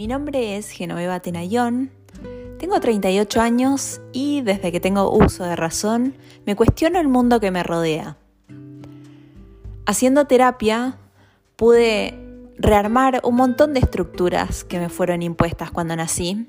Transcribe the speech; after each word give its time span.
Mi 0.00 0.06
nombre 0.06 0.56
es 0.56 0.70
Genoveva 0.70 1.20
Tenayón, 1.20 1.90
tengo 2.58 2.80
38 2.80 3.38
años 3.38 4.00
y 4.14 4.40
desde 4.40 4.72
que 4.72 4.80
tengo 4.80 5.14
uso 5.14 5.44
de 5.44 5.56
razón 5.56 6.14
me 6.46 6.56
cuestiono 6.56 6.98
el 6.98 7.06
mundo 7.06 7.38
que 7.38 7.50
me 7.50 7.62
rodea. 7.62 8.16
Haciendo 9.84 10.24
terapia 10.24 10.96
pude 11.56 12.18
rearmar 12.56 13.20
un 13.24 13.34
montón 13.36 13.74
de 13.74 13.80
estructuras 13.80 14.64
que 14.64 14.78
me 14.78 14.88
fueron 14.88 15.20
impuestas 15.20 15.70
cuando 15.70 15.94
nací 15.94 16.48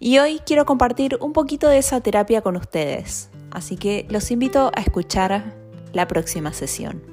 y 0.00 0.18
hoy 0.18 0.40
quiero 0.44 0.66
compartir 0.66 1.18
un 1.20 1.32
poquito 1.32 1.68
de 1.68 1.78
esa 1.78 2.00
terapia 2.00 2.42
con 2.42 2.56
ustedes, 2.56 3.30
así 3.52 3.76
que 3.76 4.04
los 4.10 4.32
invito 4.32 4.72
a 4.74 4.80
escuchar 4.80 5.54
la 5.92 6.08
próxima 6.08 6.52
sesión. 6.52 7.11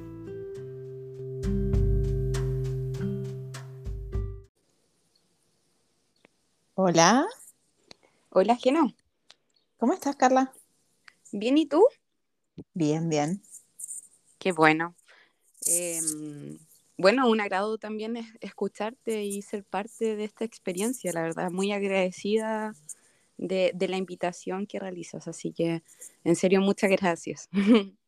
Hola. 6.82 7.28
Hola, 8.30 8.56
Geno. 8.56 8.94
¿Cómo 9.76 9.92
estás, 9.92 10.16
Carla? 10.16 10.50
Bien, 11.30 11.58
¿y 11.58 11.66
tú? 11.66 11.84
Bien, 12.72 13.10
bien. 13.10 13.42
Qué 14.38 14.52
bueno. 14.52 14.94
Em, 15.66 16.58
bueno, 16.96 17.28
un 17.28 17.42
agrado 17.42 17.76
también 17.76 18.16
escucharte 18.40 19.24
y 19.24 19.42
ser 19.42 19.62
parte 19.62 20.16
de 20.16 20.24
esta 20.24 20.46
experiencia, 20.46 21.12
la 21.12 21.20
verdad, 21.20 21.50
muy 21.50 21.70
agradecida 21.70 22.74
de, 23.36 23.74
la 23.86 23.98
invitación 23.98 24.66
que 24.66 24.78
realizas, 24.78 25.28
así 25.28 25.52
que 25.52 25.82
en 26.24 26.34
serio, 26.34 26.62
muchas 26.62 26.88
gracias. 26.90 27.50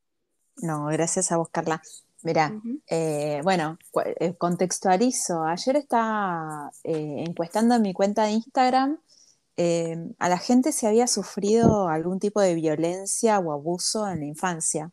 No, 0.57 0.87
gracias 0.87 1.31
a 1.31 1.37
vos, 1.37 1.49
Carla. 1.51 1.83
Mira, 2.23 2.53
eh, 2.87 3.41
bueno, 3.43 3.79
eh, 4.21 4.35
contextualizo. 4.35 5.45
Ayer 5.45 5.77
estaba 5.77 6.71
eh, 6.85 7.25
encuestando 7.27 7.75
en 7.75 7.83
mi 7.83 7.93
cuenta 7.93 8.25
de 8.25 8.33
Instagram 8.33 8.99
a 10.19 10.29
la 10.29 10.39
gente 10.39 10.73
si 10.73 10.87
había 10.87 11.07
sufrido 11.07 11.89
algún 11.89 12.19
tipo 12.19 12.41
de 12.41 12.55
violencia 12.55 13.39
o 13.39 13.53
abuso 13.53 14.09
en 14.09 14.21
la 14.21 14.27
infancia. 14.27 14.91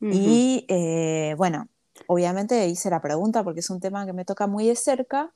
Y 0.00 0.64
bueno, 1.36 1.68
obviamente 2.06 2.66
hice 2.68 2.88
la 2.88 3.02
pregunta 3.02 3.42
porque 3.44 3.60
es 3.60 3.68
un 3.68 3.80
tema 3.80 4.06
que 4.06 4.12
me 4.12 4.24
toca 4.24 4.46
muy 4.46 4.66
de 4.66 4.76
cerca. 4.76 5.32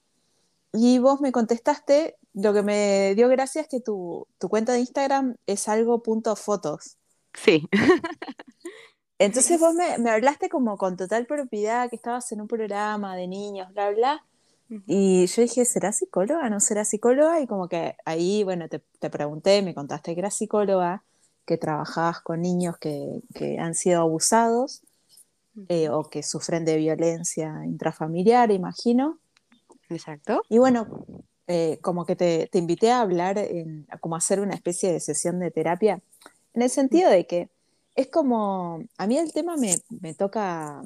Y 0.73 0.99
vos 0.99 1.21
me 1.21 1.33
contestaste, 1.33 2.17
lo 2.33 2.55
que 2.55 2.63
me 2.63 3.15
dio 3.15 3.29
gracia 3.29 3.61
es 3.61 3.69
que 3.69 3.81
tu, 3.81 4.27
tu 4.39 4.49
cuenta 4.49 4.73
de 4.73 4.81
Instagram 4.81 5.37
es 5.47 5.69
algo 5.69 6.03
punto 6.03 6.35
fotos. 6.35 6.97
Sí. 7.35 7.69
Entonces 9.25 9.61
vos 9.61 9.73
me, 9.75 10.11
hablaste 10.11 10.49
como 10.49 10.77
con 10.77 10.97
total 10.97 11.27
propiedad, 11.27 11.89
que 11.89 11.95
estabas 11.95 12.33
en 12.33 12.41
un 12.41 12.49
programa 12.49 13.15
de 13.15 13.29
niños, 13.29 13.73
bla, 13.73 13.91
bla. 13.91 14.25
Y 14.87 15.27
yo 15.27 15.43
dije, 15.43 15.65
¿será 15.65 15.93
psicóloga? 15.93 16.51
¿No 16.51 16.59
será 16.59 16.85
psicóloga? 16.85 17.41
Y 17.41 17.47
como 17.47 17.69
que 17.69 17.95
ahí, 18.05 18.43
bueno, 18.43 18.67
te, 18.69 18.81
pregunté, 19.11 19.63
me 19.63 19.75
contaste 19.75 20.15
que 20.15 20.21
eras 20.21 20.35
psicóloga, 20.35 21.05
que 21.47 21.57
trabajabas 21.57 22.21
con 22.21 22.41
niños 22.41 22.79
que, 22.79 23.23
han 23.61 23.77
sido 23.77 24.01
abusados 24.01 24.83
eh, 25.69 25.89
o 25.89 26.11
que 26.11 26.25
sufren 26.25 26.65
de 26.65 26.79
violencia 26.79 27.63
intrafamiliar, 27.65 28.51
imagino. 28.51 29.21
Exacto. 29.89 30.43
Y 30.49 30.59
bueno, 30.59 31.07
eh, 31.47 31.79
como 31.81 32.07
que 32.07 32.17
te, 32.17 32.49
te, 32.51 32.59
invité 32.59 32.91
a 32.91 33.03
hablar, 33.03 33.39
en, 33.39 33.87
a 33.89 33.99
como 33.99 34.17
hacer 34.17 34.41
una 34.41 34.55
especie 34.55 34.91
de 34.91 34.99
sesión 34.99 35.39
de 35.39 35.53
terapia, 35.53 36.01
en 36.55 36.63
el 36.63 36.71
sentido 36.71 37.09
de 37.09 37.27
que 37.27 37.51
es 37.95 38.09
como, 38.09 38.85
a 38.97 39.07
mí 39.07 39.19
el 39.19 39.33
tema 39.33 39.57
me, 39.57 40.15
toca, 40.15 40.83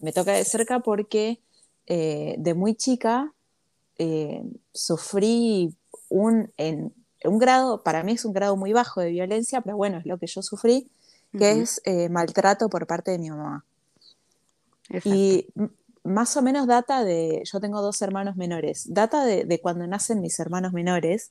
me 0.00 0.12
toca 0.12 0.32
de 0.32 0.44
cerca 0.44 0.80
porque 0.80 1.40
eh, 1.86 2.34
de 2.38 2.54
muy 2.54 2.74
chica 2.74 3.32
eh, 3.98 4.42
sufrí 4.72 5.74
un, 6.08 6.52
en, 6.56 6.92
un 7.24 7.38
grado, 7.38 7.82
para 7.82 8.02
mí 8.02 8.12
es 8.12 8.24
un 8.24 8.32
grado 8.32 8.56
muy 8.56 8.72
bajo 8.72 9.00
de 9.00 9.10
violencia, 9.10 9.60
pero 9.60 9.76
bueno, 9.76 9.98
es 9.98 10.06
lo 10.06 10.18
que 10.18 10.26
yo 10.26 10.42
sufrí, 10.42 10.90
que 11.38 11.52
es 11.52 11.80
eh, 11.84 12.08
maltrato 12.08 12.68
por 12.68 12.86
parte 12.88 13.12
de 13.12 13.18
mi 13.18 13.30
mamá. 13.30 13.64
Y 15.04 15.46
más 16.02 16.36
o 16.36 16.42
menos 16.42 16.66
data 16.66 17.04
de, 17.04 17.42
yo 17.44 17.60
tengo 17.60 17.80
dos 17.82 18.02
hermanos 18.02 18.36
menores, 18.36 18.92
data 18.92 19.24
de, 19.24 19.44
de 19.44 19.60
cuando 19.60 19.86
nacen 19.86 20.20
mis 20.20 20.40
hermanos 20.40 20.72
menores, 20.72 21.30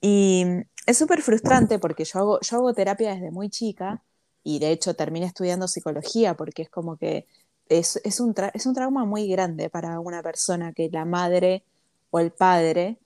y 0.00 0.44
es 0.86 0.98
súper 0.98 1.22
frustrante 1.22 1.78
porque 1.78 2.04
yo 2.04 2.18
hago, 2.18 2.40
yo 2.40 2.56
hago 2.56 2.74
terapia 2.74 3.14
desde 3.14 3.30
muy 3.30 3.48
chica 3.48 4.02
y 4.42 4.58
de 4.58 4.70
hecho 4.70 4.94
terminé 4.94 5.26
estudiando 5.26 5.68
psicología 5.68 6.34
porque 6.34 6.62
es 6.62 6.70
como 6.70 6.96
que 6.96 7.26
es, 7.68 8.00
es, 8.04 8.20
un, 8.20 8.34
es 8.52 8.66
un 8.66 8.74
trauma 8.74 9.04
muy 9.04 9.28
grande 9.28 9.70
para 9.70 9.98
una 10.00 10.22
persona 10.22 10.72
que 10.72 10.90
la 10.90 11.04
madre 11.04 11.64
o 12.10 12.20
el 12.20 12.30
padre 12.30 12.98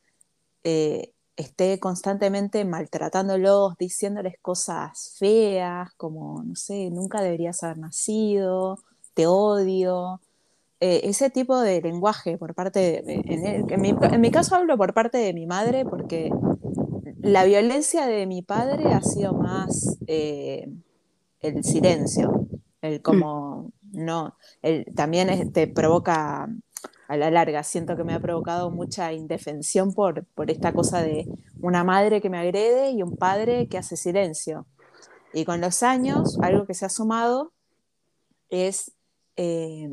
eh, 0.64 1.12
esté 1.36 1.78
constantemente 1.78 2.64
maltratándolos, 2.64 3.78
diciéndoles 3.78 4.34
cosas 4.42 5.14
feas, 5.18 5.92
como, 5.96 6.42
no 6.42 6.56
sé, 6.56 6.90
nunca 6.90 7.22
deberías 7.22 7.62
haber 7.62 7.78
nacido, 7.78 8.80
te 9.14 9.26
odio. 9.28 10.20
Eh, 10.80 11.02
ese 11.04 11.30
tipo 11.30 11.60
de 11.60 11.80
lenguaje 11.80 12.38
por 12.38 12.54
parte 12.54 12.80
de, 12.80 13.22
en, 13.24 13.80
mi, 13.80 13.94
en, 14.00 14.20
mi, 14.20 14.30
caso 14.30 14.54
hablo 14.56 14.76
por 14.76 14.94
parte 14.94 15.18
de 15.18 15.32
mi 15.32 15.46
madre 15.46 15.84
porque 15.84 16.30
la 17.20 17.44
violencia 17.44 18.06
de 18.06 18.26
mi 18.26 18.42
padre 18.42 18.92
ha 18.92 19.02
sido 19.02 19.32
más 19.32 19.98
eh, 20.06 20.68
el 21.40 21.64
silencio, 21.64 22.46
el 22.80 22.98
mm. 22.98 23.02
como 23.02 23.72
no, 23.92 24.36
el, 24.62 24.86
también 24.94 25.52
te 25.52 25.66
provoca 25.66 26.48
a 27.08 27.16
la 27.16 27.30
larga, 27.30 27.62
siento 27.64 27.96
que 27.96 28.04
me 28.04 28.12
ha 28.12 28.20
provocado 28.20 28.70
mucha 28.70 29.12
indefensión 29.12 29.94
por, 29.94 30.26
por 30.26 30.50
esta 30.50 30.72
cosa 30.72 31.02
de 31.02 31.26
una 31.60 31.82
madre 31.82 32.20
que 32.20 32.28
me 32.28 32.38
agrede 32.38 32.90
y 32.90 33.02
un 33.02 33.16
padre 33.16 33.66
que 33.68 33.78
hace 33.78 33.96
silencio. 33.96 34.66
Y 35.32 35.44
con 35.44 35.60
los 35.60 35.82
años, 35.82 36.38
algo 36.42 36.66
que 36.66 36.74
se 36.74 36.84
ha 36.84 36.90
sumado 36.90 37.52
es 38.50 38.92
eh, 39.36 39.88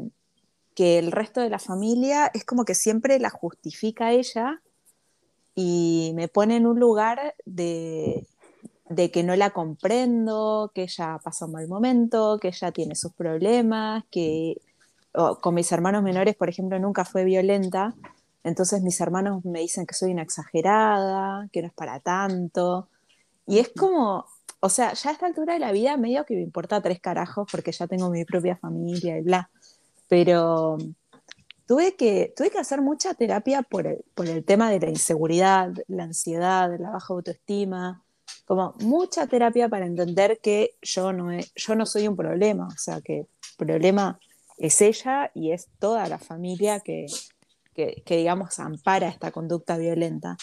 que 0.75 1.00
el 1.00 1.12
resto 1.12 1.40
de 1.40 1.50
la 1.50 1.59
familia 1.59 2.30
es 2.34 2.44
como 2.44 2.66
que 2.66 2.75
siempre 2.75 3.18
la 3.19 3.30
justifica 3.30 4.12
ella 4.12 4.62
y 5.56 6.12
me 6.16 6.28
pone 6.28 6.58
en 6.58 6.68
un 6.68 6.80
lugar 6.80 7.34
de, 7.46 8.28
que 9.12 9.24
no 9.24 9.36
la 9.36 9.52
comprendo, 9.52 10.72
que 10.76 10.84
ella 10.84 11.20
pasa 11.24 11.46
un 11.46 11.54
mal 11.54 11.68
momento, 11.68 12.38
que 12.40 12.50
ella 12.50 12.72
tiene 12.72 12.96
sus 12.96 13.14
problemas, 13.14 14.04
que 14.12 14.58
con 15.14 15.56
mis 15.56 15.72
hermanos 15.72 16.04
menores, 16.04 16.36
por 16.36 16.50
ejemplo, 16.50 16.78
nunca 16.78 17.06
fue 17.06 17.24
violenta, 17.24 17.96
entonces 18.44 18.82
mis 18.84 19.00
hermanos 19.00 19.46
me 19.46 19.62
dicen 19.62 19.86
que 19.86 19.96
soy 19.96 20.12
una 20.12 20.24
exagerada, 20.24 21.48
que 21.54 21.62
no 21.62 21.68
es 21.68 21.74
para 21.74 22.02
tanto, 22.02 22.90
y 23.48 23.60
es 23.60 23.70
como, 23.70 24.26
o 24.60 24.70
sea, 24.70 24.94
ya 24.94 25.10
a 25.10 25.14
esta 25.14 25.26
altura 25.26 25.54
de 25.54 25.60
la 25.60 25.72
vida 25.72 25.96
medio 25.96 26.26
que 26.26 26.36
me 26.36 26.42
importa 26.42 26.82
tres 26.82 27.00
carajos 27.00 27.48
porque 27.50 27.72
ya 27.72 27.88
tengo 27.88 28.10
mi 28.10 28.26
propia 28.26 28.58
familia 28.58 29.18
y 29.18 29.22
bla, 29.22 29.50
pero 30.10 30.78
tuve 31.68 31.96
que, 31.96 32.34
tuve 32.36 32.50
que 32.50 32.59
hacer 32.59 32.81
mucha 32.81 33.14
terapia 33.14 33.62
por 33.62 33.88
el, 33.88 34.03
por 34.14 34.28
el 34.28 34.44
tema 34.44 34.70
de 34.70 34.80
la 34.80 34.90
inseguridad, 34.90 35.74
la 35.88 36.03
ansiedad, 36.03 36.70
la 36.80 36.92
baja 36.92 37.14
autoestima, 37.14 38.03
como 38.46 38.76
mucha 38.80 39.28
terapia 39.28 39.70
para 39.70 39.86
entender 39.86 40.40
que 40.42 40.76
yo 40.81 41.12
no, 41.14 41.31
yo 41.56 41.76
no 41.76 41.86
soy 41.86 42.08
un 42.08 42.16
problema, 42.16 42.68
o 42.68 42.78
sea, 42.78 43.02
que 43.02 43.28
problema 43.58 44.20
es 44.58 44.81
ella 44.81 45.31
y 45.34 45.52
es 45.52 45.68
toda 45.80 46.08
la 46.08 46.20
familia 46.20 46.80
que, 46.80 47.08
que, 47.74 48.18
digamos, 48.18 48.59
ampara 48.59 49.09
esta 49.09 49.32
conducta 49.32 49.78
violenta. 49.78 50.38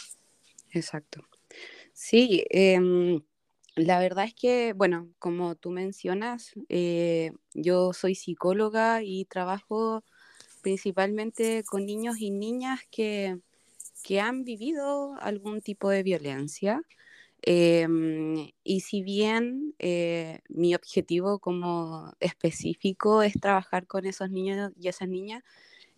Exacto. 0.70 1.22
Sí, 1.92 2.44
em, 2.50 3.22
la 3.74 3.98
verdad 4.00 4.24
es 4.24 4.34
que, 4.34 4.74
bueno, 4.74 5.08
como 5.18 5.54
tú 5.54 5.70
mencionas, 5.70 6.52
eh, 6.68 7.32
yo 7.54 7.92
soy 7.92 8.14
psicóloga 8.14 9.02
y 9.02 9.24
trabajo 9.26 10.04
principalmente 10.62 11.64
con 11.64 11.86
niños 11.86 12.18
y 12.18 12.30
niñas 12.30 12.80
que, 12.90 13.38
han 14.20 14.44
vivido 14.44 15.14
algún 15.20 15.60
tipo 15.62 15.88
de 15.90 16.02
violencia. 16.02 16.82
Em, 17.42 18.50
y 18.64 18.80
si 18.80 19.02
bien 19.02 19.74
eh, 19.78 20.40
mi 20.48 20.74
objetivo 20.74 21.38
como 21.38 22.12
específico 22.20 23.22
es 23.22 23.34
trabajar 23.40 23.86
con 23.86 24.06
esos 24.06 24.30
niños 24.30 24.72
y 24.78 24.88
esas 24.88 25.08
niñas, 25.08 25.42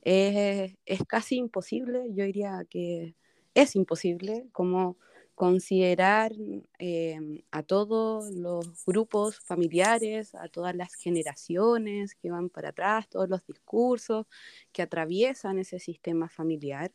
es 0.02 1.02
casi 1.08 1.36
imposible, 1.36 2.00
yo 2.14 2.24
diría 2.24 2.64
que 2.68 3.14
es 3.54 3.76
imposible, 3.76 4.46
como 4.52 4.96
considerar 5.34 6.32
em, 6.78 7.42
a 7.50 7.62
todos 7.62 8.30
los 8.32 8.84
grupos 8.86 9.40
familiares, 9.40 10.34
a 10.34 10.48
todas 10.48 10.74
las 10.76 10.94
generaciones 10.94 12.14
que 12.14 12.30
van 12.30 12.50
para 12.50 12.70
atrás, 12.70 13.08
todos 13.08 13.28
los 13.28 13.44
discursos 13.46 14.26
que 14.72 14.82
atraviesan 14.82 15.58
ese 15.58 15.78
sistema 15.80 16.28
familiar 16.28 16.92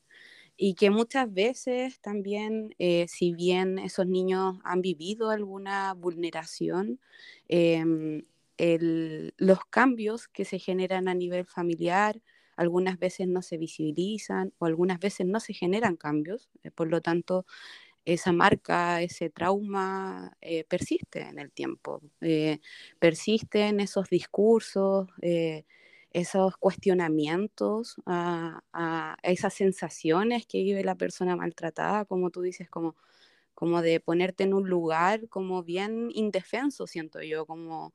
y 0.57 0.75
que 0.75 0.89
muchas 0.91 1.33
veces 1.33 2.01
también, 2.01 2.75
eh, 2.79 3.07
si 3.07 3.33
bien 3.33 3.79
esos 3.79 4.07
niños 4.07 4.57
han 4.63 4.81
vivido 4.81 5.29
alguna 5.31 5.93
vulneración, 5.93 6.99
em, 7.47 8.23
los 9.37 9.59
cambios 9.69 10.27
que 10.27 10.45
se 10.45 10.59
generan 10.59 11.07
a 11.07 11.13
nivel 11.13 11.45
familiar, 11.45 12.21
algunas 12.57 12.99
veces 12.99 13.27
no 13.27 13.41
se 13.41 13.57
visibilizan 13.57 14.53
o 14.57 14.65
algunas 14.65 14.99
veces 14.99 15.25
no 15.25 15.39
se 15.39 15.53
generan 15.53 15.95
cambios. 15.95 16.49
Eh, 16.63 16.71
por 16.71 16.89
lo 16.89 17.01
tanto, 17.01 17.45
esa 18.13 18.31
marca, 18.31 19.01
ese 19.01 19.29
trauma 19.29 20.35
eh, 20.41 20.63
persiste 20.65 21.21
en 21.21 21.39
el 21.39 21.51
tiempo, 21.51 22.01
eh, 22.21 22.59
persiste 22.99 23.67
en 23.67 23.79
esos 23.79 24.09
discursos, 24.09 25.07
esos 26.11 26.57
cuestionamientos 26.57 27.95
a, 28.05 29.15
esas 29.23 29.53
sensaciones 29.53 30.45
que 30.45 30.63
vive 30.63 30.83
la 30.83 30.95
persona 30.95 31.35
maltratada, 31.35 32.05
como 32.05 32.29
tú 32.31 32.41
dices, 32.41 32.69
como, 32.69 32.95
como 33.53 33.81
de 33.81 33.99
ponerte 33.99 34.43
en 34.43 34.53
un 34.53 34.69
lugar 34.69 35.27
como 35.29 35.63
bien 35.63 36.09
indefenso, 36.13 36.87
siento 36.87 37.21
yo, 37.21 37.45
como 37.45 37.93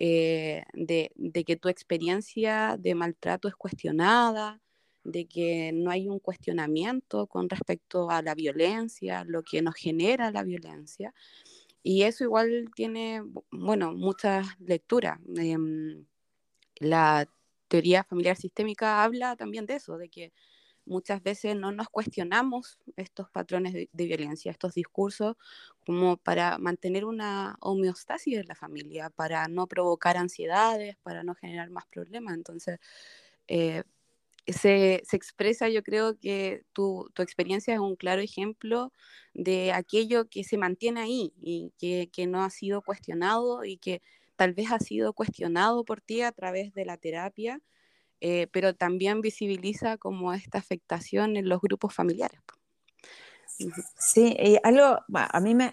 eh, 0.00 0.62
de, 0.74 1.10
que 1.44 1.56
tu 1.56 1.68
experiencia 1.68 2.76
de 2.78 2.94
maltrato 2.94 3.48
es 3.48 3.56
cuestionada, 3.56 4.60
de 5.10 5.26
que 5.26 5.72
no 5.72 5.90
hay 5.90 6.08
un 6.08 6.18
cuestionamiento 6.18 7.26
con 7.26 7.48
respecto 7.48 8.10
a 8.10 8.22
la 8.22 8.34
violencia, 8.34 9.24
lo 9.24 9.42
que 9.42 9.62
nos 9.62 9.74
genera 9.74 10.30
la 10.30 10.42
violencia. 10.42 11.14
Y 11.82 12.02
eso 12.02 12.24
igual 12.24 12.70
tiene, 12.74 13.22
bueno, 13.50 13.92
muchas 13.94 14.46
lecturas. 14.60 15.18
Em, 15.36 16.04
la 16.76 17.28
teoría 17.68 18.04
familiar 18.04 18.36
sistémica 18.36 19.02
habla 19.04 19.36
también 19.36 19.66
de 19.66 19.76
eso, 19.76 19.98
de 19.98 20.08
que 20.08 20.32
muchas 20.84 21.22
veces 21.22 21.56
no 21.56 21.72
nos 21.72 21.88
cuestionamos 21.88 22.78
estos 22.96 23.30
patrones 23.30 23.74
de, 23.74 23.88
violencia, 23.92 24.50
estos 24.50 24.74
discursos, 24.74 25.36
como 25.86 26.16
para 26.16 26.58
mantener 26.58 27.04
una 27.04 27.56
homeostasis 27.60 28.38
en 28.38 28.46
la 28.46 28.54
familia, 28.54 29.10
para 29.10 29.48
no 29.48 29.66
provocar 29.66 30.16
ansiedades, 30.16 30.96
para 31.02 31.22
no 31.22 31.34
generar 31.34 31.70
más 31.70 31.86
problemas. 31.86 32.34
Entonces, 32.34 32.80
eh, 33.48 33.84
se, 34.52 35.02
se, 35.04 35.16
expresa, 35.16 35.68
yo 35.68 35.82
creo 35.82 36.18
que 36.18 36.62
tu, 36.72 37.10
tu, 37.14 37.22
experiencia 37.22 37.74
es 37.74 37.80
un 37.80 37.96
claro 37.96 38.22
ejemplo 38.22 38.92
de 39.34 39.72
aquello 39.72 40.28
que 40.28 40.44
se 40.44 40.58
mantiene 40.58 41.00
ahí 41.00 41.32
y 41.40 41.72
que, 41.78 42.10
que 42.12 42.26
no 42.26 42.42
ha 42.42 42.50
sido 42.50 42.82
cuestionado 42.82 43.64
y 43.64 43.78
que 43.78 44.02
tal 44.36 44.54
vez 44.54 44.70
ha 44.72 44.78
sido 44.78 45.12
cuestionado 45.12 45.84
por 45.84 46.00
ti 46.00 46.22
a 46.22 46.32
través 46.32 46.74
de 46.74 46.84
la 46.84 46.96
terapia 46.96 47.60
eh, 48.20 48.48
pero 48.52 48.74
también 48.74 49.20
visibiliza 49.20 49.96
como 49.96 50.32
esta 50.34 50.58
afectación 50.58 51.36
en 51.36 51.48
los 51.48 51.60
grupos 51.60 51.94
familiares. 51.94 52.40
Sí, 53.98 54.36
algo, 54.62 54.98
a 55.12 55.40
mí 55.40 55.54
me, 55.54 55.70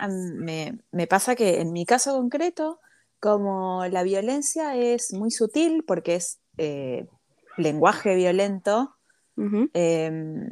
me, 0.91 1.07
pasa 1.07 1.35
que 1.35 1.61
en 1.61 1.71
mi 1.71 1.85
caso 1.85 2.13
concreto, 2.13 2.79
como 3.19 3.85
la 3.87 4.03
violencia 4.03 4.75
es 4.75 5.13
muy 5.13 5.31
sutil 5.31 5.83
porque 5.85 6.15
es 6.15 6.39
eh, 6.57 7.07
lenguaje 7.57 8.15
violento, 8.15 8.95
em, 9.73 10.49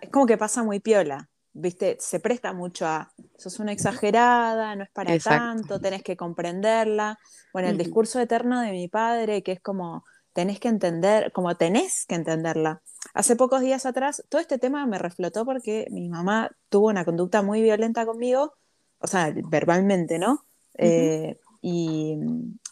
es 0.00 0.10
como 0.10 0.26
que 0.26 0.36
pasa 0.36 0.62
muy 0.62 0.80
piola, 0.80 1.28
¿viste? 1.52 1.96
Se 2.00 2.20
presta 2.20 2.52
mucho 2.52 2.86
a, 2.86 3.12
sos 3.36 3.58
una 3.58 3.72
exagerada, 3.72 4.76
no 4.76 4.84
es 4.84 4.90
para 4.90 5.18
tanto, 5.18 5.80
tenés 5.80 6.02
que 6.02 6.16
comprenderla. 6.16 7.18
Bueno, 7.52 7.68
el 7.68 7.78
discurso 7.78 8.20
eterno 8.20 8.60
de 8.60 8.72
mi 8.72 8.88
padre, 8.88 9.42
que 9.42 9.52
es 9.52 9.60
como, 9.60 10.04
tenés 10.32 10.60
que 10.60 10.68
entender, 10.68 11.32
como 11.32 11.56
tenés 11.56 12.06
que 12.06 12.14
entenderla. 12.14 12.82
Hace 13.14 13.36
pocos 13.36 13.60
días 13.60 13.86
atrás, 13.86 14.22
todo 14.28 14.40
este 14.40 14.58
tema 14.58 14.86
me 14.86 14.98
reflotó 14.98 15.44
porque 15.44 15.86
mi 15.90 16.08
mamá 16.08 16.50
tuvo 16.68 16.88
una 16.88 17.04
conducta 17.04 17.42
muy 17.42 17.62
violenta 17.62 18.06
conmigo, 18.06 18.54
o 18.98 19.06
sea, 19.06 19.32
verbalmente, 19.50 20.18
¿no? 20.18 20.44
Eh, 20.74 21.38
y, 21.60 22.16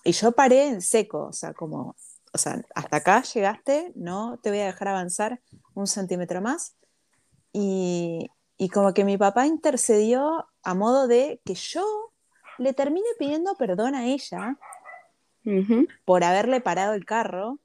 yo 0.04 0.32
paré 0.32 0.68
en 0.68 0.80
seco, 0.80 1.26
o 1.26 1.32
sea, 1.32 1.52
como, 1.52 1.96
o 2.36 2.38
sea, 2.38 2.62
hasta 2.74 2.98
acá 2.98 3.22
llegaste, 3.22 3.92
no 3.94 4.38
te 4.42 4.50
voy 4.50 4.60
a 4.60 4.66
dejar 4.66 4.88
avanzar 4.88 5.40
un 5.74 5.86
centímetro 5.86 6.42
más. 6.42 6.76
Y, 7.52 8.28
y 8.58 8.68
como 8.68 8.92
que 8.92 9.04
mi 9.04 9.16
papá 9.16 9.46
intercedió 9.46 10.46
a 10.62 10.74
modo 10.74 11.08
de 11.08 11.40
que 11.46 11.54
yo 11.54 11.82
le 12.58 12.74
termine 12.74 13.06
pidiendo 13.18 13.54
perdón 13.56 13.94
a 13.94 14.06
ella 14.06 14.58
por 16.04 16.24
haberle 16.24 16.60
parado 16.60 16.92
el 16.92 17.06
carro. 17.06 17.58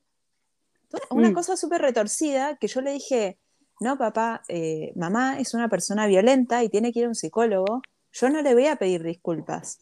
Una 1.10 1.32
mm. 1.32 1.34
cosa 1.34 1.58
súper 1.58 1.82
retorcida 1.82 2.56
que 2.56 2.68
yo 2.68 2.80
le 2.80 2.94
dije, 2.94 3.40
no, 3.82 3.98
papá, 3.98 4.44
eh, 4.48 4.94
mamá 4.96 5.38
es 5.40 5.54
una 5.54 5.68
persona 5.68 6.08
violenta 6.08 6.64
y 6.64 6.70
tiene 6.70 6.94
que 6.94 7.00
ir 7.00 7.06
a 7.06 7.10
un 7.10 7.16
psicólogo, 7.16 7.82
yo 8.14 8.30
no 8.30 8.42
le 8.42 8.54
voy 8.54 8.68
a 8.68 8.78
pedir 8.78 9.04
disculpas 9.04 9.80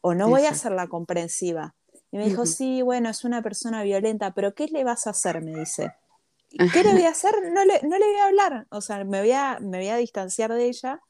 o 0.00 0.14
no 0.14 0.28
voy 0.28 0.46
a 0.46 0.50
hacerla 0.50 0.88
comprensiva. 0.88 1.76
Y 2.12 2.18
me 2.18 2.28
dijo, 2.28 2.44
sí, 2.44 2.82
bueno, 2.82 3.08
es 3.08 3.24
una 3.24 3.42
persona 3.42 3.82
violenta, 3.82 4.32
pero 4.34 4.54
¿qué 4.54 4.66
le 4.66 4.84
vas 4.84 5.06
a 5.06 5.10
hacer? 5.10 5.42
Me 5.42 5.58
dice. 5.58 5.94
¿Qué 6.72 6.84
le 6.84 6.92
voy 6.92 7.04
a 7.04 7.10
hacer? 7.10 7.34
No 7.50 7.64
le, 7.64 7.80
no 7.82 7.98
le 7.98 8.06
voy 8.06 8.16
a 8.20 8.26
hablar. 8.26 8.66
O 8.70 8.82
sea, 8.82 9.02
me 9.04 9.20
voy, 9.20 9.32
a, 9.32 9.58
me 9.60 9.78
voy 9.78 9.88
a 9.88 9.96
distanciar 9.96 10.52
de 10.52 10.66
ella 10.66 11.00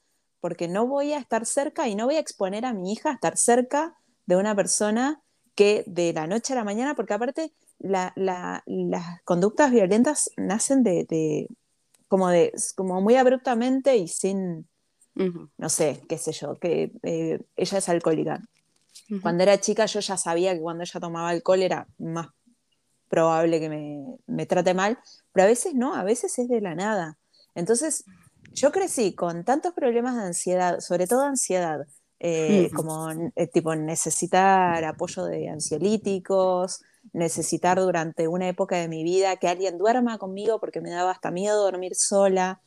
porque 0.40 0.68
no 0.68 0.86
voy 0.86 1.12
a 1.12 1.18
estar 1.18 1.44
cerca 1.44 1.88
y 1.88 1.96
no 1.96 2.06
voy 2.06 2.16
a 2.16 2.20
exponer 2.20 2.64
a 2.64 2.72
mi 2.72 2.92
hija 2.92 3.10
a 3.10 3.14
estar 3.14 3.36
cerca 3.36 3.96
de 4.26 4.36
una 4.36 4.54
persona 4.54 5.20
que 5.54 5.84
de 5.86 6.12
la 6.12 6.26
noche 6.26 6.52
a 6.52 6.56
la 6.56 6.64
mañana, 6.64 6.94
porque 6.94 7.14
aparte 7.14 7.52
las 7.78 8.62
conductas 9.24 9.70
violentas 9.70 10.30
nacen 10.36 10.82
de, 10.82 11.48
como 12.08 12.28
de 12.28 12.52
como 12.76 13.00
muy 13.00 13.16
abruptamente 13.16 13.96
y 13.96 14.08
sin, 14.08 14.68
no 15.14 15.68
sé, 15.68 16.02
qué 16.08 16.18
sé 16.18 16.32
yo, 16.32 16.56
que 16.56 16.92
eh, 17.02 17.40
ella 17.56 17.78
es 17.78 17.88
alcohólica. 17.88 18.40
Cuando 19.20 19.42
era 19.42 19.60
chica 19.60 19.86
yo 19.86 20.00
ya 20.00 20.16
sabía 20.16 20.54
que 20.54 20.60
cuando 20.60 20.84
ella 20.84 21.00
tomaba 21.00 21.28
alcohol 21.28 21.62
era 21.62 21.86
más 21.98 22.28
probable 23.08 23.60
que 23.60 23.68
me, 23.68 24.16
me 24.26 24.46
trate 24.46 24.72
mal, 24.72 24.98
pero 25.32 25.44
a 25.44 25.48
veces 25.48 25.74
no, 25.74 25.94
a 25.94 26.02
veces 26.02 26.38
es 26.38 26.48
de 26.48 26.60
la 26.60 26.74
nada. 26.74 27.18
Entonces, 27.54 28.04
yo 28.54 28.72
crecí 28.72 29.14
con 29.14 29.44
tantos 29.44 29.74
problemas 29.74 30.16
de 30.16 30.22
ansiedad, 30.22 30.80
sobre 30.80 31.06
todo 31.06 31.22
ansiedad, 31.22 31.86
eh, 32.20 32.70
como 32.74 33.10
eh, 33.34 33.46
tipo 33.48 33.74
necesitar 33.74 34.84
apoyo 34.84 35.24
de 35.24 35.48
ansiolíticos, 35.48 36.80
necesitar 37.12 37.80
durante 37.80 38.28
una 38.28 38.48
época 38.48 38.76
de 38.76 38.88
mi 38.88 39.02
vida 39.02 39.36
que 39.36 39.48
alguien 39.48 39.76
duerma 39.76 40.18
conmigo 40.18 40.60
porque 40.60 40.80
me 40.80 40.90
daba 40.90 41.10
hasta 41.10 41.30
miedo 41.30 41.62
dormir 41.62 41.94
sola. 41.96 42.60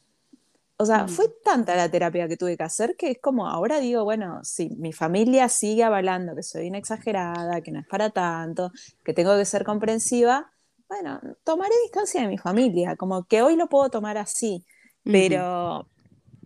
O 0.77 0.85
sea, 0.85 1.07
fue 1.07 1.27
tanta 1.43 1.75
la 1.75 1.89
terapia 1.89 2.27
que 2.27 2.35
tuve 2.35 2.57
que 2.57 2.63
hacer 2.63 2.97
que 2.97 3.11
es 3.11 3.17
como 3.21 3.47
ahora 3.47 3.79
digo, 3.79 4.03
bueno, 4.03 4.41
si 4.43 4.69
mi 4.71 4.91
familia 4.91 5.47
sigue 5.47 5.83
avalando 5.83 6.35
que 6.35 6.43
soy 6.43 6.67
una 6.67 6.79
exagerada, 6.79 7.61
que 7.61 7.71
no 7.71 7.79
es 7.79 7.87
para 7.87 8.09
tanto, 8.09 8.71
que 9.03 9.13
tengo 9.13 9.37
que 9.37 9.45
ser 9.45 9.63
comprensiva, 9.63 10.51
bueno, 10.89 11.21
tomaré 11.43 11.73
distancia 11.83 12.21
de 12.21 12.27
mi 12.27 12.37
familia, 12.37 12.97
como 12.97 13.23
que 13.23 13.41
hoy 13.41 13.55
lo 13.55 13.67
puedo 13.67 13.89
tomar 13.89 14.17
así, 14.17 14.65
pero 15.03 15.87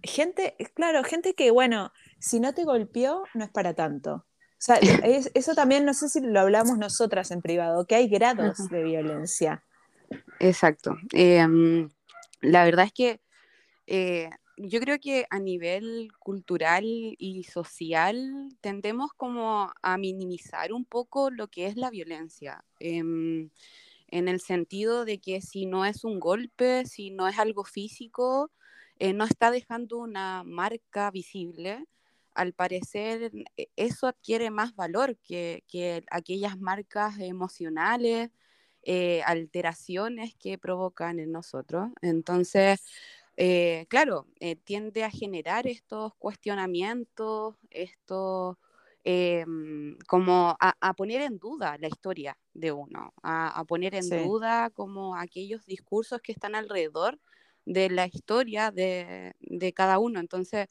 gente, 0.04 0.56
claro, 0.76 1.04
gente 1.04 1.34
que, 1.34 1.50
bueno, 1.52 1.92
si 2.20 2.40
no 2.40 2.54
te 2.54 2.66
golpeó, 2.66 3.24
no 3.34 3.44
es 3.44 3.50
para 3.50 3.74
tanto. 3.74 4.14
O 4.14 4.62
sea, 4.62 4.78
eso 5.34 5.56
también 5.56 5.86
no 5.86 5.94
sé 5.94 6.10
si 6.10 6.22
lo 6.22 6.40
hablamos 6.40 6.78
nosotras 6.78 7.32
en 7.32 7.42
privado, 7.42 7.86
que 7.86 7.96
hay 7.96 8.10
grados 8.10 8.70
de 8.70 8.84
violencia. 8.84 9.64
Exacto. 10.40 10.96
Em, 11.14 11.90
la 12.42 12.64
verdad 12.66 12.86
es 12.86 12.94
que 12.94 13.22
eh, 13.92 14.30
yo 14.58 14.80
creo 14.80 15.00
que 15.00 15.26
a 15.32 15.40
nivel 15.40 16.12
cultural 16.20 16.84
y 16.86 17.44
social 17.46 18.50
tendemos 18.62 19.14
como 19.14 19.72
a 19.82 19.98
minimizar 19.98 20.74
un 20.74 20.86
poco 20.86 21.32
lo 21.32 21.48
que 21.48 21.66
es 21.68 21.76
la 21.76 21.90
violencia. 21.90 22.64
Em, 22.80 23.50
en 24.10 24.28
el 24.28 24.42
sentido 24.42 25.06
de 25.06 25.20
que 25.20 25.42
si 25.42 25.66
no 25.66 25.86
es 25.86 26.04
un 26.04 26.20
golpe, 26.20 26.86
si 26.86 27.12
no 27.12 27.28
es 27.28 27.40
algo 27.40 27.64
físico, 27.64 28.52
eh, 29.00 29.14
no 29.14 29.26
está 29.26 29.50
dejando 29.52 29.98
una 29.98 30.44
marca 30.44 31.10
visible 31.12 31.86
al 32.36 32.54
parecer 32.54 33.32
e, 33.58 33.70
eso 33.76 34.08
adquiere 34.08 34.52
más 34.52 34.76
valor 34.76 35.18
que, 35.18 35.64
aquellas 36.12 36.60
marcas 36.60 37.20
emocionales, 37.20 38.30
eh, 38.84 39.22
alteraciones 39.26 40.36
que 40.36 40.58
provocan 40.58 41.20
en 41.20 41.32
nosotros. 41.32 41.90
Entonces, 42.02 42.82
eh, 43.42 43.86
claro, 43.88 44.28
eh, 44.40 44.58
tiende 44.58 45.04
a 45.04 45.10
generar 45.10 45.68
estos 45.68 46.14
cuestionamientos, 46.16 47.56
estos... 47.70 48.58
Em, 49.06 49.98
como 50.08 50.58
a, 50.60 50.94
poner 50.94 51.22
en 51.22 51.38
duda 51.40 51.78
la 51.80 51.88
historia 51.88 52.38
de 52.54 52.74
uno, 52.74 53.14
a, 53.24 53.64
poner 53.66 53.96
en 53.96 54.10
duda 54.10 54.70
como 54.72 55.16
aquellos 55.16 55.66
discursos 55.66 56.20
que 56.22 56.34
están 56.34 56.54
alrededor 56.54 57.18
de 57.66 57.90
la 57.90 58.08
historia 58.08 58.72
de, 58.72 59.36
de 59.40 59.74
cada 59.74 60.00
uno. 60.00 60.20
Entonces, 60.20 60.68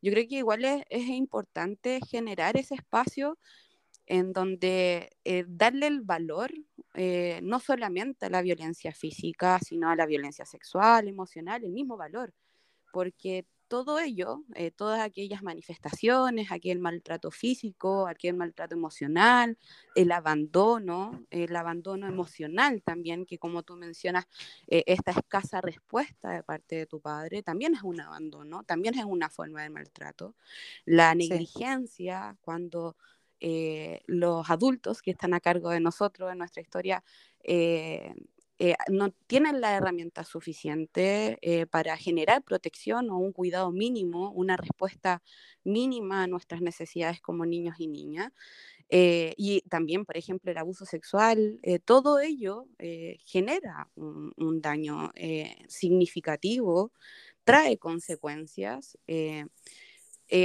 yo 0.00 0.12
creo 0.12 0.28
que 0.28 0.36
igual 0.36 0.64
es, 0.64 1.08
importante 1.08 2.00
generar 2.08 2.56
ese 2.56 2.74
espacio 2.74 3.38
en 4.08 4.32
donde 4.32 5.10
eh, 5.24 5.44
darle 5.46 5.86
el 5.86 6.00
valor 6.00 6.50
eh, 6.94 7.40
no 7.42 7.60
solamente 7.60 8.26
a 8.26 8.30
la 8.30 8.42
violencia 8.42 8.92
física, 8.92 9.58
sino 9.60 9.90
a 9.90 9.96
la 9.96 10.06
violencia 10.06 10.44
sexual, 10.44 11.06
emocional, 11.08 11.62
el 11.62 11.70
mismo 11.70 11.96
valor, 11.96 12.34
porque 12.92 13.46
todo 13.68 13.98
ello, 14.00 14.44
eh, 14.54 14.70
todas 14.70 15.00
aquellas 15.00 15.42
manifestaciones, 15.42 16.50
aquel 16.50 16.80
maltrato 16.80 17.30
físico, 17.30 18.08
aquel 18.08 18.34
maltrato 18.34 18.74
emocional, 18.74 19.58
el 19.94 20.10
abandono, 20.10 21.26
el 21.30 21.54
abandono 21.54 22.08
emocional 22.08 22.82
también, 22.82 23.26
que 23.26 23.38
como 23.38 23.62
tú 23.62 23.76
mencionas, 23.76 24.24
eh, 24.66 24.84
esta 24.86 25.12
escasa 25.12 25.60
respuesta 25.60 26.30
de 26.30 26.42
parte 26.42 26.76
de 26.76 26.86
tu 26.86 27.00
padre, 27.00 27.42
también 27.42 27.74
es 27.74 27.82
un 27.82 28.00
abandono, 28.00 28.64
también 28.64 28.98
es 28.98 29.04
una 29.04 29.28
forma 29.28 29.62
de 29.62 29.70
maltrato. 29.70 30.34
La 30.86 31.14
negligencia, 31.14 32.36
cuando 32.40 32.96
eh, 33.40 34.02
los 34.06 34.50
adultos 34.50 35.02
que 35.02 35.10
están 35.10 35.34
a 35.34 35.40
cargo 35.40 35.70
de 35.70 35.80
nosotros, 35.80 36.30
en 36.32 36.38
nuestra 36.38 36.62
historia, 36.62 37.02
eh, 38.60 38.74
no 38.90 39.12
tienen 39.28 39.60
la 39.60 39.76
herramienta 39.76 40.24
suficiente 40.24 41.38
eh, 41.42 41.66
para 41.66 41.96
generar 41.96 42.42
protección 42.42 43.08
o 43.10 43.16
un 43.16 43.32
cuidado 43.32 43.70
mínimo, 43.70 44.32
una 44.32 44.56
respuesta 44.56 45.22
mínima 45.62 46.24
a 46.24 46.26
nuestras 46.26 46.60
necesidades 46.60 47.20
como 47.20 47.46
niños 47.46 47.76
y 47.78 47.86
niñas. 47.86 48.32
Eh, 48.88 49.34
y 49.36 49.60
también, 49.68 50.04
por 50.04 50.16
ejemplo, 50.16 50.50
el 50.50 50.58
abuso 50.58 50.86
sexual, 50.86 51.60
todo 51.84 52.20
ello 52.20 52.66
genera 53.24 53.90
un 53.96 54.60
daño 54.60 55.12
significativo, 55.68 56.92
trae 57.44 57.78
consecuencias. 57.78 58.98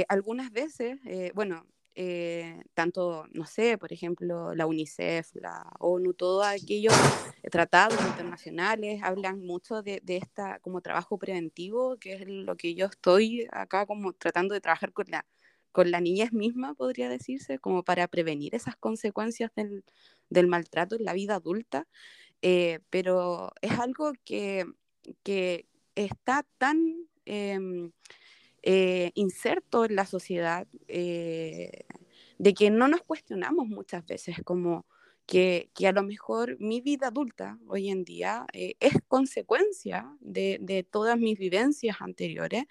algunas 0.08 0.50
veces, 0.52 0.98
bueno, 1.34 1.66
eh, 1.96 2.64
tanto, 2.74 3.26
no 3.32 3.46
sé, 3.46 3.78
por 3.78 3.92
ejemplo, 3.92 4.54
la 4.54 4.66
UNICEF, 4.66 5.34
la 5.34 5.70
ONU, 5.78 6.12
todos 6.14 6.44
aquellos 6.44 6.92
tratados 7.52 8.00
internacionales 8.06 9.00
hablan 9.02 9.40
mucho 9.40 9.82
de, 9.82 10.00
de, 10.02 10.16
esta 10.16 10.58
como 10.58 10.80
trabajo 10.80 11.18
preventivo, 11.18 11.96
que 11.98 12.14
es 12.14 12.26
lo 12.26 12.56
que 12.56 12.74
yo 12.74 12.86
estoy 12.86 13.46
acá 13.52 13.86
como 13.86 14.12
tratando 14.12 14.54
de 14.54 14.60
trabajar 14.60 14.92
con 14.92 15.06
la, 15.08 15.24
con 15.70 15.90
la 15.90 16.00
niñez 16.00 16.32
misma, 16.32 16.74
podría 16.74 17.08
decirse, 17.08 17.58
como 17.58 17.84
para 17.84 18.08
prevenir 18.08 18.54
esas 18.54 18.76
consecuencias 18.76 19.52
del, 19.54 19.84
del 20.30 20.48
maltrato 20.48 20.96
en 20.96 21.04
la 21.04 21.12
vida 21.12 21.36
adulta. 21.36 21.86
Eh, 22.42 22.80
pero 22.90 23.52
es 23.62 23.78
algo 23.78 24.12
que, 24.24 24.66
que 25.22 25.66
está 25.94 26.44
tan... 26.58 27.08
Eh, 27.26 27.90
eh, 28.66 29.12
inserto 29.14 29.84
en 29.84 29.94
la 29.94 30.06
sociedad, 30.06 30.66
eh, 30.88 31.84
de 32.38 32.54
que 32.54 32.70
no 32.70 32.88
nos 32.88 33.02
cuestionamos 33.02 33.68
muchas 33.68 34.06
veces 34.06 34.38
como 34.44 34.86
que, 35.26 35.70
que, 35.74 35.86
a 35.86 35.92
lo 35.92 36.02
mejor 36.02 36.56
mi 36.60 36.80
vida 36.80 37.08
adulta 37.08 37.58
hoy 37.66 37.90
en 37.90 38.04
día 38.04 38.46
eh, 38.54 38.76
es 38.80 38.94
consecuencia 39.06 40.10
de, 40.20 40.58
de, 40.62 40.82
todas 40.82 41.18
mis 41.18 41.38
vivencias 41.38 41.98
anteriores, 42.00 42.64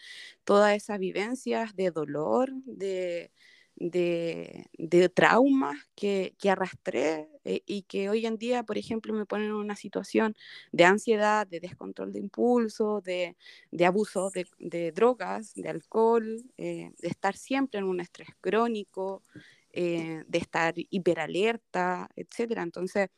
todas 0.44 0.76
esas 0.76 0.98
vivencias 1.00 1.76
de 1.76 1.92
dolor, 1.92 2.52
de, 2.66 3.32
de, 3.76 4.68
de 4.78 5.10
traumas 5.10 5.78
que, 5.96 6.36
que 6.40 6.50
arrastré 6.50 7.30
eh, 7.46 7.62
y 7.66 7.84
que 7.84 8.10
hoy 8.10 8.26
en 8.26 8.38
día, 8.38 8.64
por 8.64 8.78
ejemplo, 8.78 9.14
me 9.14 9.26
ponen 9.26 9.48
en 9.48 9.54
una 9.54 9.76
situación 9.76 10.36
de 10.72 10.86
ansiedad, 10.86 11.46
de 11.48 11.60
descontrol 11.60 12.14
de 12.14 12.20
impulso, 12.20 13.02
de, 13.02 13.36
de 13.72 13.86
abuso 13.86 14.30
de, 14.30 14.46
de, 14.60 14.92
drogas, 14.92 15.54
de 15.56 15.70
alcohol, 15.70 16.44
eh, 16.58 16.92
de 16.98 17.08
estar 17.08 17.36
siempre 17.36 17.80
en 17.80 17.86
un 17.86 18.00
estrés 18.00 18.30
crónico, 18.40 19.24
eh, 19.72 20.24
de 20.28 20.38
estar 20.38 20.74
hiperalerta, 20.78 22.10
etc. 22.16 22.62
Entonces, 22.62 23.10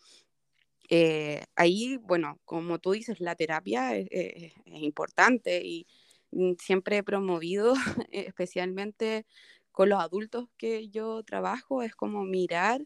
ahí, 1.56 1.98
bueno, 1.98 2.40
como 2.46 2.80
tú 2.80 2.92
dices, 2.92 3.20
la 3.20 3.36
terapia 3.36 3.96
es, 3.96 4.54
importante 4.66 5.62
y 5.64 5.88
mm, 6.32 6.54
siempre 6.60 6.98
he 6.98 7.04
promovido 7.04 7.74
especialmente 8.12 9.26
con 9.76 9.90
los 9.90 10.00
adultos 10.00 10.48
que 10.58 10.88
yo 10.88 11.22
trabajo 11.24 11.84
es 11.84 11.94
como 11.96 12.24
mirar 12.24 12.82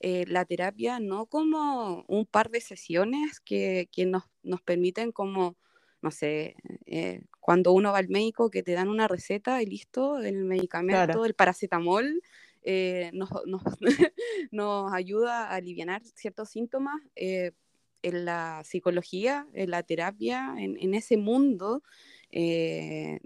eh, 0.00 0.24
la 0.26 0.44
terapia 0.44 0.98
no 0.98 1.26
como 1.26 2.04
un 2.08 2.26
par 2.26 2.50
de 2.50 2.60
sesiones 2.60 3.38
que, 3.38 3.88
que 3.92 4.04
nos, 4.04 4.24
nos, 4.42 4.60
permiten 4.60 5.12
como, 5.12 5.56
no 6.02 6.10
sé, 6.10 6.56
eh, 6.86 7.22
cuando 7.38 7.70
uno 7.70 7.92
va 7.92 7.98
al 7.98 8.08
médico 8.08 8.50
que 8.50 8.64
te 8.64 8.72
dan 8.72 8.88
una 8.88 9.06
receta 9.06 9.62
y 9.62 9.66
listo, 9.66 10.18
el 10.18 10.44
medicamento, 10.44 11.04
claro. 11.04 11.24
el 11.24 11.34
paracetamol, 11.34 12.20
eh, 12.62 13.10
nos, 13.14 13.30
nos, 13.46 13.62
nos, 14.50 14.92
ayuda 14.92 15.46
a 15.46 15.54
aliviar 15.54 16.02
ciertos 16.16 16.50
síntomas. 16.50 17.00
en 17.14 18.24
la 18.24 18.60
psicología, 18.64 19.46
en 19.54 19.70
la 19.70 19.84
terapia, 19.84 20.54
en, 20.58 20.76
en 20.80 20.94
ese 20.94 21.16
mundo, 21.16 21.84
se 22.30 23.20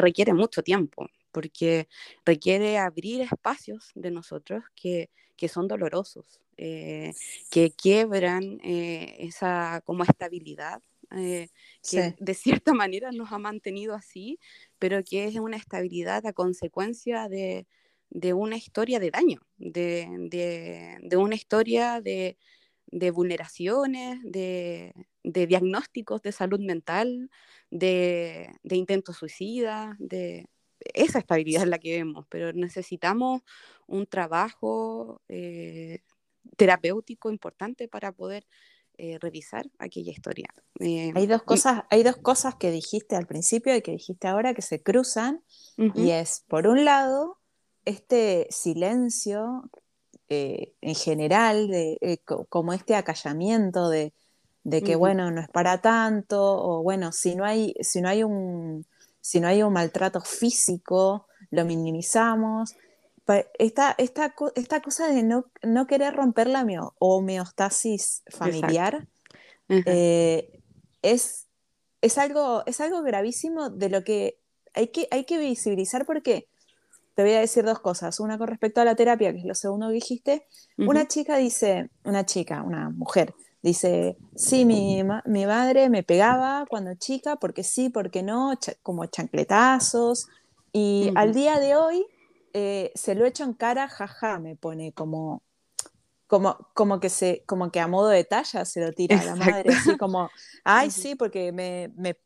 requiere 0.00 0.34
mucho 0.34 0.62
tiempo 0.62 1.08
porque 1.34 1.88
requiere 2.24 2.78
abrir 2.78 3.20
espacios 3.20 3.90
de 3.96 4.12
nosotros 4.12 4.62
que, 4.76 5.10
que 5.36 5.48
son 5.48 5.66
dolorosos, 5.66 6.40
eh, 6.56 7.12
que 7.50 7.72
quiebran 7.72 8.60
eh, 8.62 9.16
esa 9.18 9.82
como 9.84 10.04
estabilidad 10.04 10.80
eh, 11.10 11.48
que 11.82 12.10
sí. 12.10 12.14
de 12.18 12.34
cierta 12.34 12.72
manera 12.74 13.10
nos 13.10 13.32
ha 13.32 13.38
mantenido 13.38 13.94
así, 13.94 14.38
pero 14.78 15.02
que 15.02 15.24
es 15.26 15.34
una 15.34 15.56
estabilidad 15.56 16.24
a 16.24 16.32
consecuencia 16.32 17.28
de, 17.28 17.66
de 18.10 18.32
una 18.32 18.56
historia 18.56 19.00
de 19.00 19.10
daño, 19.10 19.40
de, 19.58 20.06
de, 20.30 20.98
de 21.02 21.16
una 21.16 21.34
historia 21.34 22.00
de, 22.00 22.38
de 22.86 23.10
vulneraciones, 23.10 24.20
de, 24.22 24.94
de, 25.24 25.46
diagnósticos 25.48 26.22
de 26.22 26.30
salud 26.30 26.60
mental, 26.60 27.28
de, 27.70 28.50
de 28.62 28.76
intentos 28.76 29.16
suicidas, 29.16 29.96
de, 29.98 30.46
esa 30.80 31.18
estabilidad 31.18 31.62
es 31.62 31.68
la 31.68 31.78
que 31.78 31.96
vemos, 31.96 32.26
pero 32.28 32.52
necesitamos 32.52 33.42
un 33.86 34.06
trabajo 34.06 35.20
eh, 35.28 36.00
terapéutico 36.56 37.30
importante 37.30 37.88
para 37.88 38.12
poder 38.12 38.46
eh, 38.96 39.18
revisar 39.18 39.66
aquella 39.78 40.12
historia. 40.12 40.48
Eh, 40.80 41.12
hay, 41.14 41.26
dos 41.26 41.42
cosas, 41.42 41.82
hay 41.90 42.02
dos 42.02 42.16
cosas 42.16 42.54
que 42.56 42.70
dijiste 42.70 43.16
al 43.16 43.26
principio 43.26 43.74
y 43.74 43.82
que 43.82 43.92
dijiste 43.92 44.28
ahora 44.28 44.54
que 44.54 44.62
se 44.62 44.82
cruzan, 44.82 45.42
uh 45.78 45.84
-huh. 45.84 45.92
y 45.96 46.10
es, 46.10 46.44
por 46.48 46.66
un 46.66 46.84
lado, 46.84 47.38
este 47.84 48.46
silencio 48.50 49.70
en 50.28 50.94
general, 50.96 51.68
de, 51.68 52.20
como 52.48 52.72
este 52.72 52.96
acallamiento 52.96 53.88
de, 53.88 54.12
de 54.64 54.82
que, 54.82 54.92
uh 54.92 54.94
-huh. 54.96 54.98
bueno, 54.98 55.30
no 55.30 55.40
es 55.40 55.48
para 55.48 55.80
tanto, 55.80 56.40
o 56.40 56.82
bueno, 56.82 57.12
si 57.12 57.36
no 57.36 57.44
hay, 57.44 57.74
si 57.82 58.00
no 58.00 58.08
hay 58.08 58.24
un 58.24 58.84
si 59.24 59.40
no 59.40 59.48
hay 59.48 59.62
un 59.62 59.72
maltrato 59.72 60.20
físico, 60.20 61.26
lo 61.50 61.64
minimizamos. 61.64 62.76
Esta, 63.58 63.94
esta, 63.96 64.34
esta 64.54 64.82
cosa 64.82 65.08
de 65.08 65.22
no, 65.22 65.46
no 65.62 65.86
querer 65.86 66.14
romper 66.14 66.46
la 66.46 66.62
homeostasis 66.98 68.22
familiar 68.28 69.08
eh, 69.70 70.60
es, 71.00 71.46
es, 72.02 72.18
algo, 72.18 72.64
es 72.66 72.82
algo 72.82 73.00
gravísimo 73.00 73.70
de 73.70 73.88
lo 73.88 74.04
que 74.04 74.40
hay, 74.74 74.88
que 74.88 75.08
hay 75.10 75.24
que 75.24 75.38
visibilizar 75.38 76.04
porque 76.04 76.50
te 77.14 77.22
voy 77.22 77.32
a 77.32 77.40
decir 77.40 77.64
dos 77.64 77.80
cosas. 77.80 78.20
Una 78.20 78.36
con 78.36 78.48
respecto 78.48 78.82
a 78.82 78.84
la 78.84 78.94
terapia, 78.94 79.32
que 79.32 79.38
es 79.38 79.46
lo 79.46 79.54
segundo 79.54 79.88
que 79.88 79.94
dijiste. 79.94 80.46
Uh 80.76 80.82
-huh. 80.82 80.90
Una 80.90 81.08
chica 81.08 81.38
dice, 81.38 81.88
una 82.04 82.26
chica, 82.26 82.62
una 82.62 82.90
mujer, 82.90 83.32
Dice, 83.64 84.18
sí, 84.36 84.66
mi, 84.66 85.02
mi, 85.24 85.46
madre 85.46 85.88
me 85.88 86.02
pegaba 86.02 86.66
cuando 86.68 86.94
chica, 86.96 87.36
porque 87.36 87.62
sí, 87.62 87.88
porque 87.88 88.22
no, 88.22 88.52
como 88.82 89.06
chancletazos. 89.06 90.28
Y 90.70 91.10
al 91.14 91.32
día 91.32 91.58
de 91.58 91.74
hoy 91.74 92.04
eh, 92.52 92.92
se 92.94 93.14
lo 93.14 93.24
echo 93.24 93.42
en 93.42 93.54
cara, 93.54 93.88
jaja, 93.88 94.38
me 94.38 94.54
pone 94.54 94.92
como, 94.92 95.42
como, 96.26 96.58
como, 96.74 97.00
que 97.00 97.08
se, 97.08 97.42
como 97.46 97.70
que 97.70 97.80
a 97.80 97.88
modo 97.88 98.08
de 98.08 98.24
talla 98.24 98.66
se 98.66 98.82
lo 98.82 98.92
tira 98.92 99.16
Exacto. 99.16 99.32
a 99.32 99.46
la 99.46 99.52
madre, 99.52 99.72
así 99.72 99.96
como, 99.96 100.28
ay, 100.64 100.90
sí, 100.90 101.14
porque 101.14 101.50
me, 101.50 101.90
me... 101.96 102.18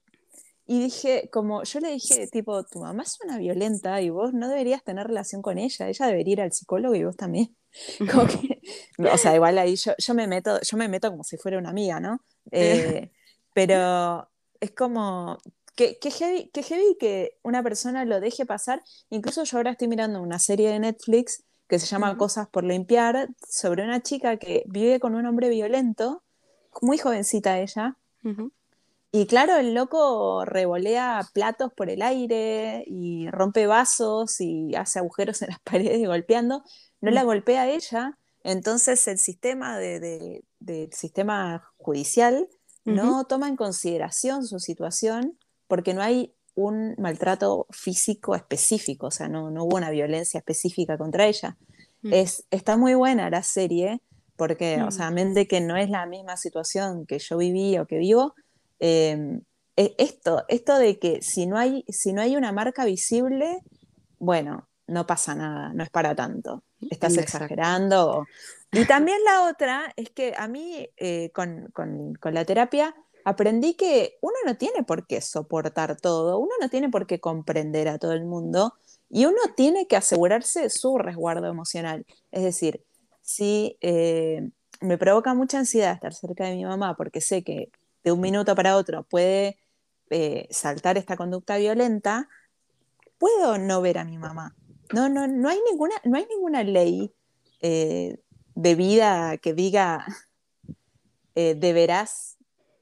Y 0.67 0.81
dije, 0.81 1.31
como 1.33 1.63
yo 1.63 1.79
le 1.79 1.93
dije, 1.93 2.27
tipo, 2.27 2.65
tu 2.65 2.81
mamá 2.81 3.05
es 3.05 3.17
una 3.25 3.39
violenta 3.39 4.03
y 4.03 4.11
vos 4.11 4.35
no 4.35 4.49
deberías 4.49 4.83
tener 4.83 5.07
relación 5.07 5.41
con 5.41 5.57
ella, 5.57 5.89
ella 5.89 6.07
debería 6.07 6.33
ir 6.33 6.41
al 6.41 6.53
psicólogo 6.53 6.97
y 6.97 7.05
vos 7.05 7.17
también. 7.17 7.57
Que, 8.97 9.09
o 9.09 9.17
sea, 9.17 9.35
igual 9.35 9.59
ahí 9.59 9.77
yo, 9.77 9.93
yo, 9.99 10.15
me 10.15 10.27
meto, 10.27 10.61
yo 10.61 10.77
me 10.77 10.89
meto 10.89 11.11
como 11.11 11.25
si 11.25 11.37
fuera 11.37 11.59
una 11.59 11.71
amiga, 11.71 12.01
¿no? 12.01 12.21
Eh, 12.51 13.11
pero 13.55 14.29
es 14.61 14.73
como 14.73 15.39
que, 15.75 15.99
que, 15.99 16.11
heavy, 16.11 16.51
que 16.53 16.63
heavy 16.63 16.97
que 16.99 17.39
una 17.43 17.63
persona 17.63 18.05
lo 18.05 18.21
deje 18.21 18.47
pasar. 18.47 18.83
Incluso 19.11 19.45
yo 19.45 19.57
ahora 19.59 19.73
estoy 19.73 19.89
mirando 19.89 20.21
una 20.21 20.39
serie 20.39 20.71
de 20.71 20.81
Netflix 20.81 21.45
que 21.69 21.79
se 21.79 21.87
llama 21.87 22.11
uh 22.11 22.15
-huh. 22.15 22.19
Cosas 22.19 22.49
por 22.49 22.65
limpiar, 22.65 23.29
sobre 23.47 23.85
una 23.85 24.03
chica 24.03 24.39
que 24.39 24.65
vive 24.67 24.99
con 25.01 25.15
un 25.15 25.27
hombre 25.27 25.51
violento, 25.51 26.23
muy 26.81 26.99
jovencita 26.99 27.61
ella. 27.61 27.97
Uh 28.25 28.31
-huh. 28.31 28.51
Y 29.11 29.27
claro, 29.27 29.57
el 29.57 29.75
loco 29.75 30.45
revolea 30.45 31.27
platos 31.33 31.73
por 31.73 31.89
el 31.89 32.03
aire 32.03 32.85
y 32.87 33.29
rompe 33.31 33.67
vasos 33.67 34.41
y 34.41 34.75
hace 34.75 34.99
agujeros 34.99 35.41
en 35.43 35.49
las 35.51 35.61
paredes 35.65 36.07
golpeando 36.07 36.63
no 37.01 37.11
la 37.11 37.23
golpea 37.23 37.63
a 37.63 37.69
ella, 37.69 38.19
entonces 38.45 39.07
el 39.09 39.19
sistema 39.19 39.79
de, 39.79 40.01
de, 40.01 40.45
del 40.61 40.93
sistema 40.93 41.71
judicial 41.77 42.49
uh 42.85 42.91
-huh. 42.91 42.95
no 42.95 43.25
toma 43.25 43.49
en 43.49 43.57
consideración 43.57 44.47
su 44.47 44.59
situación 44.59 45.39
porque 45.67 45.95
no 45.95 46.03
hay 46.03 46.35
un 46.55 46.97
maltrato 46.99 47.67
físico 47.71 48.35
específico, 48.35 49.07
o 49.07 49.11
sea, 49.13 49.29
no, 49.29 49.51
no 49.51 49.65
hubo 49.65 49.77
una 49.77 49.91
violencia 49.91 50.39
específica 50.39 50.99
contra 50.99 51.27
ella. 51.27 51.57
Mm. 52.03 52.13
Es, 52.13 52.45
está 52.51 52.77
muy 52.77 52.95
buena 52.95 53.31
la 53.31 53.45
serie, 53.45 54.01
porque, 54.35 54.83
o 54.83 54.91
sea, 54.91 55.11
mm. 55.11 55.15
mente 55.15 55.47
que 55.47 55.61
no 55.61 55.77
es 55.77 55.89
la 55.89 56.05
misma 56.07 56.37
situación 56.37 57.07
que 57.07 57.21
yo 57.21 57.37
viví 57.39 57.79
o 57.79 57.87
que 57.87 57.99
vivo, 57.99 58.35
em, 58.81 59.43
e, 59.77 59.95
esto, 59.99 60.45
esto 60.49 60.77
de 60.79 60.99
que 60.99 61.23
si 61.23 61.47
no, 61.47 61.59
hay, 61.59 61.85
si 61.89 62.13
no 62.13 62.23
hay 62.23 62.37
una 62.37 62.51
marca 62.51 62.85
visible, 62.85 63.61
bueno, 64.19 64.69
no 64.89 65.07
pasa 65.07 65.37
nada, 65.37 65.73
no 65.75 65.85
es 65.85 65.91
para 65.91 66.17
tanto. 66.17 66.65
Estás 66.91 67.17
exagerando. 67.17 68.27
Y 68.73 68.85
también 68.87 69.19
la 69.25 69.49
otra 69.49 69.93
es 69.97 70.11
que 70.11 70.35
a 70.37 70.47
mí 70.49 70.89
eh, 70.97 71.31
con, 71.33 71.71
con 71.73 72.35
la 72.35 72.45
terapia 72.45 72.95
aprendí 73.25 73.75
que 73.75 74.19
uno 74.21 74.37
no 74.47 74.57
tiene 74.57 74.83
por 74.85 75.07
qué 75.07 75.21
soportar 75.21 76.01
todo, 76.01 76.39
uno 76.39 76.53
no 76.61 76.69
tiene 76.69 76.89
por 76.89 77.07
qué 77.07 77.21
comprender 77.21 77.89
a 77.89 77.99
todo 77.99 78.13
el 78.13 78.25
mundo 78.25 78.75
y 79.11 79.27
uno 79.27 79.39
tiene 79.57 79.87
que 79.87 79.97
asegurarse 79.97 80.71
su 80.71 80.99
resguardo 80.99 81.47
emocional. 81.47 82.07
Es 82.31 82.43
decir, 82.43 82.83
si 83.23 83.77
eh, 83.81 84.49
me 84.81 84.99
provoca 84.99 85.35
mucha 85.35 85.59
ansiedad 85.59 85.93
estar 85.93 86.15
cerca 86.15 86.45
de 86.45 86.57
mi 86.57 86.65
mamá 86.65 86.97
porque 86.97 87.21
sé 87.21 87.43
que 87.43 87.71
de 88.05 88.13
un 88.13 88.21
minuto 88.21 88.55
para 88.55 88.77
otro 88.77 89.03
puede 89.03 89.59
eh, 90.11 90.47
saltar 90.51 90.97
esta 90.97 91.17
conducta 91.17 91.59
violenta, 91.59 92.29
puedo 93.19 93.59
no 93.59 93.83
ver 93.83 93.99
a 93.99 94.05
mi 94.05 94.17
mamá. 94.17 94.55
No, 94.93 95.09
no, 95.09 95.27
no, 95.27 95.49
hay, 95.49 95.59
ninguna, 95.71 95.95
no 96.05 96.17
hay 96.17 96.27
ninguna 96.27 96.63
ley 96.63 97.13
eh, 97.61 98.19
de 98.55 98.75
vida 98.75 99.37
que 99.39 99.55
diga 99.55 100.07
deberás 101.35 102.39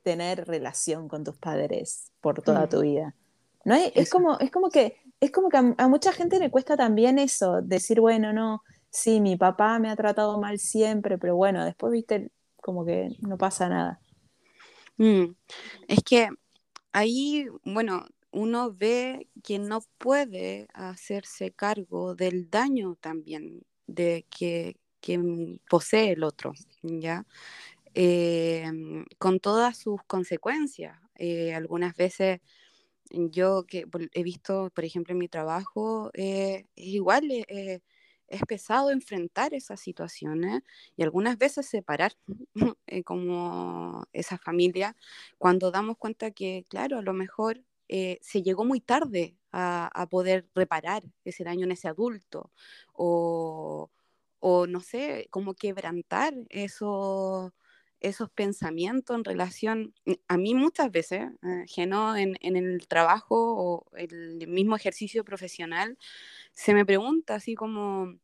tener 0.06 0.46
relación 0.46 1.08
con 1.08 1.24
tus 1.24 1.36
padres 1.36 2.12
por 2.20 2.40
toda 2.40 2.68
tu 2.68 2.82
vida. 2.82 3.16
¿No? 3.64 3.74
Es, 3.74 4.08
como, 4.08 4.38
es, 4.38 4.52
como 4.52 4.70
que, 4.70 4.98
es 5.18 5.32
como 5.32 5.48
que 5.48 5.56
a, 5.56 5.88
mucha 5.88 6.12
gente 6.12 6.38
le 6.38 6.48
cuesta 6.48 6.76
también 6.76 7.18
eso, 7.18 7.60
decir, 7.60 8.00
bueno, 8.00 8.32
no, 8.32 8.62
sí, 8.88 9.20
mi 9.20 9.34
papá 9.34 9.80
me 9.80 9.90
ha 9.90 9.96
tratado 9.96 10.40
mal 10.40 10.60
siempre, 10.60 11.18
pero 11.18 11.34
bueno, 11.34 11.64
después, 11.64 11.92
viste, 11.92 12.30
como 12.62 12.84
que 12.84 13.16
no 13.18 13.36
pasa 13.36 13.68
nada. 13.68 14.00
Mm, 14.96 15.34
es 15.88 16.04
que 16.04 16.28
ahí, 16.92 17.48
bueno, 17.64 18.06
uno 18.32 18.72
ve 18.74 19.28
que 19.44 19.58
no 19.58 19.80
puede 19.98 20.68
hacerse 20.74 21.52
cargo 21.52 22.14
del 22.14 22.50
daño 22.50 22.96
también 23.00 23.62
de 23.86 24.26
que, 24.30 24.76
que 25.00 25.18
posee 25.70 26.12
el 26.12 26.24
otro, 26.24 26.52
¿ya? 26.82 27.26
Em, 27.94 29.04
con 29.18 29.40
todas 29.40 29.78
sus 29.78 30.02
consecuencias. 30.06 30.98
Eh, 31.16 31.54
algunas 31.54 31.96
veces 31.96 32.40
yo 33.10 33.64
que 33.66 33.86
he 34.12 34.22
visto, 34.22 34.70
por 34.74 34.84
ejemplo, 34.84 35.12
en 35.12 35.18
mi 35.18 35.28
trabajo, 35.28 36.10
eh, 36.14 36.66
es 36.76 36.86
igual, 36.86 37.30
eh, 37.30 37.80
es 38.28 38.42
pesado 38.48 38.90
enfrentar 38.90 39.54
esas 39.54 39.80
situaciones 39.80 40.62
y 40.96 41.02
algunas 41.04 41.38
veces 41.38 41.66
separar 41.66 42.12
como 43.04 44.04
esa 44.12 44.38
familia 44.38 44.96
cuando 45.38 45.70
damos 45.70 45.96
cuenta 45.98 46.30
que, 46.32 46.64
claro, 46.68 46.98
a 46.98 47.02
lo 47.02 47.12
mejor 47.12 47.62
se 47.88 48.42
llegó 48.42 48.64
muy 48.64 48.80
tarde 48.80 49.36
a, 49.52 50.06
poder 50.10 50.48
reparar 50.54 51.02
ese 51.24 51.44
daño 51.44 51.64
en 51.64 51.72
ese 51.72 51.88
adulto 51.88 52.52
o, 52.92 53.90
o 54.40 54.66
no 54.66 54.80
sé, 54.80 55.28
como 55.30 55.54
quebrantar 55.54 56.34
eso 56.50 57.54
esos 58.00 58.30
pensamientos 58.30 59.16
en 59.16 59.24
relación, 59.24 59.94
mm, 60.04 60.12
a 60.28 60.36
mí 60.36 60.54
muchas 60.54 60.90
veces, 60.90 61.28
ajeno 61.42 62.16
en, 62.16 62.36
en, 62.40 62.56
el 62.56 62.86
trabajo 62.88 63.36
o 63.36 63.96
el 63.96 64.46
mismo 64.48 64.76
ejercicio 64.76 65.24
profesional, 65.24 65.98
se 66.52 66.74
me 66.74 66.84
pregunta 66.86 67.36
así 67.36 67.54
como, 67.54 68.18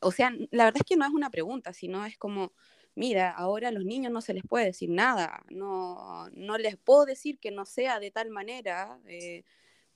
o 0.00 0.12
sea, 0.12 0.32
la 0.50 0.64
verdad 0.64 0.82
es 0.82 0.88
que 0.88 0.96
no 0.96 1.04
es 1.06 1.12
una 1.12 1.30
pregunta, 1.30 1.72
sino 1.72 2.04
es 2.06 2.18
como, 2.18 2.52
mira, 2.94 3.30
ahora 3.30 3.68
a 3.68 3.72
los 3.72 3.84
niños 3.84 4.12
no 4.12 4.20
se 4.20 4.34
les 4.34 4.44
puede 4.44 4.66
decir 4.66 4.90
nada, 4.90 5.44
no, 5.50 6.28
no 6.30 6.58
les 6.58 6.76
puedo 6.76 7.04
decir 7.06 7.38
que 7.38 7.50
no 7.50 7.64
sea 7.64 8.00
de 8.00 8.10
tal 8.10 8.30
manera. 8.30 8.98
Eh, 9.06 9.44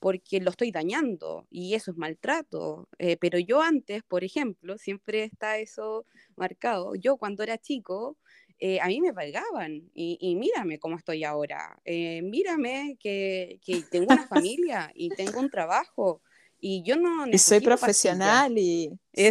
porque 0.05 0.39
lo 0.39 0.51
estoy 0.51 0.71
dañando 0.71 1.47
y 1.51 1.73
eso 1.73 1.91
es 1.91 1.97
maltrato. 1.97 2.91
Eh, 2.99 3.17
pero 3.17 3.39
yo 3.39 3.63
antes, 3.63 4.03
por 4.03 4.23
ejemplo, 4.23 4.77
siempre 4.77 5.25
está 5.25 5.57
eso 5.57 6.05
marcado. 6.37 6.95
Yo 6.95 7.17
cuando 7.17 7.43
era 7.43 7.57
chico, 7.57 8.19
eh, 8.59 8.81
a 8.81 8.87
mí 8.89 9.01
me 9.01 9.13
pagaban 9.13 9.91
y, 9.95 10.37
mírame 10.37 10.79
cómo 10.79 10.97
estoy 10.97 11.25
ahora, 11.25 11.81
eh, 11.85 12.23
mírame 12.23 12.97
que, 13.01 13.59
tengo 13.91 14.13
una 14.13 14.27
familia 14.47 14.93
y 14.95 15.09
tengo 15.11 15.41
un 15.41 15.51
trabajo 15.51 16.23
y 16.67 16.83
yo 16.83 16.97
no 16.97 17.27
y 17.27 17.37
soy 17.37 17.61
profesional 17.61 18.57
y, 18.57 18.99
y, 19.13 19.25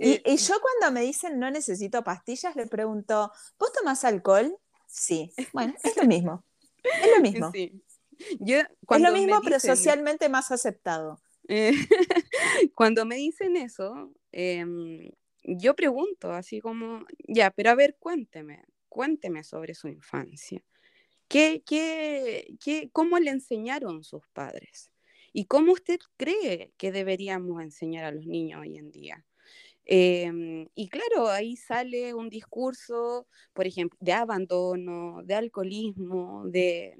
y, 0.00 0.36
yo 0.36 0.54
cuando 0.60 0.90
me 0.92 1.02
dicen 1.02 1.38
no 1.38 1.52
necesito 1.52 2.02
pastillas 2.02 2.56
le 2.56 2.66
pregunto 2.66 3.30
¿vos 3.60 3.72
tomás 3.72 4.04
alcohol? 4.04 4.58
sí. 4.88 5.32
Bueno 5.52 5.74
es 5.84 5.96
lo 5.96 6.04
mismo. 6.04 6.44
Es 6.82 7.10
lo 7.14 7.22
mismo. 7.22 7.52
Yo, 8.40 8.58
es 8.58 9.00
lo 9.00 9.12
mismo 9.12 9.40
pero 9.44 9.60
socialmente 9.60 10.28
más 10.28 10.50
aceptado. 10.50 11.22
Eh, 11.46 11.70
cuando 12.74 13.04
me 13.04 13.14
dicen 13.14 13.56
eso 13.56 14.12
em, 14.32 15.12
yo 15.44 15.76
pregunto 15.76 16.32
así 16.32 16.60
como, 16.60 17.04
ya, 17.28 17.52
pero 17.52 17.70
a 17.70 17.76
ver, 17.76 17.96
cuénteme, 18.00 18.64
cuénteme 18.88 19.44
sobre 19.44 19.74
su 19.74 19.86
infancia. 19.86 20.64
¿Qué, 21.28 21.62
qué, 21.64 22.56
qué, 22.62 22.90
¿Cómo 22.92 23.18
le 23.20 23.30
enseñaron 23.30 24.02
sus 24.02 24.26
padres? 24.32 24.91
¿Y 25.32 25.46
cómo 25.46 25.72
usted 25.72 25.98
cree 26.16 26.72
que 26.76 26.92
deberíamos 26.92 27.62
enseñar 27.62 28.04
a 28.04 28.12
los 28.12 28.26
niños 28.26 28.60
hoy 28.60 28.76
en 28.78 28.90
día? 28.90 29.24
Em, 29.84 30.68
y 30.76 30.88
claro, 30.88 31.28
ahí 31.28 31.56
sale 31.56 32.14
un 32.14 32.28
discurso, 32.28 33.26
por 33.52 33.66
ejemplo, 33.66 33.98
de 34.00 34.12
abandono, 34.12 35.22
de 35.24 35.34
alcoholismo, 35.34 36.44
de, 36.46 36.94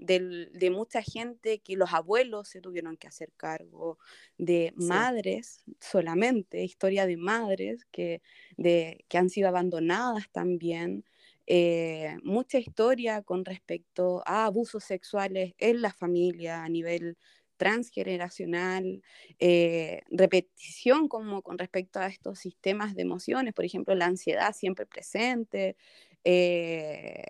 mucha 0.73 1.01
gente 1.03 1.61
que 1.61 1.77
los 1.77 1.92
abuelos 1.92 2.49
se 2.49 2.61
tuvieron 2.61 2.97
que 2.97 3.07
hacer 3.07 3.33
cargo, 3.37 3.99
de 4.37 4.73
madres 4.77 5.64
solamente, 5.81 6.64
historia 6.64 7.07
de 7.07 7.16
madres 7.16 7.87
que, 7.92 8.21
de, 8.57 9.05
que 9.09 9.18
han 9.18 9.31
sido 9.31 9.49
abandonadas 9.49 10.29
también. 10.33 11.05
Eh, 11.47 12.16
mucha 12.23 12.59
historia 12.59 13.23
con 13.23 13.45
respecto 13.45 14.23
a 14.27 14.47
abusos 14.47 14.85
sexuales 14.85 15.55
en 15.59 15.83
la 15.83 15.92
familia 15.92 16.62
a 16.64 16.68
nivel 16.68 17.16
transgeneracional, 17.62 19.03
eh, 19.38 20.03
repetición 20.11 21.07
como 21.07 21.42
con 21.42 21.59
respecto 21.59 22.01
a 22.01 22.09
estos 22.09 22.40
sistemas 22.40 22.96
de 22.96 23.03
emociones, 23.03 23.55
por 23.55 23.64
ejemplo, 23.64 23.94
la 23.94 24.07
ansiedad 24.07 24.53
siempre 24.53 24.85
presente, 24.85 25.77
eh, 26.25 27.22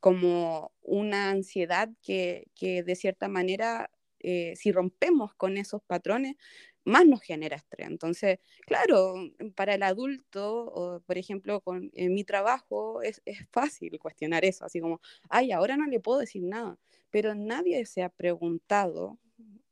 como 0.00 0.72
una 0.82 1.30
ansiedad 1.30 1.88
que, 2.02 2.48
de 2.60 2.96
cierta 2.96 3.28
manera, 3.28 3.88
eh, 4.18 4.54
si 4.56 4.72
rompemos 4.72 5.34
con 5.34 5.56
esos 5.56 5.82
patrones, 5.84 6.34
más 6.84 7.06
nos 7.06 7.22
genera 7.22 7.54
estrés. 7.54 7.86
Entonces, 7.86 8.40
claro, 8.66 9.14
para 9.54 9.74
el 9.74 9.84
adulto, 9.84 10.64
o, 10.66 11.00
por 11.00 11.16
ejemplo, 11.16 11.60
con, 11.60 11.92
en 11.94 12.12
mi 12.12 12.24
trabajo, 12.24 13.02
es, 13.02 13.22
es, 13.24 13.38
fácil 13.52 14.00
cuestionar 14.00 14.44
eso, 14.44 14.64
así 14.64 14.80
como, 14.80 15.00
ay, 15.28 15.52
ahora 15.52 15.76
no 15.76 15.86
le 15.86 16.00
puedo 16.00 16.18
decir 16.18 16.42
nada, 16.42 16.76
pero 17.10 17.36
nadie 17.36 17.86
se 17.86 18.02
ha 18.02 18.08
preguntado 18.08 19.20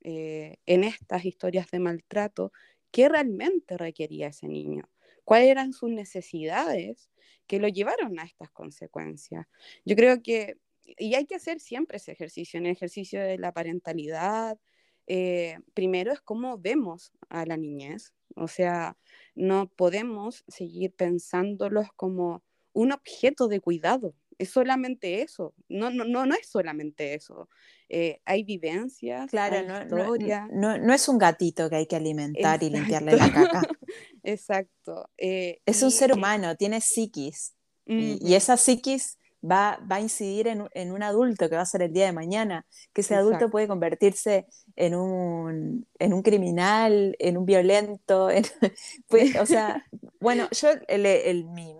eh, 0.05 0.59
en 0.67 0.85
estas 0.85 1.25
historias 1.25 1.71
de 1.71 1.81
maltrato 1.81 2.53
qué 2.93 3.09
realmente 3.09 3.77
requería 3.79 4.29
ese 4.29 4.49
niño, 4.49 4.88
cuáles 5.25 5.49
eran 5.49 5.73
sus 5.73 5.90
necesidades 5.90 7.11
que 7.47 7.59
lo 7.59 7.69
llevaron 7.69 8.19
a 8.21 8.25
estas 8.25 8.51
consecuencias. 8.51 9.47
Yo 9.85 9.97
creo 9.97 10.23
que, 10.23 10.57
y 10.85 11.14
hay 11.14 11.27
que 11.27 11.35
hacer 11.37 11.61
siempre 11.61 11.97
ese 11.97 12.12
ejercicio, 12.12 12.59
en 12.59 12.67
el 12.67 12.73
ejercicio 12.73 13.21
de 13.23 13.38
la 13.38 13.53
parentalidad, 13.53 14.59
eh, 15.07 15.59
primero 15.75 16.12
es 16.12 16.21
cómo 16.21 16.59
vemos 16.59 17.12
a 17.29 17.45
la 17.47 17.57
niñez, 17.57 18.14
o 18.37 18.49
sea, 18.49 18.97
no 19.35 19.69
podemos 19.69 20.45
seguir 20.49 20.95
pensándolos 20.95 21.88
como 21.97 22.43
un 22.73 22.93
objeto 22.93 23.49
de 23.49 23.61
cuidado, 23.61 24.14
es 24.38 24.51
solamente 24.51 25.23
eso, 25.23 25.55
no, 25.68 25.90
no, 25.90 26.05
no, 26.05 26.27
no 26.27 26.35
es 26.35 26.49
solamente 26.49 27.14
eso. 27.14 27.49
Eh, 27.88 28.20
hay 28.25 28.44
vivencias, 28.44 29.31
claro, 29.31 29.62
no, 29.66 30.16
No, 30.53 30.79
no, 30.79 30.94
es 30.94 31.09
un 31.09 31.18
gatito 31.18 31.68
que 31.68 31.77
hay 31.77 31.87
que 31.87 31.97
alimentar 31.97 32.62
y 32.62 32.70
limpiarle 32.70 33.16
la 33.16 33.33
caca. 33.33 33.62
Exacto. 34.23 35.11
Eh, 35.18 35.61
es 35.66 35.83
un 35.83 35.90
ser 35.90 36.12
humano, 36.12 36.57
tiene 36.57 36.81
psiquis. 36.81 37.55
y, 37.87 38.35
esa 38.35 38.57
psiquis 38.57 39.18
va, 39.44 39.79
va 39.90 39.97
a 39.97 40.01
incidir 40.01 40.49
en, 40.49 40.66
en, 40.73 40.92
un 40.92 41.03
adulto 41.03 41.49
que 41.49 41.57
va 41.57 41.62
a 41.62 41.66
ser 41.66 41.83
el 41.83 41.92
día 41.92 42.07
de 42.07 42.12
mañana, 42.12 42.66
que 42.92 43.03
ese 43.03 43.14
adulto 43.14 43.51
puede 43.51 43.68
convertirse 43.68 44.47
en 44.75 44.94
un, 44.94 45.87
en 45.99 46.14
un 46.14 46.23
criminal, 46.23 47.14
en 47.18 47.37
un 47.37 47.44
violento. 47.44 48.29
pues, 49.09 49.37
o 49.37 49.47
sea, 49.47 49.85
bueno, 50.20 50.49
yo, 50.51 50.70
el, 50.88 51.05
el, 51.07 51.44
mi, 51.44 51.75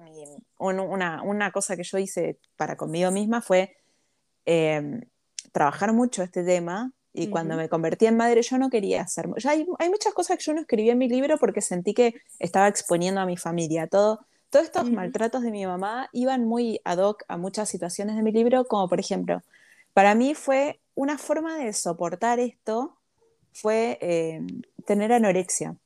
una, 0.59 1.23
una, 1.23 1.51
cosa 1.51 1.77
que 1.77 1.83
yo 1.83 1.99
hice 1.99 2.39
para 2.57 2.77
conmigo 2.77 3.11
misma 3.11 3.43
fue 3.43 3.77
em, 4.45 5.03
trabajar 5.53 5.93
mucho 5.93 6.23
este 6.23 6.45
tema 6.45 6.93
Y 7.13 7.29
cuando 7.29 7.57
me 7.57 7.69
convertí 7.69 8.07
en 8.07 8.17
madre 8.17 8.43
yo 8.43 8.59
no 8.59 8.71
quería 8.71 9.03
hacer... 9.03 9.29
Ya 9.37 9.51
hay, 9.51 9.67
hay, 9.79 9.89
muchas 9.89 10.13
cosas 10.15 10.37
que 10.37 10.45
yo 10.45 10.53
no 10.53 10.61
escribí 10.61 10.91
en 10.91 10.99
mi 10.99 11.09
libro 11.09 11.39
porque 11.39 11.61
sentí 11.61 11.95
que 11.95 12.15
estaba 12.41 12.67
exponiendo 12.67 13.21
a 13.21 13.27
mi 13.27 13.37
familia. 13.37 13.87
Todo, 13.87 14.27
todos 14.51 14.67
estos 14.67 14.91
maltratos 14.91 15.43
de 15.43 15.53
mi 15.53 15.65
mamá 15.65 16.09
iban 16.13 16.45
muy 16.45 16.81
ad 16.85 16.99
hoc 16.99 17.23
a 17.29 17.37
muchas 17.37 17.69
situaciones 17.69 18.17
de 18.17 18.23
mi 18.23 18.33
libro, 18.33 18.65
como 18.65 18.89
por 18.89 18.99
ejemplo, 18.99 19.43
para 19.93 20.15
mí 20.17 20.35
fue 20.35 20.81
una 20.97 21.19
forma 21.19 21.57
de 21.57 21.73
soportar 21.73 22.41
esto, 22.41 22.97
fue 23.53 23.97
eh, 24.01 24.43
tener 24.85 25.13
anorexia. 25.13 25.77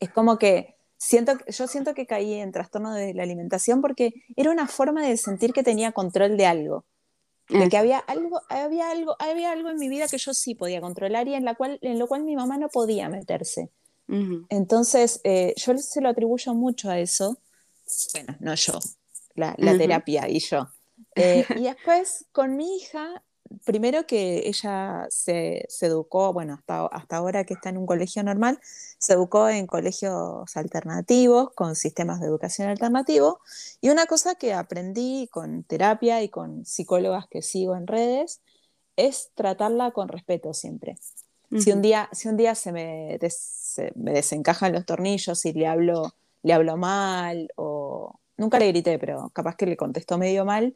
Es 0.00 0.10
como 0.10 0.38
que 0.38 0.77
siento, 0.98 1.32
yo 1.46 1.66
siento 1.66 1.94
que 1.94 2.06
caí 2.06 2.34
en 2.34 2.52
trastorno 2.52 2.92
de 2.92 3.14
la 3.14 3.22
alimentación 3.22 3.80
porque 3.80 4.12
era 4.36 4.50
una 4.50 4.66
forma 4.66 5.06
de 5.06 5.16
sentir 5.16 5.52
que 5.52 5.62
tenía 5.62 5.92
control 5.92 6.36
de 6.36 6.46
algo. 6.46 6.84
De 7.48 7.70
que 7.70 7.78
había 7.78 7.98
algo, 8.00 8.42
había, 8.50 8.90
algo, 8.90 9.16
había 9.18 9.52
algo 9.52 9.70
en 9.70 9.78
mi 9.78 9.88
vida 9.88 10.06
que 10.06 10.18
yo 10.18 10.34
sí 10.34 10.54
podía 10.54 10.82
controlar 10.82 11.28
y 11.28 11.34
en, 11.34 11.46
la 11.46 11.54
cual, 11.54 11.78
en 11.80 11.98
lo 11.98 12.06
cual 12.06 12.24
mi 12.24 12.36
mamá 12.36 12.58
no 12.58 12.68
podía 12.68 13.08
meterse. 13.08 13.70
Entonces, 14.48 15.20
eh, 15.24 15.54
yo 15.56 15.76
se 15.78 16.00
lo 16.00 16.08
atribuyo 16.08 16.54
mucho 16.54 16.90
a 16.90 16.98
eso. 16.98 17.38
Bueno, 18.12 18.36
no 18.40 18.54
yo, 18.54 18.78
la, 19.34 19.54
terapia 19.54 20.28
y 20.28 20.40
yo. 20.40 20.68
Eh, 21.14 21.44
y 21.56 21.62
después, 21.64 22.26
con 22.32 22.56
mi 22.56 22.76
hija, 22.76 23.22
primero 23.64 24.06
que 24.06 24.48
ella 24.48 25.06
se, 25.10 25.66
educó, 25.80 26.32
bueno, 26.32 26.54
hasta, 26.54 26.86
hasta 26.86 27.16
ahora 27.16 27.44
que 27.44 27.54
está 27.54 27.70
en 27.70 27.78
un 27.78 27.86
colegio 27.86 28.22
normal, 28.22 28.58
se 28.98 29.14
educó 29.14 29.48
en 29.48 29.66
colegios 29.66 30.56
alternativos, 30.56 31.50
con 31.54 31.76
sistemas 31.76 32.20
de 32.20 32.26
educación 32.26 32.68
alternativo. 32.68 33.40
Y 33.80 33.90
una 33.90 34.06
cosa 34.06 34.34
que 34.34 34.54
aprendí 34.54 35.28
con 35.30 35.64
terapia 35.64 36.22
y 36.22 36.28
con 36.28 36.64
psicólogas 36.64 37.26
que 37.28 37.42
sigo 37.42 37.76
en 37.76 37.86
redes 37.86 38.40
es 38.96 39.30
tratarla 39.34 39.92
con 39.92 40.08
respeto 40.08 40.52
siempre. 40.52 40.98
si, 41.58 41.72
un 41.72 41.82
día, 41.82 42.08
si 42.12 42.28
un 42.28 42.36
día 42.36 42.54
se 42.54 42.72
me, 42.72 43.18
me 43.94 44.12
desencajan 44.12 44.72
los 44.72 44.84
tornillos 44.84 45.44
y 45.44 45.52
le 45.52 45.66
hablo, 45.66 46.14
le 46.42 46.52
hablo 46.52 46.76
mal 46.76 47.48
o... 47.56 48.18
Nunca 48.36 48.60
le 48.60 48.68
grité, 48.68 49.00
pero 49.00 49.30
capaz 49.30 49.56
que 49.56 49.66
le 49.66 49.76
contestó 49.76 50.16
medio 50.16 50.44
mal, 50.44 50.72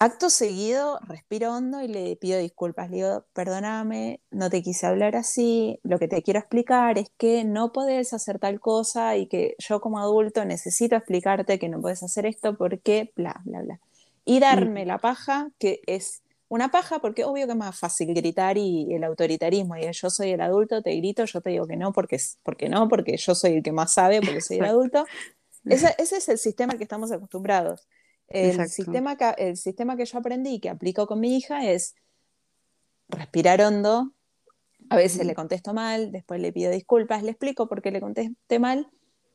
Acto 0.00 0.30
seguido, 0.30 1.00
respiro 1.08 1.52
hondo 1.52 1.82
y 1.82 1.88
le 1.88 2.14
pido 2.14 2.38
disculpas. 2.38 2.88
Le 2.88 2.98
digo, 2.98 3.24
perdóname, 3.32 4.20
no 4.30 4.48
te 4.48 4.62
quise 4.62 4.86
hablar 4.86 5.16
así. 5.16 5.80
Lo 5.82 5.98
que 5.98 6.06
te 6.06 6.22
quiero 6.22 6.38
explicar 6.38 6.98
es 6.98 7.10
que 7.18 7.42
no 7.44 7.72
puedes 7.72 8.12
hacer 8.12 8.38
tal 8.38 8.60
cosa 8.60 9.16
y 9.16 9.26
que 9.26 9.56
yo 9.58 9.80
como 9.80 9.98
adulto 9.98 10.44
necesito 10.44 10.94
explicarte 10.94 11.58
que 11.58 11.68
no 11.68 11.80
puedes 11.80 12.04
hacer 12.04 12.26
esto 12.26 12.56
porque 12.56 13.12
bla, 13.16 13.40
bla, 13.44 13.62
bla. 13.62 13.80
Y 14.24 14.38
darme 14.38 14.86
la 14.86 14.98
paja, 14.98 15.50
que 15.58 15.80
es 15.86 16.22
una 16.46 16.70
paja 16.70 17.00
porque 17.00 17.24
obvio 17.24 17.46
que 17.46 17.52
es 17.52 17.58
más 17.58 17.76
fácil 17.76 18.14
gritar 18.14 18.56
y 18.56 18.94
el 18.94 19.02
autoritarismo. 19.02 19.76
Y 19.76 19.90
yo 19.90 20.10
soy 20.10 20.30
el 20.30 20.40
adulto, 20.42 20.80
te 20.80 20.94
grito, 20.94 21.24
yo 21.24 21.40
te 21.40 21.50
digo 21.50 21.66
que 21.66 21.76
no, 21.76 21.92
porque, 21.92 22.18
porque 22.44 22.68
no, 22.68 22.86
porque 22.88 23.16
yo 23.16 23.34
soy 23.34 23.54
el 23.54 23.62
que 23.64 23.72
más 23.72 23.94
sabe, 23.94 24.20
porque 24.20 24.42
soy 24.42 24.58
el 24.58 24.64
adulto. 24.66 25.06
Ese, 25.64 25.92
ese 25.98 26.18
es 26.18 26.28
el 26.28 26.38
sistema 26.38 26.74
al 26.74 26.78
que 26.78 26.84
estamos 26.84 27.10
acostumbrados. 27.10 27.88
El 28.28 28.68
sistema, 28.68 29.16
que, 29.16 29.34
el 29.38 29.56
sistema 29.56 29.96
que 29.96 30.04
yo 30.04 30.18
aprendí 30.18 30.54
y 30.54 30.60
que 30.60 30.68
aplico 30.68 31.06
con 31.06 31.20
mi 31.20 31.36
hija 31.36 31.64
es 31.70 31.94
respirar 33.08 33.60
hondo. 33.62 34.12
A 34.90 34.96
veces 34.96 35.26
le 35.26 35.34
contesto 35.34 35.74
mal, 35.74 36.12
después 36.12 36.40
le 36.40 36.52
pido 36.52 36.70
disculpas, 36.70 37.22
le 37.22 37.30
explico 37.30 37.68
por 37.68 37.82
qué 37.82 37.90
le 37.90 38.00
contesté 38.00 38.58
mal 38.58 38.90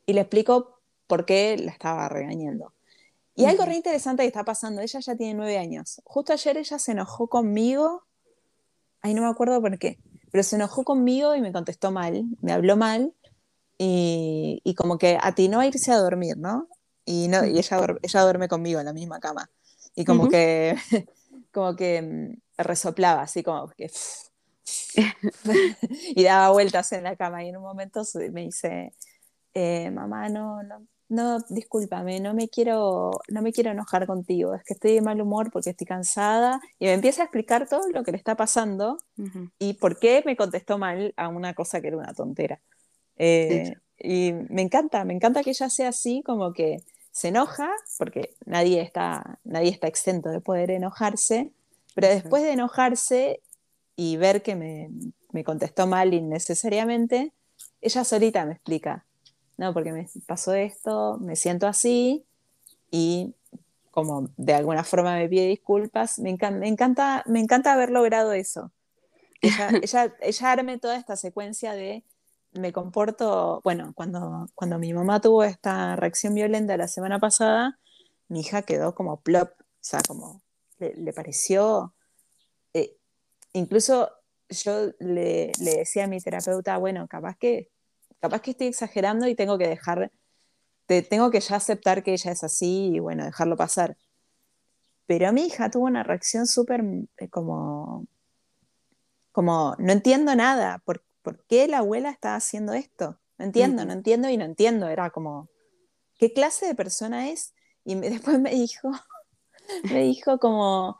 y 0.06 0.12
le 0.12 0.22
explico 0.22 0.80
por 1.06 1.26
qué 1.26 1.56
la 1.58 1.70
estaba 1.70 2.08
regañando. 2.08 2.72
Y 3.36 3.46
algo 3.46 3.64
re 3.64 3.74
interesante 3.74 4.22
que 4.22 4.28
está 4.28 4.44
pasando, 4.44 4.80
ella 4.80 5.00
ya 5.00 5.16
tiene 5.16 5.34
nueve 5.34 5.58
años. 5.58 6.00
Justo 6.04 6.32
ayer 6.32 6.56
ella 6.56 6.78
se 6.78 6.92
enojó 6.92 7.28
conmigo, 7.28 8.04
ay 9.00 9.14
no 9.14 9.22
me 9.22 9.28
acuerdo 9.28 9.60
por 9.60 9.76
qué, 9.78 9.98
pero 10.30 10.42
se 10.44 10.56
enojó 10.56 10.84
conmigo 10.84 11.34
y 11.34 11.40
me 11.40 11.52
contestó 11.52 11.90
mal, 11.90 12.24
me 12.40 12.52
habló 12.52 12.76
mal 12.76 13.12
y, 13.76 14.60
y 14.64 14.74
como 14.74 14.98
que 14.98 15.18
atinó 15.20 15.60
a 15.60 15.66
irse 15.66 15.90
a 15.90 15.98
dormir, 15.98 16.36
¿no? 16.36 16.68
Y, 17.04 17.28
no, 17.28 17.44
y 17.44 17.58
ella, 17.58 17.78
ella 18.02 18.20
duerme 18.22 18.48
conmigo 18.48 18.80
en 18.80 18.86
la 18.86 18.92
misma 18.92 19.20
cama. 19.20 19.50
Y 19.94 20.04
como 20.04 20.28
que, 20.28 20.76
como 21.52 21.76
que 21.76 22.02
mm, 22.02 22.62
resoplaba, 22.62 23.22
así 23.22 23.42
como 23.42 23.68
que... 23.68 23.90
y 26.16 26.22
daba 26.24 26.50
vueltas 26.50 26.92
en 26.92 27.04
la 27.04 27.16
cama 27.16 27.44
y 27.44 27.48
en 27.48 27.56
un 27.56 27.62
momento 27.62 28.02
me 28.32 28.42
dice, 28.42 28.94
eh, 29.52 29.90
mamá, 29.90 30.28
no, 30.30 30.62
no, 30.62 30.86
no, 31.08 31.38
discúlpame, 31.50 32.20
no 32.20 32.34
me, 32.34 32.48
quiero, 32.48 33.10
no 33.28 33.42
me 33.42 33.52
quiero 33.52 33.70
enojar 33.70 34.06
contigo, 34.06 34.54
es 34.54 34.64
que 34.64 34.74
estoy 34.74 34.94
de 34.94 35.02
mal 35.02 35.20
humor 35.20 35.50
porque 35.52 35.70
estoy 35.70 35.86
cansada. 35.86 36.60
Y 36.78 36.86
me 36.86 36.94
empieza 36.94 37.22
a 37.22 37.24
explicar 37.26 37.68
todo 37.68 37.88
lo 37.92 38.02
que 38.02 38.12
le 38.12 38.16
está 38.16 38.36
pasando 38.36 38.98
y 39.58 39.74
por 39.74 39.98
qué 39.98 40.22
me 40.24 40.36
contestó 40.36 40.78
mal 40.78 41.12
a 41.16 41.28
una 41.28 41.54
cosa 41.54 41.80
que 41.80 41.88
era 41.88 41.98
una 41.98 42.14
tontera. 42.14 42.60
Eh, 43.16 43.74
y 44.04 44.34
me 44.50 44.62
encanta, 44.62 45.04
me 45.04 45.14
encanta 45.14 45.42
que 45.42 45.50
ella 45.50 45.70
sea 45.70 45.88
así, 45.88 46.22
como 46.22 46.52
que 46.52 46.82
se 47.10 47.28
enoja, 47.28 47.70
porque 47.96 48.34
nadie 48.44 48.82
está, 48.82 49.38
nadie 49.44 49.70
está 49.70 49.86
exento 49.86 50.28
de 50.28 50.40
poder 50.40 50.70
enojarse, 50.70 51.52
pero 51.94 52.08
después 52.08 52.42
de 52.42 52.52
enojarse 52.52 53.40
y 53.96 54.16
ver 54.16 54.42
que 54.42 54.56
me, 54.56 54.90
me, 55.32 55.42
contestó 55.42 55.86
mal 55.86 56.12
innecesariamente, 56.12 57.32
ella 57.80 58.04
solita 58.04 58.44
me 58.44 58.52
explica, 58.52 59.06
no, 59.56 59.72
porque 59.72 59.92
me 59.92 60.06
pasó 60.26 60.52
esto, 60.54 61.16
me 61.18 61.36
siento 61.36 61.66
así 61.66 62.24
y 62.90 63.34
como 63.90 64.28
de 64.36 64.54
alguna 64.54 64.84
forma 64.84 65.16
me 65.16 65.28
pide 65.28 65.46
disculpas, 65.46 66.18
me, 66.18 66.36
me 66.52 66.68
encanta, 66.68 67.22
me 67.26 67.40
encanta 67.40 67.72
haber 67.72 67.90
logrado 67.90 68.32
eso. 68.32 68.72
Ella, 69.40 69.70
ella, 69.82 70.14
ella 70.20 70.52
arme 70.52 70.78
toda 70.78 70.96
esta 70.96 71.16
secuencia 71.16 71.74
de 71.74 72.02
me 72.54 72.72
comporto, 72.72 73.60
bueno, 73.64 73.92
cuando, 73.94 74.48
cuando 74.54 74.78
mi 74.78 74.92
mamá 74.92 75.20
tuvo 75.20 75.44
esta 75.44 75.96
reacción 75.96 76.34
violenta 76.34 76.76
la 76.76 76.88
semana 76.88 77.18
pasada, 77.18 77.78
mi 78.28 78.40
hija 78.40 78.62
quedó 78.62 78.94
como 78.94 79.20
plop, 79.20 79.50
o 79.60 79.64
sea, 79.80 80.00
como 80.06 80.42
le, 80.78 81.12
pareció, 81.12 81.94
eh, 82.72 82.96
incluso 83.52 84.10
yo 84.48 84.92
le, 85.00 85.52
decía 85.58 86.04
a 86.04 86.06
mi 86.08 86.20
terapeuta, 86.20 86.78
bueno, 86.78 87.08
capaz 87.08 87.36
que, 87.38 87.70
capaz 88.20 88.40
que 88.40 88.52
estoy 88.52 88.68
exagerando 88.68 89.26
y 89.26 89.34
tengo 89.34 89.58
que 89.58 89.68
dejar, 89.68 90.12
te, 90.86 91.02
tengo 91.02 91.30
que 91.30 91.40
ya 91.40 91.56
aceptar 91.56 92.02
que 92.02 92.12
ella 92.12 92.32
es 92.32 92.44
así 92.44 92.92
y 92.94 92.98
bueno, 93.00 93.24
dejarlo 93.24 93.56
pasar. 93.56 93.96
Pero 95.06 95.32
mi 95.32 95.46
hija 95.46 95.70
tuvo 95.70 95.84
una 95.84 96.02
reacción 96.02 96.46
súper 96.46 96.82
eh, 97.18 97.28
como, 97.28 98.06
como, 99.32 99.76
no 99.78 99.92
entiendo 99.92 100.34
nada, 100.34 100.82
porque 100.84 101.04
¿por 101.24 101.42
qué 101.46 101.66
la 101.66 101.78
abuela 101.78 102.10
está 102.10 102.36
haciendo 102.36 102.74
esto? 102.74 103.18
No 103.38 103.46
entiendo, 103.46 103.84
no 103.84 103.92
entiendo 103.92 104.28
y 104.28 104.36
no 104.36 104.44
entiendo. 104.44 104.86
Era 104.88 105.10
como, 105.10 105.48
¿qué 106.18 106.32
clase 106.32 106.66
de 106.66 106.76
persona 106.76 107.30
es? 107.30 107.54
Y 107.84 107.94
después 107.96 108.38
me 108.38 108.50
dijo, 108.50 108.92
me 109.90 110.02
dijo 110.02 110.38
como, 110.38 110.98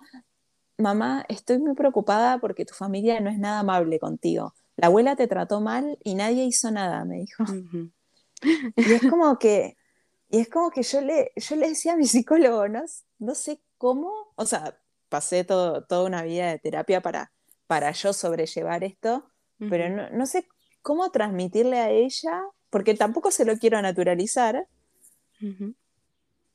mamá, 0.79 1.25
estoy 1.29 1.59
muy 1.59 1.75
preocupada 1.75 2.39
porque 2.39 2.65
tu 2.65 2.75
familia 2.75 3.21
no 3.21 3.31
es 3.31 3.39
nada 3.39 3.61
amable 3.61 4.01
contigo. 4.01 4.55
La 4.77 4.89
abuela 4.89 5.15
te 5.15 5.29
trató 5.29 5.61
mal 5.61 5.99
y 6.03 6.17
nadie 6.17 6.45
hizo 6.45 6.71
nada, 6.73 7.05
me 7.05 7.19
dijo. 7.19 7.45
Y 8.43 8.93
es 8.93 9.03
como 9.11 9.39
que, 9.39 9.77
y 10.31 10.41
es 10.41 10.49
como 10.49 10.71
que 10.71 10.83
yo 10.83 11.01
le, 11.01 11.31
yo 11.37 11.55
le 11.55 11.69
decía 11.69 11.93
a 11.93 11.97
mi 11.97 12.07
psicólogo, 12.07 12.67
no, 12.67 12.83
no 13.19 13.35
sé 13.35 13.61
cómo, 13.79 14.11
o 14.35 14.47
sea, 14.47 14.81
pasé 15.09 15.45
todo, 15.45 15.85
toda 15.85 16.07
una 16.07 16.23
vida 16.23 16.49
de 16.49 16.59
terapia 16.59 17.03
para, 17.03 17.31
para 17.69 17.93
yo 17.93 18.13
sobrellevar 18.13 18.83
esto, 18.83 19.31
pero 19.59 20.11
no, 20.13 20.27
sé 20.27 20.47
cómo 20.83 21.11
transmitirle 21.11 21.79
a 21.79 21.91
ella, 21.91 22.43
porque 22.71 22.95
tampoco 22.95 23.31
se 23.31 23.45
lo 23.45 23.57
quiero 23.57 23.81
naturalizar. 23.81 24.67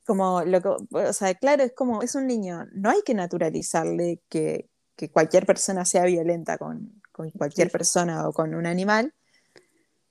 Como 0.05 0.43
lo 0.43 0.62
que, 0.62 0.69
o 0.91 1.13
sea, 1.13 1.33
claro, 1.35 1.63
es 1.63 1.73
como, 1.73 2.01
es 2.01 2.15
un 2.15 2.27
niño, 2.27 2.65
no 2.73 2.89
hay 2.89 3.01
que 3.05 3.13
naturalizarle 3.13 4.21
que, 4.29 4.69
cualquier 5.13 5.45
persona 5.45 5.85
sea 5.85 6.03
violenta 6.05 6.57
con, 6.57 7.01
cualquier 7.38 7.71
persona 7.71 8.27
o 8.27 8.33
con 8.33 8.53
un 8.53 8.65
animal, 8.65 9.13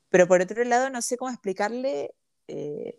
pero 0.09 0.27
por 0.27 0.41
otro 0.41 0.65
lado 0.65 0.89
no 0.89 1.03
sé 1.03 1.17
cómo 1.17 1.31
explicarle 1.31 2.15
eh, 2.47 2.99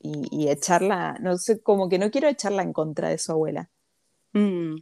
y, 0.00 0.48
echarla, 0.48 1.16
no 1.20 1.38
sé, 1.38 1.62
como 1.62 1.88
que 1.88 1.98
no 1.98 2.10
quiero 2.10 2.28
echarla 2.28 2.62
en 2.62 2.72
contra 2.72 3.08
de 3.08 3.18
su 3.18 3.32
abuela. 3.32 3.70
Mm, 4.32 4.76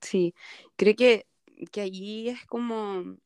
sí, 0.00 0.34
creo 0.76 0.94
que, 0.96 1.26
que 1.70 1.80
allí 1.82 2.28
es 2.28 2.46
como 2.46 3.16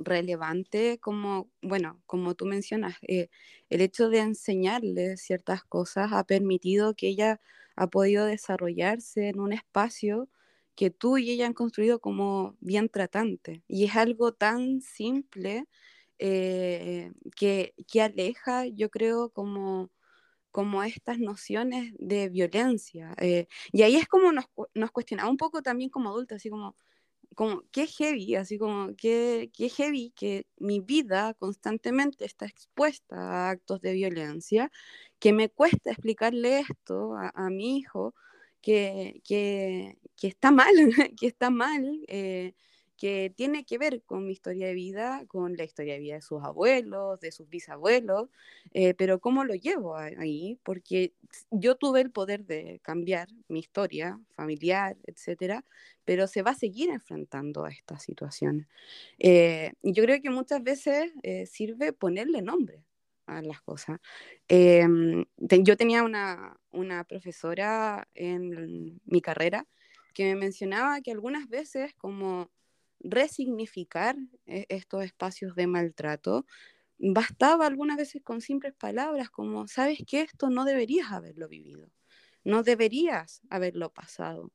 relevante 0.00 0.98
como, 0.98 1.50
bueno, 1.62 2.00
como 2.06 2.34
tú 2.34 2.46
mencionas, 2.46 2.96
eh, 3.06 3.28
el 3.68 3.80
hecho 3.82 4.08
de 4.08 4.20
enseñarle 4.20 5.16
ciertas 5.16 5.62
cosas 5.64 6.12
ha 6.12 6.24
permitido 6.24 6.94
que 6.94 7.08
ella 7.08 7.40
ha 7.76 7.86
podido 7.88 8.26
desarrollarse 8.26 9.28
en 9.28 9.40
un 9.40 9.52
espacio 9.52 10.28
que 10.74 10.90
tú 10.90 11.18
y 11.18 11.30
ella 11.30 11.46
han 11.46 11.54
construido 11.54 12.00
como 12.00 12.56
bien 12.60 12.88
tratante. 12.88 13.62
Y 13.68 13.84
es 13.84 13.96
algo 13.96 14.32
tan 14.32 14.80
simple 14.80 15.66
eh, 16.18 17.12
que, 17.36 17.74
que, 17.90 18.02
aleja, 18.02 18.66
yo 18.66 18.90
creo, 18.90 19.30
como, 19.30 19.90
como 20.52 20.82
estas 20.82 21.18
nociones 21.18 21.94
de 21.98 22.28
violencia. 22.28 23.14
Eh, 23.18 23.46
y 23.72 23.82
ahí 23.82 23.96
es 23.96 24.08
como 24.08 24.32
nos, 24.32 24.46
nos 24.74 24.90
cuestionamos 24.92 25.32
un 25.32 25.38
poco 25.38 25.62
también 25.62 25.90
como 25.90 26.10
adultos, 26.10 26.36
así 26.36 26.50
como, 26.50 26.76
como, 27.34 27.62
qué 27.72 27.86
heavy, 27.86 28.34
así 28.36 28.58
como, 28.58 28.94
qué, 28.96 29.50
qué 29.54 29.68
heavy 29.68 30.12
que 30.16 30.46
mi 30.58 30.80
vida 30.80 31.34
constantemente 31.34 32.24
está 32.24 32.46
expuesta 32.46 33.16
a 33.16 33.50
actos 33.50 33.80
de 33.80 33.92
violencia, 33.92 34.70
que 35.18 35.32
me 35.32 35.48
cuesta 35.48 35.90
explicarle 35.90 36.60
esto 36.60 37.14
a, 37.16 37.50
mi 37.50 37.78
hijo, 37.78 38.14
que, 38.60 39.20
que, 39.24 39.98
que, 40.16 40.28
está 40.28 40.50
mal, 40.50 40.74
que 41.18 41.26
está 41.26 41.50
mal, 41.50 42.00
eh, 42.08 42.54
que 43.00 43.32
tiene 43.34 43.64
que 43.64 43.78
ver 43.78 44.02
con 44.02 44.26
mi 44.26 44.32
historia 44.32 44.66
de 44.66 44.74
vida, 44.74 45.24
con 45.26 45.56
la 45.56 45.64
historia 45.64 45.94
de 45.94 46.00
vida 46.00 46.14
de 46.16 46.20
sus 46.20 46.44
abuelos, 46.44 47.18
de 47.18 47.32
sus 47.32 47.48
bisabuelos, 47.48 48.28
eh, 48.74 48.92
pero 48.92 49.20
¿cómo 49.20 49.42
lo 49.42 49.54
llevo 49.54 49.96
ahí? 49.96 50.58
Porque 50.62 51.14
yo 51.50 51.76
tuve 51.76 52.02
el 52.02 52.10
poder 52.10 52.44
de 52.44 52.78
cambiar 52.82 53.28
mi 53.48 53.60
historia 53.60 54.20
familiar, 54.34 54.98
etcétera, 55.06 55.64
pero 56.04 56.26
se 56.26 56.42
va 56.42 56.50
a 56.50 56.54
seguir 56.54 56.90
enfrentando 56.90 57.64
a 57.64 57.70
estas 57.70 58.02
situaciones. 58.02 58.66
Eh, 59.18 59.72
yo 59.82 60.04
creo 60.04 60.20
que 60.20 60.28
muchas 60.28 60.62
veces 60.62 61.10
eh, 61.22 61.46
sirve 61.46 61.94
ponerle 61.94 62.42
nombre 62.42 62.84
a 63.24 63.40
las 63.40 63.62
cosas. 63.62 63.98
Em, 64.46 65.24
yo 65.38 65.78
tenía 65.78 66.02
una, 66.02 66.60
una 66.70 67.04
profesora 67.04 68.06
en 68.12 69.00
mi 69.06 69.22
carrera 69.22 69.66
que 70.12 70.24
me 70.24 70.36
mencionaba 70.36 71.00
que 71.00 71.12
algunas 71.12 71.48
veces 71.48 71.94
como 71.94 72.50
resignificar 73.00 74.16
eh, 74.46 74.66
estos 74.68 75.04
espacios 75.04 75.54
de 75.56 75.66
maltrato, 75.66 76.46
bastaba 76.98 77.66
algunas 77.66 77.96
veces 77.96 78.22
con 78.22 78.40
simples 78.40 78.74
palabras 78.74 79.30
como, 79.30 79.68
sabes 79.68 80.00
que 80.06 80.22
esto 80.22 80.50
no 80.50 80.64
deberías 80.64 81.12
haberlo 81.12 81.48
vivido, 81.48 81.90
no 82.44 82.62
deberías 82.62 83.42
haberlo 83.50 83.92
pasado. 83.92 84.52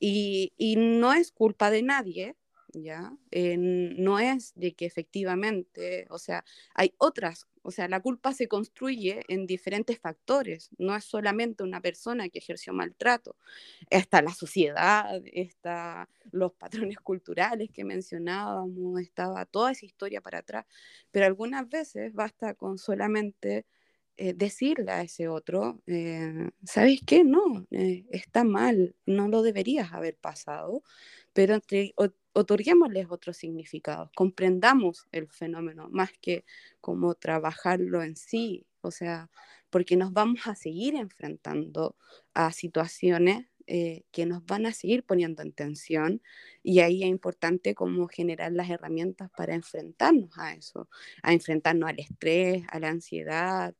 Y, 0.00 0.52
y 0.58 0.76
no 0.76 1.12
es 1.14 1.32
culpa 1.32 1.70
de 1.70 1.82
nadie, 1.82 2.36
¿ya? 2.72 3.12
Eh, 3.30 3.56
no 3.58 4.18
es 4.18 4.52
de 4.54 4.74
que 4.74 4.86
efectivamente, 4.86 6.06
o 6.10 6.18
sea, 6.18 6.44
hay 6.74 6.94
otras, 6.98 7.46
o 7.62 7.70
sea, 7.70 7.88
la 7.88 8.00
culpa 8.00 8.32
se 8.32 8.48
construye 8.48 9.22
en 9.28 9.46
diferentes 9.46 9.98
factores, 9.98 10.70
no 10.78 10.94
es 10.96 11.04
solamente 11.04 11.62
una 11.62 11.80
persona 11.80 12.28
que 12.28 12.38
ejerció 12.38 12.72
maltrato, 12.72 13.36
está 13.90 14.22
la 14.22 14.32
sociedad, 14.34 15.20
está 15.32 16.08
los 16.30 16.52
patrones 16.52 16.98
culturales 16.98 17.70
que 17.70 17.84
mencionábamos, 17.84 19.00
estaba 19.00 19.44
toda 19.46 19.72
esa 19.72 19.86
historia 19.86 20.20
para 20.20 20.38
atrás, 20.38 20.66
pero 21.10 21.26
algunas 21.26 21.68
veces 21.68 22.12
basta 22.14 22.54
con 22.54 22.78
solamente 22.78 23.66
eh, 24.16 24.34
decirle 24.34 24.90
a 24.90 25.02
ese 25.02 25.28
otro, 25.28 25.80
eh, 25.86 26.50
¿sabes 26.64 27.00
qué? 27.06 27.22
No, 27.24 27.66
está 27.70 28.42
mal, 28.44 28.96
no 29.06 29.28
lo 29.28 29.42
deberías 29.42 29.92
haber 29.92 30.16
pasado, 30.16 30.82
pero 31.32 31.54
entre, 31.54 31.94
otorguémosles 32.38 33.06
otros 33.10 33.36
significados, 33.36 34.10
comprendamos 34.14 35.06
el 35.12 35.28
fenómeno 35.28 35.88
más 35.90 36.10
que 36.20 36.44
como 36.80 37.14
trabajarlo 37.14 38.02
en 38.02 38.16
sí, 38.16 38.66
o 38.80 38.90
sea, 38.90 39.28
porque 39.70 39.96
nos 39.96 40.12
vamos 40.12 40.46
a 40.46 40.54
seguir 40.54 40.94
enfrentando 40.94 41.96
a 42.34 42.52
situaciones 42.52 43.46
eh, 43.66 44.04
que 44.12 44.24
nos 44.24 44.46
van 44.46 44.66
a 44.66 44.72
seguir 44.72 45.04
poniendo 45.04 45.42
en 45.42 45.52
tensión 45.52 46.22
y 46.62 46.80
ahí 46.80 47.02
es 47.02 47.08
importante 47.08 47.74
como 47.74 48.08
generar 48.08 48.52
las 48.52 48.70
herramientas 48.70 49.30
para 49.36 49.54
enfrentarnos 49.54 50.30
a 50.38 50.54
eso, 50.54 50.88
a 51.22 51.32
enfrentarnos 51.32 51.90
al 51.90 51.98
estrés, 51.98 52.64
a 52.70 52.78
la 52.78 52.88
ansiedad, 52.88 53.74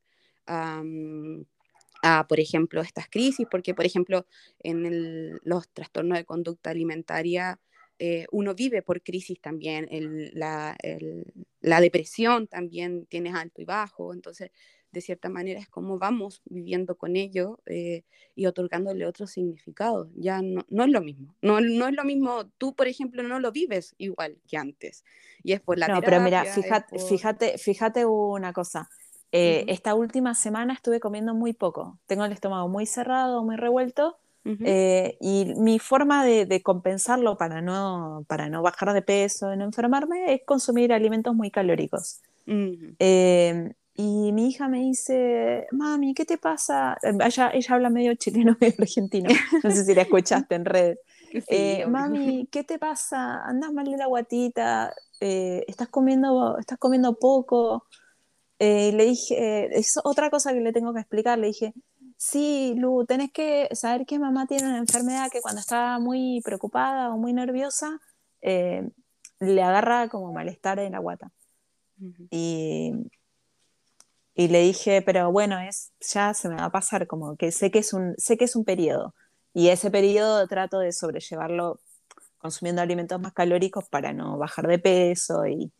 a, 0.45 2.25
por 2.27 2.39
ejemplo, 2.39 2.81
estas 2.81 3.09
crisis, 3.09 3.47
porque, 3.49 3.73
por 3.73 3.85
ejemplo, 3.85 4.25
en 4.59 5.39
los 5.43 5.69
trastornos 5.69 6.17
de 6.17 6.25
conducta 6.25 6.69
alimentaria, 6.71 7.59
eh, 8.01 8.25
uno 8.31 8.55
vive 8.55 8.81
por 8.81 9.01
crisis 9.01 9.41
también, 9.41 9.89
la, 10.33 10.75
depresión 11.81 12.47
también 12.47 13.05
tienes 13.07 13.35
alto 13.35 13.61
y 13.61 13.65
bajo, 13.65 14.13
entonces 14.13 14.51
de 14.91 15.01
cierta 15.01 15.27
manera 15.27 15.59
es 15.59 15.67
como 15.67 15.99
vamos 15.99 16.41
viviendo 16.45 16.97
con 16.97 17.17
ello 17.17 17.59
eh, 17.65 18.05
y 18.35 18.45
otorgándole 18.45 19.05
otro 19.05 19.27
significado, 19.27 20.09
ya 20.15 20.41
no, 20.41 20.65
no 20.69 20.85
es 20.85 20.89
lo 20.89 21.01
mismo, 21.01 21.35
no, 21.41 21.59
no, 21.59 21.89
es 21.89 21.93
lo 21.93 22.05
mismo, 22.05 22.47
tú 22.57 22.73
por 22.73 22.87
ejemplo 22.87 23.21
no 23.21 23.41
lo 23.41 23.51
vives 23.51 23.93
igual 23.97 24.37
que 24.47 24.55
antes, 24.55 25.03
y 25.43 25.51
es 25.51 25.59
por 25.59 25.77
la... 25.77 25.89
No, 25.89 26.01
pero 26.01 26.21
mira, 26.21 26.45
fíjate, 26.45 26.99
fíjate, 26.99 27.57
fíjate 27.57 28.05
una 28.05 28.53
cosa, 28.53 28.89
eh, 29.33 29.65
esta 29.67 29.93
última 29.93 30.35
semana 30.35 30.73
estuve 30.73 31.01
comiendo 31.01 31.35
muy 31.35 31.51
poco, 31.51 31.99
tengo 32.07 32.23
el 32.23 32.31
estómago 32.31 32.69
muy 32.69 32.85
cerrado, 32.85 33.43
muy 33.43 33.57
revuelto, 33.57 34.17
eh, 34.45 35.17
y 35.19 35.53
mi 35.57 35.79
forma 35.79 36.25
de, 36.25 36.61
compensarlo 36.63 37.37
para 37.37 37.61
no, 37.61 38.25
para 38.27 38.49
no 38.49 38.61
bajar 38.61 38.93
de 38.93 39.01
peso 39.01 39.55
no 39.55 39.65
enfermarme 39.65 40.33
es 40.33 40.41
consumir 40.45 40.93
alimentos 40.93 41.35
muy 41.35 41.51
calóricos. 41.51 42.21
Eh, 42.47 43.73
y 43.95 44.31
mi 44.31 44.47
hija 44.47 44.67
me 44.67 44.79
dice, 44.79 45.67
mami, 45.71 46.13
¿qué 46.13 46.25
te 46.25 46.37
pasa? 46.37 46.97
Eh, 47.03 47.11
ella, 47.23 47.51
ella 47.53 47.75
habla 47.75 47.89
medio 47.89 48.15
chileno, 48.15 48.57
medio 48.61 48.75
argentino. 48.79 49.29
No 49.63 49.71
sé 49.71 49.83
si 49.83 49.93
la 49.93 50.03
escuchaste 50.03 50.55
en 50.55 50.65
red. 50.65 50.97
mami, 51.89 52.47
¿qué 52.51 52.63
te 52.63 52.79
pasa? 52.79 53.43
¿Andas 53.43 53.71
mal 53.71 53.85
de 53.85 53.97
la 53.97 54.07
guatita? 54.07 54.93
¿estás, 55.19 55.89
comiendo, 55.89 56.57
¿Estás 56.57 56.77
comiendo 56.77 57.13
poco? 57.19 57.85
y 58.61 58.91
le 58.91 59.05
dije, 59.05 59.77
es 59.77 59.97
otra 60.03 60.29
cosa 60.29 60.53
que 60.53 60.59
le 60.59 60.73
tengo 60.73 60.93
que 60.93 60.99
explicar. 60.99 61.39
Le 61.39 61.47
dije, 61.47 61.73
Sí, 62.21 62.75
Lu, 62.77 63.05
tenés 63.05 63.31
que 63.31 63.69
saber 63.71 64.05
que 64.05 64.19
mamá 64.19 64.45
tiene 64.45 64.67
una 64.67 64.77
enfermedad 64.79 65.31
que 65.31 65.39
cuando 65.39 65.61
está 65.61 65.99
muy 65.99 66.41
preocupada 66.43 67.13
o 67.13 67.17
muy 67.17 67.31
nerviosa, 67.31 68.01
eh, 68.41 68.89
le 69.39 69.63
agarra 69.63 70.09
como 70.09 70.33
malestar 70.33 70.79
en 70.79 70.91
la 70.91 70.99
guata. 70.99 71.31
y, 72.29 72.93
le 74.35 74.59
dije, 74.61 75.01
pero 75.01 75.31
bueno, 75.31 75.59
es, 75.59 75.93
ya 76.01 76.33
se 76.33 76.49
me 76.49 76.55
va 76.55 76.65
a 76.65 76.71
pasar, 76.71 77.07
como 77.07 77.37
que 77.37 77.53
sé 77.53 77.71
que 77.71 77.79
es 77.79 77.93
un, 77.93 78.15
sé 78.17 78.37
que 78.37 78.45
es 78.45 78.55
un 78.57 78.65
periodo. 78.65 79.15
Y 79.53 79.69
ese 79.69 79.89
periodo 79.89 80.45
trato 80.47 80.79
de 80.79 80.91
sobrellevarlo 80.91 81.79
consumiendo 82.39 82.81
alimentos 82.81 83.19
más 83.21 83.31
calóricos 83.33 83.87
para 83.87 84.11
no 84.11 84.37
bajar 84.37 84.67
de 84.67 84.79
peso 84.79 85.45
y, 85.47 85.71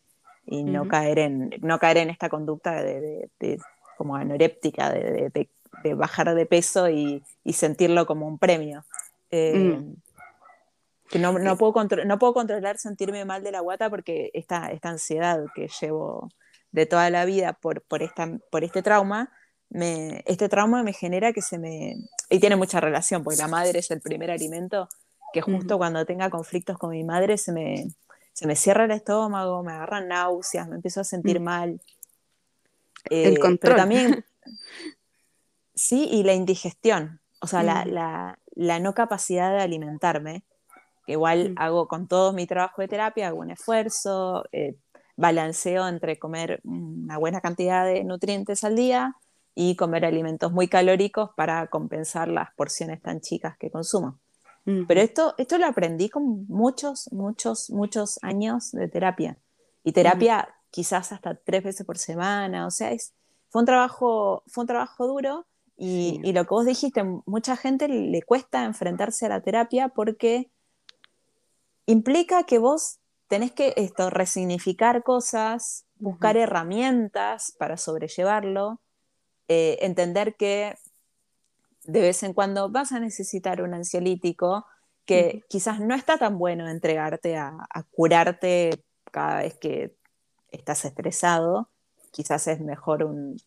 no, 0.47 0.87
caer 0.87 1.19
en, 1.19 1.49
no 1.61 1.79
caer 1.79 1.97
en 1.97 2.09
esta 2.09 2.29
conducta 2.29 2.81
de, 2.81 3.29
como 3.97 4.15
anoréptica, 4.15 4.89
de, 4.91 5.29
de 5.29 5.49
bajar 5.95 6.33
de 6.33 6.45
peso 6.45 6.89
y, 6.89 7.23
sentirlo 7.51 8.05
como 8.05 8.27
un 8.27 8.37
premio. 8.37 8.85
Eh, 9.31 9.77
mm. 9.77 9.95
Que 11.09 11.17
no, 11.17 11.37
no, 11.39 11.57
puedo 11.57 11.73
no 12.05 12.19
puedo 12.19 12.33
controlar 12.33 12.77
sentirme 12.77 13.25
mal 13.25 13.43
de 13.43 13.51
la 13.51 13.61
guata 13.61 13.89
porque 13.89 14.29
esta, 14.33 14.71
esta 14.71 14.89
ansiedad 14.89 15.43
que 15.55 15.67
llevo 15.81 16.29
de 16.71 16.85
toda 16.85 17.09
la 17.09 17.25
vida 17.25 17.53
por, 17.53 17.81
por, 17.81 18.03
esta, 18.03 18.37
por 18.51 18.63
este 18.63 18.83
trauma, 18.83 19.31
me, 19.69 20.23
este 20.27 20.49
trauma 20.49 20.83
me 20.83 20.93
genera 20.93 21.33
que 21.33 21.41
se 21.41 21.57
me... 21.57 21.95
Y 22.29 22.39
tiene 22.39 22.55
mucha 22.55 22.79
relación, 22.79 23.23
porque 23.23 23.39
la 23.39 23.47
madre 23.47 23.79
es 23.79 23.89
el 23.89 24.01
primer 24.01 24.29
alimento 24.29 24.87
que 25.33 25.41
justo 25.41 25.77
cuando 25.77 26.05
tenga 26.05 26.29
conflictos 26.29 26.77
con 26.77 26.91
mi 26.91 27.03
madre 27.03 27.37
se 27.37 27.51
me, 27.51 27.87
se 28.33 28.47
me 28.47 28.55
cierra 28.55 28.85
el 28.85 28.91
estómago, 28.91 29.63
me 29.63 29.73
agarran 29.73 30.07
náuseas, 30.07 30.67
me 30.67 30.75
empiezo 30.75 31.01
a 31.01 31.03
sentir 31.03 31.39
mm. 31.39 31.43
mal. 31.43 31.81
el 33.09 33.37
eh, 33.37 33.39
control. 33.39 33.59
Pero 33.59 33.75
también, 33.75 34.25
Sí, 35.79 36.09
y 36.11 36.23
la 36.23 36.33
indigestión, 36.33 37.21
o 37.39 37.47
sea, 37.47 37.63
la, 37.63 38.37
mm. 38.57 38.83
no 38.83 38.93
capacidad 38.93 39.49
de 39.49 39.61
alimentarme, 39.61 40.43
que 41.05 41.13
igual 41.13 41.51
mm. 41.51 41.55
hago 41.55 41.87
con 41.87 42.09
todo 42.09 42.33
mi 42.33 42.45
trabajo 42.47 42.81
de 42.81 42.89
terapia, 42.89 43.29
hago 43.29 43.39
un 43.39 43.51
esfuerzo, 43.51 44.43
eh, 44.51 44.75
balanceo 45.15 45.87
entre 45.87 46.19
comer 46.19 46.59
una 46.65 47.17
buena 47.17 47.39
cantidad 47.39 47.85
de 47.85 48.03
nutrientes 48.03 48.65
al 48.65 48.75
día 48.75 49.15
y 49.55 49.77
comer 49.77 50.03
alimentos 50.03 50.51
muy 50.51 50.67
calóricos 50.67 51.29
para 51.37 51.67
compensar 51.67 52.27
las 52.27 52.53
porciones 52.55 53.01
tan 53.01 53.21
chicas 53.21 53.57
que 53.57 53.71
consumo. 53.71 54.19
Pero 54.65 54.99
esto, 54.99 55.33
esto 55.37 55.57
lo 55.57 55.65
aprendí 55.65 56.09
con 56.09 56.45
muchos, 56.47 57.09
muchos, 57.13 57.69
muchos 57.69 58.19
años 58.21 58.73
de 58.73 58.89
terapia. 58.89 59.37
Y 59.85 59.93
terapia 59.93 60.49
quizás 60.71 61.13
hasta 61.13 61.35
tres 61.35 61.63
veces 61.63 61.85
por 61.85 61.97
semana, 61.97 62.67
o 62.67 62.69
sea, 62.69 62.91
es, 62.91 63.13
fue, 63.47 63.61
un 63.61 63.65
trabajo, 63.65 64.43
fue 64.45 64.63
un 64.63 64.67
trabajo 64.67 65.07
duro 65.07 65.47
y, 65.81 66.33
lo 66.33 66.43
que 66.43 66.49
vos 66.49 66.65
dijiste, 66.65 67.05
mucha 67.25 67.55
gente 67.55 67.87
le 67.87 68.21
cuesta 68.21 68.65
enfrentarse 68.65 69.25
a 69.25 69.29
la 69.29 69.41
terapia 69.41 69.87
porque 69.87 70.51
implica 71.85 72.43
que 72.43 72.59
vos 72.59 72.99
tenés 73.29 73.53
que 73.53 73.73
esto, 73.77 74.09
resignificar 74.09 75.03
cosas, 75.03 75.85
buscar 75.95 76.35
herramientas 76.35 77.55
para 77.57 77.77
sobrellevarlo, 77.77 78.81
eh, 79.47 79.77
entender 79.79 80.35
que 80.35 80.75
de 81.85 82.01
vez 82.01 82.23
en 82.23 82.33
cuando 82.33 82.69
vas 82.69 82.91
a 82.91 82.99
necesitar 82.99 83.61
un 83.61 83.73
ansiolítico 83.73 84.65
que 85.05 85.45
quizás 85.47 85.79
no 85.79 85.95
está 85.95 86.17
tan 86.17 86.37
bueno 86.37 86.67
entregarte 86.67 87.37
a, 87.37 87.55
curarte 87.91 88.83
cada 89.11 89.43
vez 89.43 89.57
que 89.57 89.95
estás 90.51 90.83
estresado, 90.83 91.69
quizás 92.11 92.47
es 92.47 92.59
mejor 92.59 93.05
un, 93.05 93.37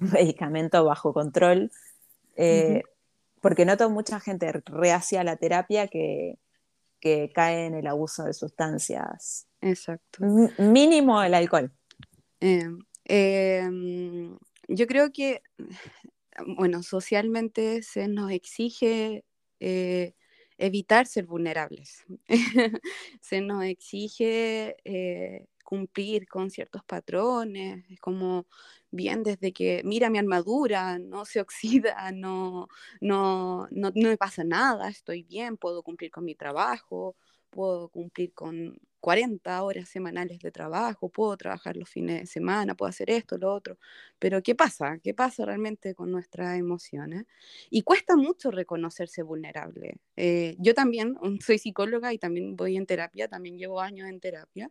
un 0.00 0.10
medicamento 0.12 0.84
bajo 0.84 1.12
control, 1.12 1.70
eh, 2.36 2.82
porque 3.40 3.64
noto 3.64 3.90
mucha 3.90 4.20
gente 4.20 4.50
reacia 4.64 5.20
a 5.20 5.24
la 5.24 5.36
terapia 5.36 5.88
que, 5.88 6.38
que 7.00 7.30
cae 7.34 7.66
en 7.66 7.74
el 7.74 7.86
abuso 7.86 8.24
de 8.24 8.32
sustancias. 8.32 9.46
Exacto. 9.60 10.24
mínimo 10.58 11.22
el 11.22 11.34
alcohol. 11.34 11.72
Em, 12.40 12.78
em, 13.04 14.36
yo 14.68 14.86
creo 14.86 15.12
que, 15.12 15.42
bueno, 16.56 16.82
socialmente 16.82 17.82
se 17.82 18.08
nos 18.08 18.30
exige 18.30 19.24
eh, 19.60 20.14
evitar 20.58 21.06
ser 21.06 21.26
vulnerables. 21.26 22.04
se 23.20 23.40
nos 23.40 23.64
exige 23.64 24.76
eh, 24.84 25.46
cumplir 25.64 26.28
con 26.28 26.50
ciertos 26.50 26.84
patrones, 26.84 27.84
es 27.90 28.00
como 28.00 28.46
bien 28.90 29.22
desde 29.22 29.52
que 29.52 29.82
mira 29.84 30.10
mi 30.10 30.18
armadura, 30.18 30.98
no 30.98 31.24
se 31.24 31.40
oxida, 31.40 32.12
no, 32.12 32.68
no, 33.00 33.66
no, 33.70 33.90
no 33.94 34.08
me 34.08 34.16
pasa 34.16 34.44
nada, 34.44 34.88
estoy 34.88 35.22
bien, 35.24 35.56
puedo 35.56 35.82
cumplir 35.82 36.10
con 36.10 36.24
mi 36.24 36.34
trabajo, 36.34 37.16
puedo 37.50 37.88
cumplir 37.88 38.32
con 38.34 38.78
40 39.04 39.62
horas 39.62 39.86
semanales 39.90 40.38
de 40.38 40.50
trabajo, 40.50 41.10
puedo 41.10 41.36
trabajar 41.36 41.76
los 41.76 41.90
fines 41.90 42.20
de 42.20 42.26
semana, 42.26 42.74
puedo 42.74 42.88
hacer 42.88 43.10
esto, 43.10 43.36
lo 43.36 43.52
otro, 43.52 43.76
pero 44.18 44.42
¿qué 44.42 44.54
pasa? 44.54 44.98
¿Qué 45.02 45.12
pasa 45.12 45.44
realmente 45.44 45.94
con 45.94 46.10
nuestras 46.10 46.58
emociones? 46.58 47.26
Y 47.68 47.82
cuesta 47.82 48.16
mucho 48.16 48.50
reconocerse 48.50 49.22
vulnerable. 49.22 49.98
Eh, 50.16 50.56
yo 50.58 50.72
también 50.72 51.16
soy 51.44 51.58
psicóloga 51.58 52.14
y 52.14 52.18
también 52.18 52.56
voy 52.56 52.76
en 52.78 52.86
terapia, 52.86 53.28
también 53.28 53.58
llevo 53.58 53.82
años 53.82 54.08
en 54.08 54.20
terapia. 54.20 54.70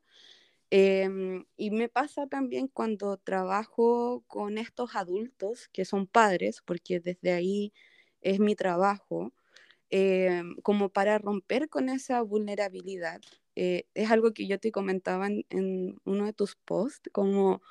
Em, 0.72 1.46
y 1.58 1.70
me 1.72 1.90
pasa 1.90 2.26
también 2.28 2.68
cuando 2.68 3.18
trabajo 3.18 4.24
con 4.28 4.58
estos 4.58 4.96
adultos 4.96 5.70
que 5.72 5.86
son 5.86 6.08
padres, 6.08 6.62
porque 6.66 7.00
desde 7.00 7.34
ahí 7.34 7.74
es 8.22 8.40
mi 8.40 8.56
trabajo, 8.56 9.32
Em, 9.90 10.56
como 10.64 10.90
para 10.90 11.20
romper 11.20 11.70
con 11.70 11.90
esa 11.90 12.22
vulnerabilidad. 12.24 13.22
Eh, 13.56 13.88
es 13.94 14.12
algo 14.12 14.34
que 14.34 14.48
yo 14.48 14.60
te 14.60 14.72
comentaba 14.72 15.28
en, 15.28 16.00
uno 16.06 16.26
de 16.26 16.34
tus 16.34 16.56
posts, 16.56 17.10
como, 17.12 17.62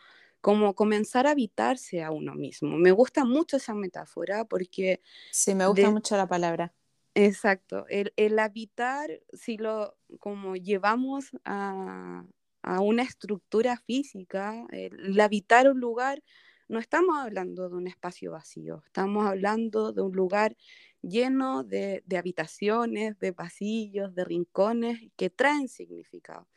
como 0.40 0.75
comenzar 0.75 1.27
a 1.27 1.33
habitarse 1.33 2.03
a 2.03 2.11
uno 2.11 2.35
mismo. 2.35 2.77
Me 2.79 2.92
gusta 2.92 3.25
mucho 3.25 3.57
esa 3.57 3.75
metáfora 3.75 4.45
porque... 4.45 5.01
Sí, 5.31 5.55
me 5.55 5.66
gusta 5.66 5.90
mucho 5.90 6.16
la 6.16 6.27
palabra. 6.27 6.73
Exacto, 7.14 7.85
el, 7.88 8.14
el, 8.16 8.38
habitar, 8.38 9.11
si 9.35 9.59
lo 9.59 9.99
como 10.18 10.57
llevamos 10.57 11.31
a, 11.45 12.25
a 12.62 12.81
una 12.81 13.03
estructura 13.03 13.77
física, 13.77 14.66
el 14.71 15.21
habitar 15.21 15.68
un 15.68 15.79
lugar, 15.79 16.23
no 16.68 16.79
estamos 16.79 17.18
hablando 17.18 17.68
de 17.68 17.77
un 17.77 17.87
espacio 17.87 18.33
vacío, 18.33 18.83
estamos 18.87 19.27
hablando 19.27 19.92
de 19.92 20.01
un 20.01 20.12
lugar 20.12 20.57
lleno 21.03 21.65
de, 21.65 22.03
habitaciones, 22.17 23.19
de 23.19 23.33
pasillos, 23.33 24.15
de 24.15 24.25
rincones 24.25 25.01
que 25.17 25.31
traen 25.31 25.69
significado. 25.69 26.49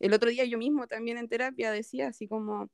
El 0.00 0.12
otro 0.12 0.30
día 0.30 0.44
yo 0.44 0.58
mismo 0.58 0.86
también 0.86 1.18
en 1.18 1.28
terapia 1.28 1.70
decía 1.70 2.08
así 2.08 2.26
como 2.26 2.70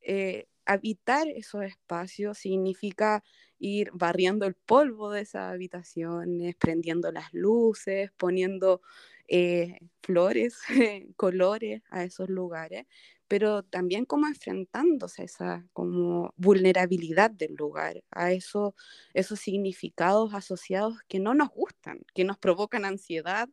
eh, 0.00 0.46
habitar 0.64 1.26
esos 1.28 1.64
espacios 1.64 2.38
significa 2.38 3.24
ir 3.58 3.90
barriendo 3.92 4.46
el 4.46 4.54
polvo 4.54 5.10
de 5.10 5.22
esas 5.22 5.52
habitaciones, 5.52 6.54
prendiendo 6.56 7.10
las 7.10 7.32
luces, 7.32 8.12
poniendo 8.16 8.82
eh, 9.26 9.78
flores, 10.02 10.58
colores 11.16 11.82
a 11.90 12.04
esos 12.04 12.28
lugares, 12.28 12.86
pero 13.28 13.62
también 13.62 14.04
como 14.06 14.26
enfrentándose 14.26 15.22
a 15.22 15.24
esa 15.26 15.66
como 15.72 16.32
vulnerabilidad 16.36 17.30
del 17.30 17.54
lugar, 17.54 18.02
a 18.10 18.32
eso, 18.32 18.74
esos 19.14 19.40
significados 19.40 20.34
asociados 20.34 20.96
que 21.08 21.20
no 21.20 21.34
nos 21.34 21.50
gustan, 21.50 22.00
que 22.14 22.24
nos 22.24 22.38
provocan 22.38 22.84
ansiedad, 22.84 23.48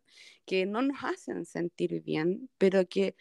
que 0.46 0.66
no 0.66 0.82
nos 0.82 1.04
hacen 1.04 1.46
sentir 1.46 2.02
bien, 2.02 2.50
pero 2.58 2.88
que 2.88 3.16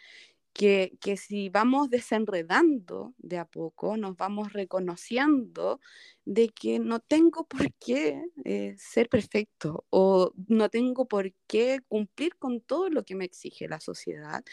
que, 0.54 1.16
si 1.16 1.48
vamos 1.48 1.90
desenredando 1.90 3.12
de 3.18 3.38
a 3.38 3.44
poco, 3.44 3.96
nos 3.96 4.16
vamos 4.16 4.52
reconociendo 4.52 5.80
de 6.24 6.48
que 6.48 6.78
no 6.78 7.00
tengo 7.00 7.44
por 7.48 7.72
qué 7.74 8.22
eh, 8.44 8.76
ser 8.78 9.08
perfecto 9.08 9.84
o 9.90 10.32
no 10.46 10.68
tengo 10.68 11.06
por 11.06 11.32
qué 11.48 11.80
cumplir 11.88 12.36
con 12.36 12.60
todo 12.60 12.88
lo 12.88 13.04
que 13.04 13.16
me 13.16 13.24
exige 13.24 13.66
la 13.68 13.80
sociedad. 13.80 14.44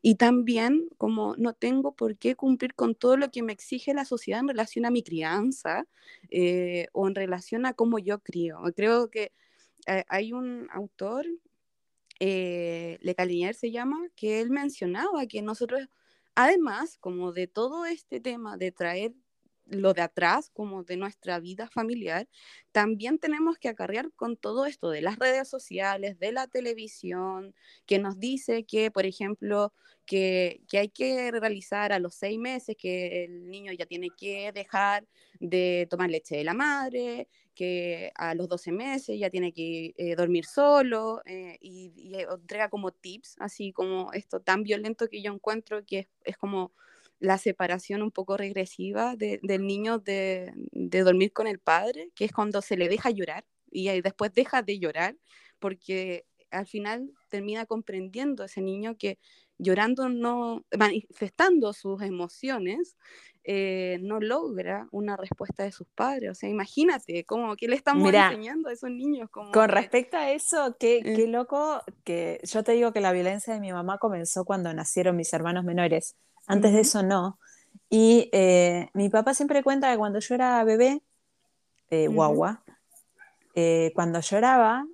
Y 0.00 0.14
también 0.14 0.88
como 0.96 1.36
no 1.36 1.52
tengo 1.52 1.94
por 1.94 2.16
qué 2.16 2.36
cumplir 2.36 2.74
con 2.74 2.94
todo 2.94 3.18
lo 3.18 3.30
que 3.30 3.42
me 3.42 3.52
exige 3.52 3.92
la 3.92 4.06
sociedad 4.06 4.40
en 4.40 4.48
relación 4.48 4.86
a 4.86 4.90
mi 4.90 5.02
crianza 5.02 5.86
eh, 6.30 6.86
o 6.92 7.06
en 7.06 7.14
relación 7.14 7.66
a 7.66 7.74
cómo 7.74 7.98
yo 7.98 8.20
crío. 8.20 8.60
Creo 8.74 9.10
que 9.10 9.32
eh, 9.86 10.04
hay 10.08 10.32
un 10.32 10.68
autor 10.72 11.26
eh, 12.20 12.98
Le 13.02 13.14
Calinier 13.14 13.54
se 13.54 13.70
llama, 13.72 13.98
que 14.16 14.40
él 14.40 14.50
mencionaba 14.50 15.26
que 15.26 15.42
nosotros, 15.42 15.88
además, 16.34 16.98
como 16.98 17.32
de 17.32 17.46
todo 17.48 17.86
este 17.86 18.20
tema 18.20 18.56
de 18.58 18.72
traer 18.72 19.14
lo 19.70 19.94
de 19.94 20.02
atrás, 20.02 20.50
como 20.50 20.84
de 20.84 20.96
nuestra 20.96 21.40
vida 21.40 21.68
familiar, 21.68 22.28
también 22.72 23.18
tenemos 23.18 23.58
que 23.58 23.68
acarrear 23.68 24.10
con 24.12 24.36
todo 24.36 24.66
esto 24.66 24.90
de 24.90 25.02
las 25.02 25.18
redes 25.18 25.48
sociales, 25.48 26.18
de 26.18 26.32
la 26.32 26.46
televisión, 26.46 27.54
que 27.86 27.98
nos 27.98 28.18
dice 28.18 28.64
que, 28.64 28.90
por 28.90 29.06
ejemplo, 29.06 29.72
que, 30.06 30.60
que 30.68 30.78
hay 30.78 30.88
que 30.88 31.30
realizar 31.30 31.92
a 31.92 31.98
los 31.98 32.14
seis 32.14 32.38
meses, 32.38 32.76
que 32.76 33.24
el 33.24 33.48
niño 33.48 33.72
ya 33.72 33.86
tiene 33.86 34.08
que 34.16 34.52
dejar 34.52 35.06
de 35.38 35.86
tomar 35.88 36.10
leche 36.10 36.36
de 36.36 36.44
la 36.44 36.54
madre, 36.54 37.28
que 37.54 38.10
a 38.14 38.34
los 38.34 38.48
12 38.48 38.72
meses 38.72 39.18
ya 39.18 39.28
tiene 39.28 39.52
que 39.52 39.92
eh, 39.98 40.16
dormir 40.16 40.46
solo 40.46 41.20
eh, 41.26 41.58
y, 41.60 41.92
entrega 42.14 42.70
como 42.70 42.90
tips, 42.90 43.36
así 43.38 43.70
como 43.70 44.12
esto 44.14 44.40
tan 44.40 44.62
violento 44.62 45.08
que 45.08 45.20
yo 45.20 45.30
encuentro 45.30 45.84
que 45.84 46.08
es, 46.24 46.36
como 46.38 46.72
la 47.20 47.38
separación 47.38 48.02
un 48.02 48.10
poco 48.10 48.36
regresiva 48.36 49.14
del 49.16 49.66
niño 49.66 49.98
de, 49.98 50.52
de, 50.72 51.00
dormir 51.02 51.32
con 51.32 51.46
el 51.46 51.58
padre, 51.58 52.10
que 52.14 52.24
es 52.24 52.32
cuando 52.32 52.62
se 52.62 52.76
le 52.76 52.88
deja 52.88 53.10
llorar 53.10 53.44
y 53.70 54.00
después 54.00 54.32
deja 54.34 54.62
de 54.62 54.78
llorar, 54.78 55.16
porque 55.58 56.24
al 56.50 56.66
final 56.66 57.12
termina 57.28 57.66
comprendiendo 57.66 58.44
ese 58.44 58.60
niño 58.60 58.96
que 58.96 59.18
llorando 59.58 60.08
no, 60.08 60.64
manifestando 60.76 61.72
sus 61.72 62.02
emociones, 62.02 62.96
eh, 63.44 63.98
no 64.02 64.20
logra 64.20 64.88
una 64.90 65.16
respuesta 65.16 65.62
de 65.62 65.72
sus 65.72 65.86
padres. 65.94 66.30
O 66.30 66.34
sea, 66.34 66.48
imagínate, 66.48 67.24
como 67.24 67.56
que 67.56 67.68
le 67.68 67.76
estamos 67.76 68.12
enseñando 68.12 68.68
a 68.68 68.72
esos 68.72 68.90
niños. 68.90 69.30
Como 69.30 69.52
con 69.52 69.68
respecto 69.68 70.16
a 70.16 70.30
eso, 70.32 70.76
qué, 70.78 70.98
eh. 70.98 71.14
qué, 71.16 71.26
loco 71.26 71.80
que 72.04 72.40
yo 72.44 72.64
te 72.64 72.72
digo 72.72 72.92
que 72.92 73.00
la 73.00 73.12
violencia 73.12 73.54
de 73.54 73.60
mi 73.60 73.72
mamá 73.72 73.98
comenzó 73.98 74.44
cuando 74.44 74.72
nacieron 74.74 75.16
mis 75.16 75.32
hermanos 75.32 75.64
menores. 75.64 76.16
Antes 76.50 76.72
de 76.72 76.80
eso 76.80 77.02
no. 77.02 77.38
Y 77.88 78.28
eh, 78.32 78.88
mi 78.94 79.08
papá 79.08 79.34
siempre 79.34 79.62
cuenta 79.62 79.90
que 79.90 79.98
cuando 79.98 80.18
yo 80.18 80.34
era 80.34 80.62
bebé, 80.64 81.02
guagua, 82.08 82.62
cuando 83.94 84.20
lloraba, 84.20 84.84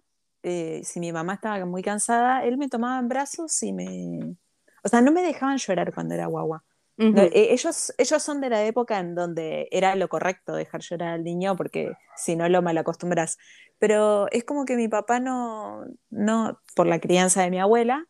si 0.42 1.01
mi 1.01 1.12
mamá 1.12 1.35
estaba 1.35 1.64
muy 1.66 1.83
cansada, 1.83 2.45
él 2.45 2.57
me 2.59 2.69
tomaba 2.69 2.99
en 2.99 3.09
brazos 3.09 3.62
y 3.62 3.73
me... 3.73 4.37
O 4.83 4.88
sea, 4.88 5.01
no 5.01 5.12
me 5.12 5.23
dejaban 5.23 5.59
llorar 5.59 5.92
cuando 5.92 6.14
era 6.14 6.27
guagua. 6.27 6.62
Ellos, 6.99 7.92
ellos 7.99 8.23
son 8.23 8.40
de 8.40 8.49
la 8.49 8.64
época 8.64 8.99
en 8.99 9.14
donde 9.14 9.69
era 9.71 9.95
lo 9.97 10.09
correcto 10.09 10.55
dejar 10.55 10.81
llorar 10.81 11.14
al 11.14 11.25
niño 11.25 11.55
porque 11.57 11.92
si 12.16 12.37
no 12.37 12.49
lo 12.49 12.62
malacostumbras. 12.62 13.37
Pero 13.79 14.29
es 14.31 14.45
como 14.45 14.64
que 14.64 14.77
mi 14.77 14.88
papá 14.88 15.21
no, 15.21 15.85
no, 16.09 16.59
por 16.75 16.87
la 16.87 16.99
crianza 16.99 17.42
de 17.42 17.51
mi 17.51 17.61
abuela, 17.61 18.07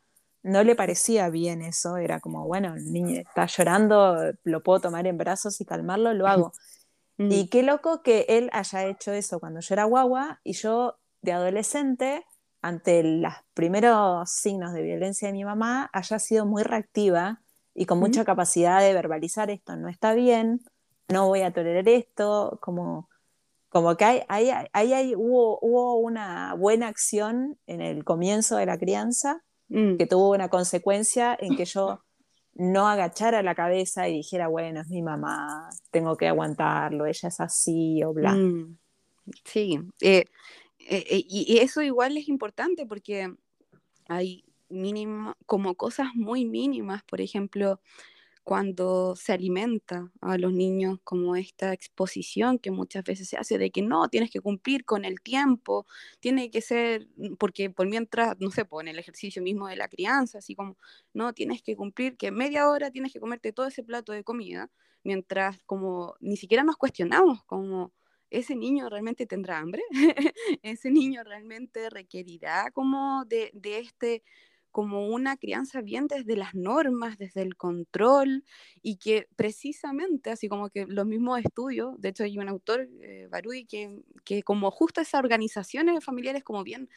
no 0.47 0.63
le 0.63 0.77
parecía 0.77 1.29
bien 1.29 1.61
eso. 1.61 1.97
Era 1.97 2.21
como, 2.21 2.47
bueno, 2.47 2.75
el 2.75 2.93
niño 2.93 3.21
está 3.21 3.47
llorando, 3.47 4.33
lo 4.45 4.63
puedo 4.63 4.81
tomar 4.81 5.07
en 5.07 5.19
brazos 5.19 5.61
y 5.61 5.65
calmarlo, 5.65 6.15
lo 6.15 6.27
hago. 6.27 6.53
Y 7.19 7.49
qué 7.49 7.63
loco 7.63 8.03
que 8.03 8.27
él 8.29 8.51
haya 8.53 8.85
hecho 8.85 9.11
eso 9.11 9.41
cuando 9.41 9.61
yo 9.61 9.75
era 9.75 9.85
guagua 9.85 10.39
y 10.45 10.53
yo 10.53 10.99
de 11.23 11.33
adolescente, 11.33 12.27
ante 12.61 13.03
los 13.03 13.33
primeros 13.55 14.31
signos 14.31 14.75
de 14.75 14.83
violencia 14.83 15.29
de 15.29 15.33
mi 15.33 15.43
mamá, 15.43 15.89
haya 15.95 16.19
sido 16.19 16.45
muy 16.45 16.63
reactiva 16.63 17.41
y 17.73 17.87
con 17.87 18.01
mucha 18.01 18.27
capacidad 18.27 18.81
de 18.81 18.93
verbalizar 18.93 19.49
esto 19.49 19.77
no 19.77 19.89
está 19.89 20.13
bien, 20.13 20.61
no 21.09 21.27
voy 21.29 21.41
a 21.41 21.55
tolerar 21.55 21.89
esto, 21.89 22.59
como, 22.61 23.09
como 23.71 23.97
que 23.97 24.05
hay, 24.05 24.23
hay, 24.29 24.93
hay, 24.93 25.15
hubo, 25.15 25.59
hubo, 25.63 25.97
una 25.97 26.53
buena 26.53 26.89
acción 26.89 27.59
en 27.67 27.81
el 27.81 28.05
comienzo 28.05 28.59
de 28.59 28.67
la 28.67 28.77
crianza 28.77 29.43
mm. 29.69 29.97
que 29.97 30.07
tuvo 30.07 30.31
una 30.31 30.49
consecuencia 30.49 31.37
en 31.41 31.57
que 31.57 31.65
yo 31.65 32.03
no 32.55 32.89
agachara 32.89 33.43
la 33.43 33.55
cabeza 33.55 34.09
y 34.09 34.15
dijera, 34.15 34.49
bueno, 34.49 34.81
es 34.81 34.89
mi 34.89 35.03
mamá, 35.03 35.69
tengo 35.91 36.17
que 36.17 36.29
aguantarlo, 36.29 37.07
ella 37.07 37.29
es 37.29 37.41
así 37.41 38.03
o 38.03 38.13
bla. 38.13 38.33
Mm. 38.33 38.79
Sí, 39.45 39.81
eh, 40.01 40.25
eh, 40.79 41.05
eh, 41.11 41.25
y 41.29 41.59
eso 41.59 41.83
igual 41.83 42.17
es 42.17 42.29
importante 42.29 42.87
porque 42.87 43.35
hay 44.09 44.45
mínimo, 44.69 45.35
como 45.47 45.75
cosas 45.75 46.09
muy 46.15 46.45
mínimas, 46.45 47.03
por 47.05 47.21
ejemplo, 47.21 47.81
cuando 48.47 49.17
se 49.17 49.33
alimenta 49.33 50.13
a 50.21 50.39
los 50.39 50.53
niños 50.53 51.01
como 51.03 51.35
esta 51.35 51.73
exposición 51.73 52.61
que 52.61 52.71
muchas 52.71 53.03
veces 53.03 53.29
se 53.29 53.37
hace 53.37 53.59
de 53.59 53.73
que 53.73 53.83
no, 53.83 54.09
tienes 54.09 54.31
que 54.31 54.41
cumplir 54.41 54.85
con 54.85 55.05
el 55.05 55.21
tiempo, 55.21 55.85
tiene 56.21 56.49
que 56.53 56.61
ser, 56.61 57.09
mm, 57.17 57.35
porque 57.41 57.71
por 57.71 57.89
mientras, 57.89 58.37
no 58.39 58.53
sé, 58.53 58.65
pues 58.65 58.85
en 58.85 58.89
el 58.91 59.01
ejercicio 59.01 59.43
mismo 59.43 59.67
de 59.67 59.75
la 59.75 59.89
crianza, 59.89 60.39
así 60.39 60.55
como, 60.55 60.77
no, 61.13 61.33
tienes 61.33 61.61
que 61.61 61.75
cumplir 61.75 62.17
que 62.17 62.31
media 62.31 62.69
hora 62.69 62.93
tienes 62.93 63.13
que 63.13 63.19
comerte 63.19 63.53
todo 63.53 63.67
ese 63.67 63.83
plato 63.83 64.13
de 64.13 64.23
comida, 64.23 64.71
mientras 65.03 65.59
como 65.67 66.15
ni 66.21 66.37
siquiera 66.37 66.63
nos 66.63 66.77
cuestionamos 66.77 67.43
como 67.47 67.93
ese 68.31 68.55
niño 68.55 68.89
realmente 68.89 69.27
tendrá 69.27 69.59
hambre, 69.59 69.83
ese 70.63 70.93
niño 70.93 71.25
realmente 71.25 71.91
requerirá 71.91 72.71
como 72.71 73.25
de, 73.25 73.51
de 73.55 73.81
este 73.81 74.23
como 74.77 75.09
una 75.09 75.39
crianza 75.39 75.81
bien 75.81 76.07
desde 76.07 76.37
las 76.37 76.55
normas, 76.55 77.17
desde 77.17 77.41
el 77.41 77.57
control, 77.57 78.45
y 78.83 78.97
que 78.97 79.27
precisamente, 79.35 80.29
así 80.29 80.51
como 80.51 80.69
que 80.69 80.85
los 80.85 81.07
mismos 81.07 81.41
estudios, 81.41 81.99
de 81.99 82.11
hecho 82.11 82.25
hay 82.25 82.37
un 82.37 82.51
autor, 82.51 82.87
eh, 83.01 83.27
Barui, 83.31 83.65
que, 83.65 84.03
que 84.23 84.43
como 84.43 84.71
justo 84.71 85.01
esas 85.01 85.19
organizaciones 85.19 86.05
familiares 86.05 86.45
como 86.45 86.63
bien 86.63 86.91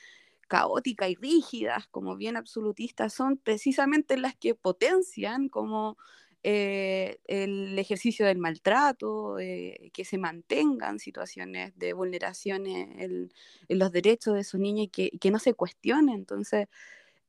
caóticas 0.49 1.09
y 1.09 1.15
rígidas, 1.15 1.87
como 1.87 2.17
bien 2.17 2.35
absolutistas, 2.35 3.13
son 3.13 3.37
precisamente 3.37 4.17
las 4.17 4.35
que 4.35 4.55
potencian 4.55 5.47
como 5.47 5.95
eh, 6.43 7.19
el 7.27 7.79
ejercicio 7.79 8.25
del 8.25 8.39
maltrato, 8.39 9.39
eh, 9.39 9.89
que 9.93 10.03
se 10.03 10.17
mantengan 10.17 10.99
situaciones 10.99 11.71
de 11.77 11.93
vulneraciones 11.93 12.89
en, 12.97 13.31
los 13.69 13.93
derechos 13.93 14.33
de 14.33 14.41
esos 14.41 14.59
niños 14.59 14.87
y 14.87 14.89
que, 14.89 15.11
que 15.17 15.31
no 15.31 15.39
se 15.39 15.53
cuestionen. 15.53 16.15
Entonces, 16.15 16.67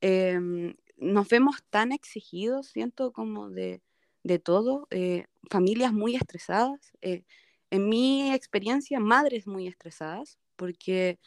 Em, 0.03 0.75
nos 0.97 1.29
vemos 1.29 1.57
tan 1.71 1.93
exigidos, 1.93 2.69
siento 2.69 3.13
como 3.13 3.51
de, 3.51 3.83
de 4.23 4.39
todo, 4.39 4.87
eh, 4.91 5.27
familias 5.51 5.93
muy 5.93 6.17
estresadas, 6.17 6.93
eh, 7.03 7.25
en 7.71 7.89
mi 7.89 8.33
experiencia, 8.33 8.99
madres 9.01 9.47
muy 9.47 9.67
estresadas, 9.69 10.39
porque 10.57 11.19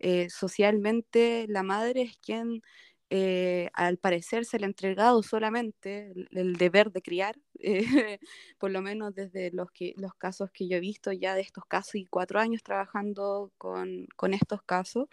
eh, 0.00 0.28
socialmente 0.30 1.46
la 1.48 1.62
madre 1.62 2.02
es 2.02 2.18
quien 2.18 2.62
eh, 3.10 3.70
al 3.72 3.96
parecer 3.96 4.44
se 4.44 4.58
le 4.58 4.66
ha 4.66 4.68
entregado 4.68 5.22
solamente 5.22 6.12
el, 6.30 6.56
deber 6.56 6.92
de 6.92 7.00
criar, 7.00 7.36
eh, 7.58 7.80
por 8.58 8.70
lo 8.70 8.82
menos 8.82 9.14
desde 9.14 9.50
los, 9.50 9.70
casos 10.18 10.50
que 10.50 10.68
yo 10.68 10.76
he 10.76 10.80
visto 10.80 11.10
ya 11.12 11.34
de 11.34 11.40
estos 11.40 11.64
casos 11.64 11.94
y 11.94 12.04
cuatro 12.04 12.38
años 12.38 12.62
trabajando 12.62 13.50
con, 13.56 14.06
con 14.16 14.34
estos 14.34 14.62
casos, 14.62 15.08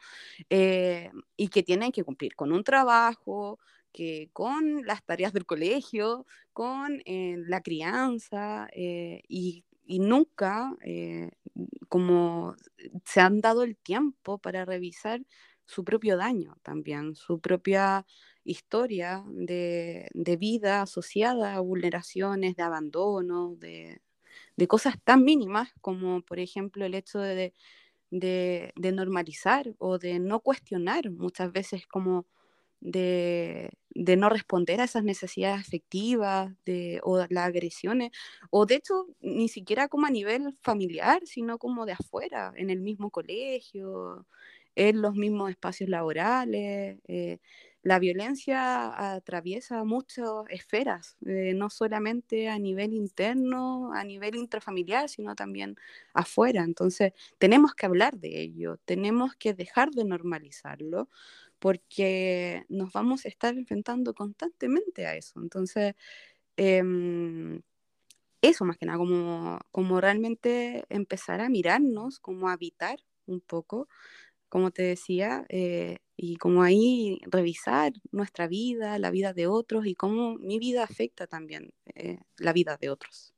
eh, 0.49 1.09
y 1.37 1.47
que 1.47 1.63
tienen 1.63 1.91
que 1.93 2.03
cumplir 2.03 2.35
con 2.35 2.51
un 2.51 2.63
trabajo, 2.65 3.59
que 3.93 4.29
con 4.33 4.85
las 4.85 5.03
tareas 5.05 5.31
del 5.31 5.45
colegio, 5.45 6.25
con 6.51 7.01
la 7.05 7.61
crianza, 7.61 8.67
y, 8.73 9.63
y, 9.85 9.99
nunca 9.99 10.75
como 11.87 12.55
se 13.05 13.21
han 13.21 13.39
dado 13.39 13.63
el 13.63 13.77
tiempo 13.77 14.37
para 14.37 14.65
revisar 14.65 15.21
su 15.65 15.83
propio 15.83 16.17
daño 16.17 16.57
también, 16.63 17.15
su 17.15 17.39
propia 17.39 18.05
historia 18.43 19.23
de, 19.27 20.09
vida 20.39 20.81
asociada 20.83 21.55
a 21.55 21.59
vulneraciones, 21.59 22.55
de 22.55 22.63
abandono, 22.63 23.55
de, 23.57 24.01
cosas 24.67 24.95
tan 25.03 25.23
mínimas 25.23 25.73
como, 25.81 26.21
por 26.21 26.39
ejemplo, 26.39 26.85
el 26.85 26.93
hecho 26.93 27.19
de, 27.19 27.53
de, 28.11 28.73
normalizar 28.93 29.73
o 29.79 29.97
de 29.97 30.19
no 30.19 30.39
cuestionar 30.39 31.09
muchas 31.11 31.51
veces 31.51 31.87
como 31.87 32.25
de, 32.79 33.71
no 33.95 34.29
responder 34.29 34.81
a 34.81 34.85
esas 34.85 35.03
necesidades 35.03 35.61
afectivas 35.61 36.53
de, 36.65 36.99
o 37.03 37.17
las 37.17 37.45
agresiones, 37.45 38.11
o 38.51 38.65
de 38.65 38.75
hecho 38.75 39.07
ni 39.21 39.49
siquiera 39.49 39.87
como 39.87 40.05
a 40.05 40.11
nivel 40.11 40.55
familiar, 40.61 41.21
sino 41.25 41.57
como 41.57 41.85
de 41.85 41.93
afuera, 41.93 42.53
en 42.55 42.69
el 42.69 42.81
mismo 42.81 43.09
colegio, 43.09 44.27
en 44.75 45.01
los 45.01 45.15
mismos 45.15 45.49
espacios 45.51 45.89
laborales. 45.89 46.99
Eh, 47.07 47.39
la 47.83 47.99
violencia 47.99 49.13
atraviesa 49.15 49.83
muchas 49.83 50.25
esferas, 50.49 51.17
eh, 51.25 51.53
no 51.55 51.69
solamente 51.69 52.49
a 52.49 52.57
nivel 52.59 52.93
interno, 52.93 53.93
a 53.93 54.03
nivel 54.03 54.35
intrafamiliar, 54.35 55.07
sino 55.09 55.35
también 55.35 55.75
afuera. 56.13 56.63
Entonces, 56.63 57.13
tenemos 57.37 57.75
que 57.75 57.85
hablar 57.85 58.17
de 58.17 58.41
ello, 58.41 58.77
tenemos 58.85 59.35
que 59.35 59.53
dejar 59.53 59.91
de 59.91 60.03
normalizarlo, 60.05 61.09
porque 61.59 62.65
nos 62.69 62.91
vamos 62.93 63.25
a 63.25 63.29
estar 63.29 63.55
enfrentando 63.55 64.13
constantemente 64.15 65.05
a 65.05 65.15
eso. 65.15 65.39
Entonces, 65.41 65.93
em, 66.57 67.61
eso 68.41 68.65
más 68.65 68.77
que 68.77 68.85
nada, 68.85 68.97
como, 68.99 69.59
como 69.71 70.01
realmente 70.01 70.85
empezar 70.89 71.41
a 71.41 71.49
mirarnos, 71.49 72.19
como 72.19 72.49
a 72.49 72.53
habitar 72.53 72.99
un 73.27 73.41
poco 73.41 73.87
como 74.55 74.71
te 74.71 74.83
decía, 74.83 75.45
eh, 75.49 75.97
y 76.15 76.37
como 76.37 76.63
ahí 76.63 77.19
revisar 77.25 77.91
nuestra 78.13 78.47
vida, 78.47 78.97
la 78.99 79.11
vida 79.11 79.33
de 79.33 79.47
otros 79.47 79.85
y 79.85 79.95
cómo 79.95 80.35
mi 80.35 80.59
vida 80.59 80.81
afecta 80.81 81.27
también 81.27 81.73
eh, 81.93 82.19
la 82.37 82.53
vida 82.53 82.77
de 82.79 82.89
otros. 82.89 83.33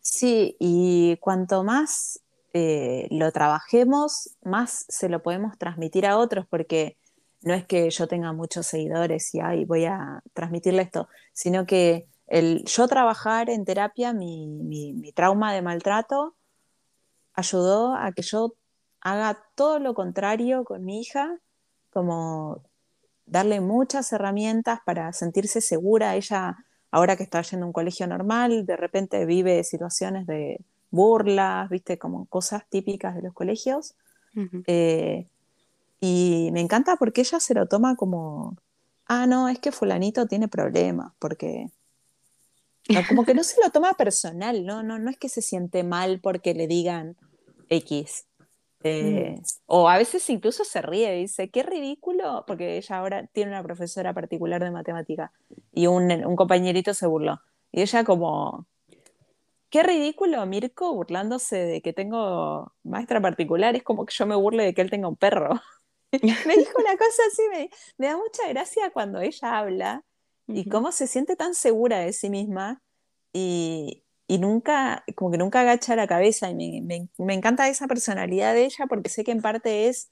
Sí, 0.00 0.56
y 0.58 1.18
cuanto 1.20 1.62
más 1.62 2.22
eh, 2.54 3.06
lo 3.10 3.30
trabajemos, 3.32 4.38
más 4.42 4.86
se 4.88 5.10
lo 5.10 5.22
podemos 5.22 5.58
transmitir 5.58 6.06
a 6.06 6.16
otros, 6.16 6.46
porque 6.48 6.96
no 7.42 7.52
es 7.52 7.66
que 7.66 7.90
yo 7.90 8.08
tenga 8.08 8.32
muchos 8.32 8.66
seguidores 8.66 9.34
y 9.34 9.40
ay, 9.40 9.66
voy 9.66 9.84
a 9.84 10.22
transmitirle 10.32 10.80
esto, 10.80 11.06
sino 11.34 11.66
que 11.66 12.08
el 12.28 12.64
yo 12.64 12.88
trabajar 12.88 13.50
en 13.50 13.66
terapia, 13.66 14.14
mi, 14.14 14.46
mi 14.46 15.12
trauma 15.12 15.52
de 15.52 15.60
maltrato, 15.60 16.34
ayudó 17.34 17.94
a 17.94 18.12
que 18.12 18.22
yo 18.22 18.54
haga 19.06 19.40
todo 19.54 19.78
lo 19.78 19.94
contrario 19.94 20.64
con 20.64 20.84
mi 20.84 21.00
hija, 21.00 21.38
como 21.90 22.60
darle 23.24 23.60
muchas 23.60 24.12
herramientas 24.12 24.80
para 24.84 25.12
sentirse 25.12 25.60
segura. 25.60 26.16
Ella, 26.16 26.56
ahora 26.90 27.16
que 27.16 27.22
está 27.22 27.40
yendo 27.42 27.64
a 27.64 27.68
un 27.68 27.72
colegio 27.72 28.08
normal, 28.08 28.66
de 28.66 28.76
repente 28.76 29.24
vive 29.24 29.62
situaciones 29.62 30.26
de 30.26 30.60
burlas, 30.90 31.70
viste, 31.70 31.98
como 31.98 32.26
cosas 32.26 32.64
típicas 32.68 33.14
de 33.14 33.22
los 33.22 33.32
colegios. 33.32 33.94
Eh, 34.66 35.28
y 36.00 36.50
me 36.52 36.60
encanta 36.60 36.96
porque 36.96 37.20
ella 37.20 37.38
se 37.38 37.54
lo 37.54 37.68
toma 37.68 37.94
como, 37.94 38.56
ah, 39.06 39.26
no, 39.28 39.48
es 39.48 39.60
que 39.60 39.70
fulanito 39.70 40.26
tiene 40.26 40.48
problemas, 40.48 41.12
porque 41.20 41.70
como 43.08 43.24
que 43.24 43.34
no 43.34 43.44
se 43.44 43.60
lo 43.62 43.70
toma 43.70 43.94
personal, 43.94 44.66
¿no? 44.66 44.82
No, 44.82 44.98
no 44.98 45.10
es 45.10 45.16
que 45.16 45.28
se 45.28 45.42
siente 45.42 45.84
mal 45.84 46.18
porque 46.20 46.54
le 46.54 46.66
digan 46.66 47.16
X. 47.68 48.25
Mm. 48.86 49.16
Eh, 49.16 49.42
o 49.66 49.88
a 49.88 49.98
veces 49.98 50.28
incluso 50.30 50.64
se 50.64 50.82
ríe, 50.82 51.12
dice, 51.12 51.50
qué 51.50 51.62
ridículo, 51.62 52.44
porque 52.46 52.76
ella 52.76 52.98
ahora 52.98 53.26
tiene 53.26 53.50
una 53.52 53.62
profesora 53.62 54.14
particular 54.14 54.62
de 54.62 54.70
matemática 54.70 55.32
y 55.72 55.86
un, 55.86 56.10
un 56.24 56.36
compañerito 56.36 56.94
se 56.94 57.06
burló. 57.06 57.40
Y 57.72 57.82
ella 57.82 58.04
como, 58.04 58.66
qué 59.70 59.82
ridículo 59.82 60.44
Mirko 60.46 60.94
burlándose 60.94 61.56
de 61.56 61.82
que 61.82 61.92
tengo 61.92 62.72
maestra 62.82 63.20
particular, 63.20 63.76
es 63.76 63.82
como 63.82 64.06
que 64.06 64.14
yo 64.14 64.26
me 64.26 64.36
burle 64.36 64.64
de 64.64 64.74
que 64.74 64.82
él 64.82 64.90
tenga 64.90 65.08
un 65.08 65.16
perro. 65.16 65.60
me 66.22 66.56
dijo 66.56 66.72
una 66.78 66.96
cosa 66.96 67.22
así, 67.28 67.42
me, 67.50 67.70
me, 67.98 68.06
da 68.06 68.16
mucha 68.16 68.48
gracia 68.48 68.90
cuando 68.90 69.20
ella 69.20 69.58
habla 69.58 70.04
y 70.46 70.68
cómo 70.68 70.92
se 70.92 71.06
siente 71.06 71.36
tan 71.36 71.54
segura 71.54 71.98
de 71.98 72.12
sí 72.12 72.30
misma 72.30 72.80
y, 73.32 74.05
y 74.28 74.38
nunca, 74.38 75.04
como 75.14 75.30
que 75.30 75.38
nunca 75.38 75.60
agacha 75.60 75.96
la 75.96 76.06
cabeza 76.06 76.50
y 76.50 76.54
me, 76.54 77.08
me, 77.18 77.34
encanta 77.34 77.68
esa 77.68 77.86
personalidad 77.86 78.54
de 78.54 78.64
ella 78.64 78.86
porque 78.88 79.08
sé 79.08 79.24
que 79.24 79.32
en 79.32 79.42
parte 79.42 79.88
es 79.88 80.08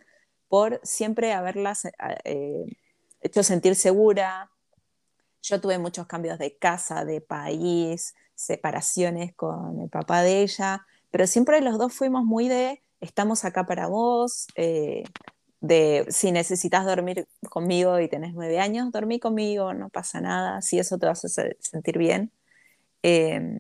por 0.49 0.81
siempre 0.85 1.33
haberla 1.33 1.75
eh, 2.25 2.65
hecho 3.21 3.43
sentir 3.43 3.75
segura. 3.75 4.51
Yo 5.43 5.61
tuve 5.61 5.79
muchos 5.79 6.07
cambios 6.07 6.39
de 6.39 6.57
casa, 6.57 7.05
de 7.05 7.21
país, 7.21 8.15
separaciones 8.35 9.35
con 9.35 9.81
el 9.81 9.89
papá 9.91 10.23
de 10.23 10.43
ella, 10.43 10.87
pero 11.11 11.27
siempre 11.27 11.61
los 11.61 11.79
dos 11.79 11.93
fuimos 11.93 12.25
muy 12.25 12.49
de 12.49 12.81
estamos 13.01 13.45
acá 13.45 13.67
para 13.67 13.87
vos, 13.87 14.47
eh, 14.57 15.05
de 15.61 16.07
si 16.09 16.33
necesitas 16.33 16.85
dormir 16.85 17.27
conmigo 17.49 17.99
y 18.01 18.09
tenés 18.09 18.35
nueve 18.35 18.59
años, 18.59 18.93
dormí 18.93 19.19
conmigo, 19.19 19.75
no 19.75 19.89
pasa 19.89 20.21
nada, 20.21 20.63
si 20.63 20.79
eso 20.79 20.99
te 20.99 21.07
vas 21.07 21.25
a 21.25 21.29
sentir 21.59 21.99
bien. 21.99 22.33
Em, 23.03 23.59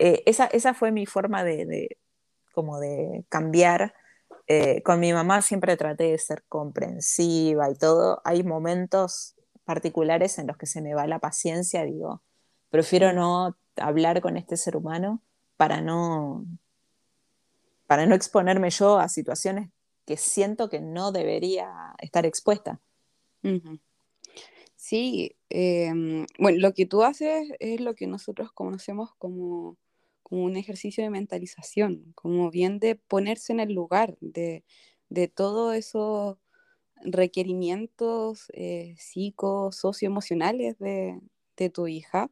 eh, 0.00 0.22
esa, 0.24 0.46
esa, 0.46 0.72
fue 0.72 0.92
mi 0.92 1.04
forma 1.04 1.44
de, 1.44 1.98
como 2.52 2.80
de 2.80 3.24
cambiar. 3.28 3.94
Eh, 4.46 4.82
con 4.82 4.98
mi 4.98 5.12
mamá 5.12 5.42
siempre 5.42 5.76
traté 5.76 6.04
de 6.04 6.18
ser 6.18 6.42
comprensiva 6.48 7.70
y 7.70 7.74
todo. 7.74 8.22
Hay 8.24 8.42
momentos 8.42 9.34
particulares 9.64 10.38
en 10.38 10.46
los 10.46 10.56
que 10.56 10.66
se 10.66 10.80
me 10.80 10.94
va 10.94 11.06
la 11.06 11.18
paciencia, 11.18 11.84
digo, 11.84 12.22
prefiero 12.70 13.12
no 13.12 13.56
hablar 13.76 14.20
con 14.20 14.36
este 14.36 14.56
ser 14.56 14.74
humano 14.76 15.22
para 15.56 15.82
no, 15.82 16.46
para 17.86 18.06
no 18.06 18.14
exponerme 18.14 18.70
yo 18.70 18.98
a 18.98 19.08
situaciones 19.08 19.70
que 20.06 20.16
siento 20.16 20.70
que 20.70 20.80
no 20.80 21.12
debería 21.12 21.94
estar 21.98 22.24
expuesta. 22.24 22.80
Sí, 24.76 25.36
em, 25.50 26.26
bueno, 26.38 26.58
lo 26.58 26.72
que 26.72 26.86
tú 26.86 27.02
haces 27.02 27.52
es 27.60 27.80
lo 27.80 27.94
que 27.94 28.06
nosotros 28.06 28.50
conocemos 28.50 29.14
como, 29.18 29.76
como 30.30 30.44
un 30.44 30.56
ejercicio 30.56 31.04
de 31.04 31.10
mentalización, 31.10 32.12
como 32.14 32.50
bien 32.50 32.78
de 32.78 32.96
ponerse 32.96 33.52
en 33.52 33.60
el 33.60 33.74
lugar 33.74 34.16
de, 34.20 34.64
de 35.10 35.28
todos 35.28 35.74
esos 35.74 36.38
requerimientos 37.02 38.46
eh, 38.54 38.94
psico, 38.98 39.72
socioemocionales 39.72 40.78
de, 40.78 41.20
de 41.56 41.70
tu 41.70 41.88
hija 41.88 42.30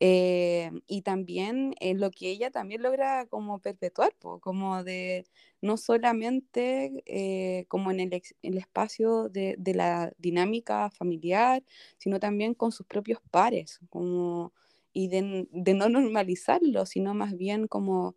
eh, 0.00 0.70
y 0.86 1.02
también 1.02 1.74
en 1.80 2.00
lo 2.00 2.10
que 2.10 2.30
ella 2.30 2.50
también 2.50 2.82
logra 2.82 3.26
como 3.26 3.58
perpetuar, 3.60 4.14
como 4.40 4.82
de 4.82 5.26
no 5.60 5.76
solamente 5.76 7.02
eh, 7.06 7.66
como 7.68 7.90
en 7.90 8.00
el, 8.00 8.22
el 8.42 8.58
espacio 8.58 9.28
de, 9.28 9.56
de, 9.58 9.74
la 9.74 10.12
dinámica 10.18 10.90
familiar, 10.90 11.62
sino 11.98 12.18
también 12.18 12.54
con 12.54 12.72
sus 12.72 12.86
propios 12.86 13.20
pares, 13.30 13.80
como, 13.90 14.54
y 14.92 15.08
de, 15.08 15.48
de 15.50 15.74
no 15.74 15.88
normalizarlo, 15.88 16.86
sino 16.86 17.14
más 17.14 17.36
bien 17.36 17.66
como 17.68 18.16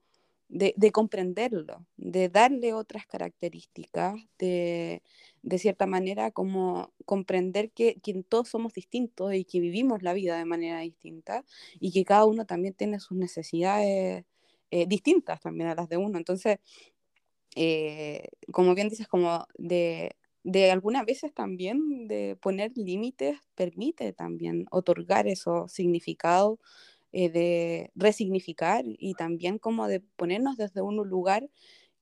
de, 0.54 0.92
comprenderlo, 0.92 1.86
de 1.98 2.30
darle 2.30 2.74
otras 2.74 3.08
características, 3.08 4.16
de, 4.38 5.02
de 5.42 5.58
cierta 5.58 5.88
manera 5.88 6.32
como 6.32 6.94
comprender 7.06 7.72
que, 7.72 8.00
todos 8.30 8.50
somos 8.50 8.74
distintos 8.74 9.34
y 9.34 9.46
que 9.46 9.60
vivimos 9.60 10.04
la 10.04 10.14
vida 10.14 10.38
de 10.38 10.46
manera 10.46 10.80
distinta 10.82 11.44
y 11.80 11.92
que 11.92 12.06
cada 12.06 12.26
uno 12.26 12.46
también 12.46 12.76
tiene 12.76 13.00
sus 13.00 13.18
necesidades 13.18 14.26
eh, 14.72 14.86
distintas 14.88 15.42
también 15.42 15.70
a 15.70 15.76
las 15.76 15.90
de 15.90 15.98
uno. 15.98 16.18
Entonces, 16.20 16.60
eh, 17.56 18.28
como 18.52 18.76
bien 18.76 18.90
dices, 18.90 19.08
como 19.08 19.48
de, 19.58 20.16
de 20.44 20.72
algunas 20.72 21.06
veces 21.06 21.34
también 21.34 22.08
de 22.08 22.38
poner 22.42 22.72
límites 22.78 23.40
permite 23.56 24.14
también 24.14 24.66
otorgar 24.72 25.28
esos 25.28 25.72
significados 25.72 26.60
eh, 27.14 27.30
de 27.30 27.92
resignificar 27.96 28.84
y 28.88 29.14
también 29.16 29.60
como 29.60 29.88
de 29.88 30.00
ponernos 30.02 30.58
desde 30.58 30.82
un 30.82 30.98
lugar 31.08 31.50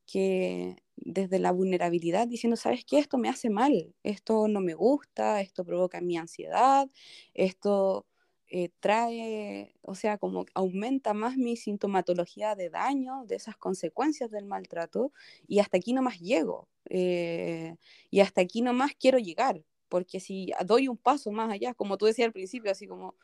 que 0.08 0.78
desde 0.98 1.40
la 1.40 1.52
vulnerabilidad 1.52 2.28
diciendo, 2.28 2.58
¿sabes 2.58 2.86
qué? 2.86 3.00
Esto 3.00 3.18
me 3.18 3.30
hace 3.30 3.50
mal, 3.50 3.96
esto 4.04 4.48
no 4.48 4.62
me 4.62 4.74
gusta, 4.76 5.42
esto 5.42 5.66
provoca 5.66 6.02
mi 6.02 6.18
ansiedad, 6.18 6.90
esto 7.34 8.06
eh, 8.52 8.70
trae, 8.80 9.74
o 9.82 9.96
sea, 9.96 10.18
como 10.18 10.46
aumenta 10.54 11.14
más 11.14 11.38
mi 11.38 11.56
sintomatología 11.58 12.56
de 12.56 12.70
daño, 12.70 13.26
de 13.26 13.36
esas 13.36 13.58
consecuencias 13.58 14.30
del 14.30 14.46
maltrato, 14.46 15.12
y 15.48 15.60
hasta 15.60 15.78
aquí 15.78 15.94
no 15.94 16.02
más 16.02 16.20
llego, 16.20 16.70
eh, 16.90 17.78
y 18.10 18.20
hasta 18.20 18.42
aquí 18.42 18.62
no 18.62 18.74
más 18.74 18.92
quiero 19.00 19.18
llegar, 19.18 19.64
porque 19.90 20.20
si 20.20 20.52
doy 20.66 20.88
un 20.88 20.98
paso 20.98 21.32
más 21.32 21.52
allá, 21.52 21.74
como 21.74 21.98
tú 21.98 22.06
decías 22.06 22.28
al 22.28 22.34
principio, 22.34 22.72
así 22.72 22.88
como 22.88 23.16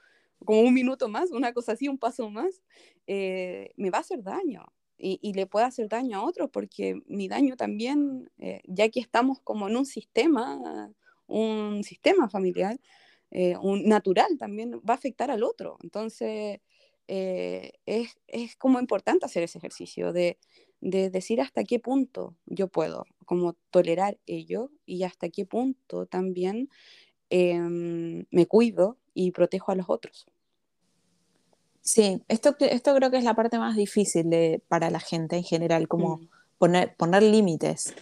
como 0.45 0.61
un 0.61 0.73
minuto 0.73 1.09
más, 1.09 1.31
una 1.31 1.53
cosa 1.53 1.73
así, 1.73 1.87
un 1.87 1.97
paso 1.97 2.29
más, 2.29 2.61
eh, 3.07 3.71
me 3.75 3.89
va 3.89 3.99
a 3.99 4.01
hacer 4.01 4.23
daño. 4.23 4.65
Y, 4.99 5.33
le 5.33 5.45
puede 5.45 5.67
hacer 5.67 5.87
daño 5.87 6.17
a 6.17 6.23
otros 6.23 6.49
porque 6.51 6.99
mi 7.05 7.27
daño 7.27 7.55
también, 7.55 8.31
eh, 8.39 8.61
ya 8.65 8.89
que 8.89 8.99
estamos 8.99 9.39
como 9.41 9.67
en 9.67 9.77
un 9.77 9.85
sistema, 9.85 10.91
un 11.27 11.83
sistema 11.83 12.27
familiar, 12.29 12.79
eh, 13.31 13.55
un 13.57 13.85
natural 13.85 14.37
también 14.37 14.79
va 14.79 14.93
a 14.93 14.97
afectar 14.97 15.31
al 15.31 15.43
otro. 15.43 15.77
Entonces, 15.83 16.59
es, 17.07 18.17
es, 18.27 18.55
como 18.57 18.81
importante 18.81 19.25
hacer 19.25 19.41
ese 19.43 19.57
ejercicio 19.59 20.11
de, 20.11 20.37
de, 20.81 21.09
decir 21.09 21.39
hasta 21.39 21.63
qué 21.63 21.79
punto 21.79 22.35
yo 22.45 22.67
puedo 22.67 23.05
como 23.25 23.53
tolerar 23.71 24.17
ello 24.25 24.71
y 24.85 25.03
hasta 25.03 25.29
qué 25.29 25.45
punto 25.45 26.05
también 26.05 26.69
em, 27.29 28.25
me 28.31 28.45
cuido 28.45 28.97
y 29.13 29.31
protejo 29.31 29.71
a 29.71 29.75
los 29.75 29.89
otros. 29.89 30.27
Sí, 31.81 32.21
esto, 32.27 32.55
esto 32.59 32.95
creo 32.95 33.11
que 33.11 33.17
es 33.17 33.23
la 33.23 33.35
parte 33.35 33.57
más 33.59 33.75
difícil 33.75 34.29
de, 34.29 34.61
para 34.67 34.89
la 34.89 34.99
gente 34.99 35.37
en 35.37 35.43
general, 35.43 35.87
como 35.87 36.17
mm. 36.17 36.29
poner, 36.57 36.95
poner 36.95 37.23
límites. 37.23 37.93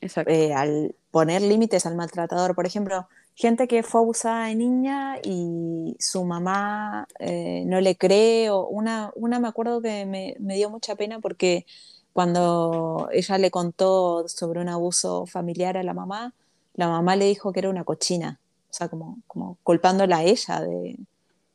Exacto. 0.00 0.30
Eh, 0.30 0.52
al 0.52 0.94
poner 1.10 1.42
límites 1.42 1.86
al 1.86 1.96
maltratador. 1.96 2.54
Por 2.54 2.66
ejemplo, 2.66 3.08
gente 3.34 3.68
que 3.68 3.82
fue 3.82 4.00
abusada 4.00 4.46
de 4.46 4.54
niña 4.54 5.16
y 5.22 5.96
su 5.98 6.24
mamá 6.24 7.06
eh, 7.18 7.64
no 7.66 7.80
le 7.80 7.96
cree, 7.96 8.50
o 8.50 8.66
una, 8.66 9.10
una 9.16 9.38
me 9.40 9.48
acuerdo 9.48 9.82
que 9.82 10.06
me, 10.06 10.36
me, 10.40 10.54
dio 10.56 10.70
mucha 10.70 10.94
pena 10.96 11.20
porque 11.20 11.66
cuando 12.12 13.08
ella 13.12 13.38
le 13.38 13.50
contó 13.50 14.28
sobre 14.28 14.60
un 14.60 14.68
abuso 14.68 15.26
familiar 15.26 15.76
a 15.76 15.82
la 15.82 15.94
mamá, 15.94 16.34
la 16.74 16.88
mamá 16.88 17.16
le 17.16 17.26
dijo 17.26 17.52
que 17.52 17.60
era 17.60 17.70
una 17.70 17.84
cochina 17.84 18.40
o 18.74 18.76
sea, 18.76 18.88
como, 18.88 19.18
como 19.28 19.56
culpándola 19.62 20.18
a 20.18 20.24
ella 20.24 20.60
de, 20.60 20.98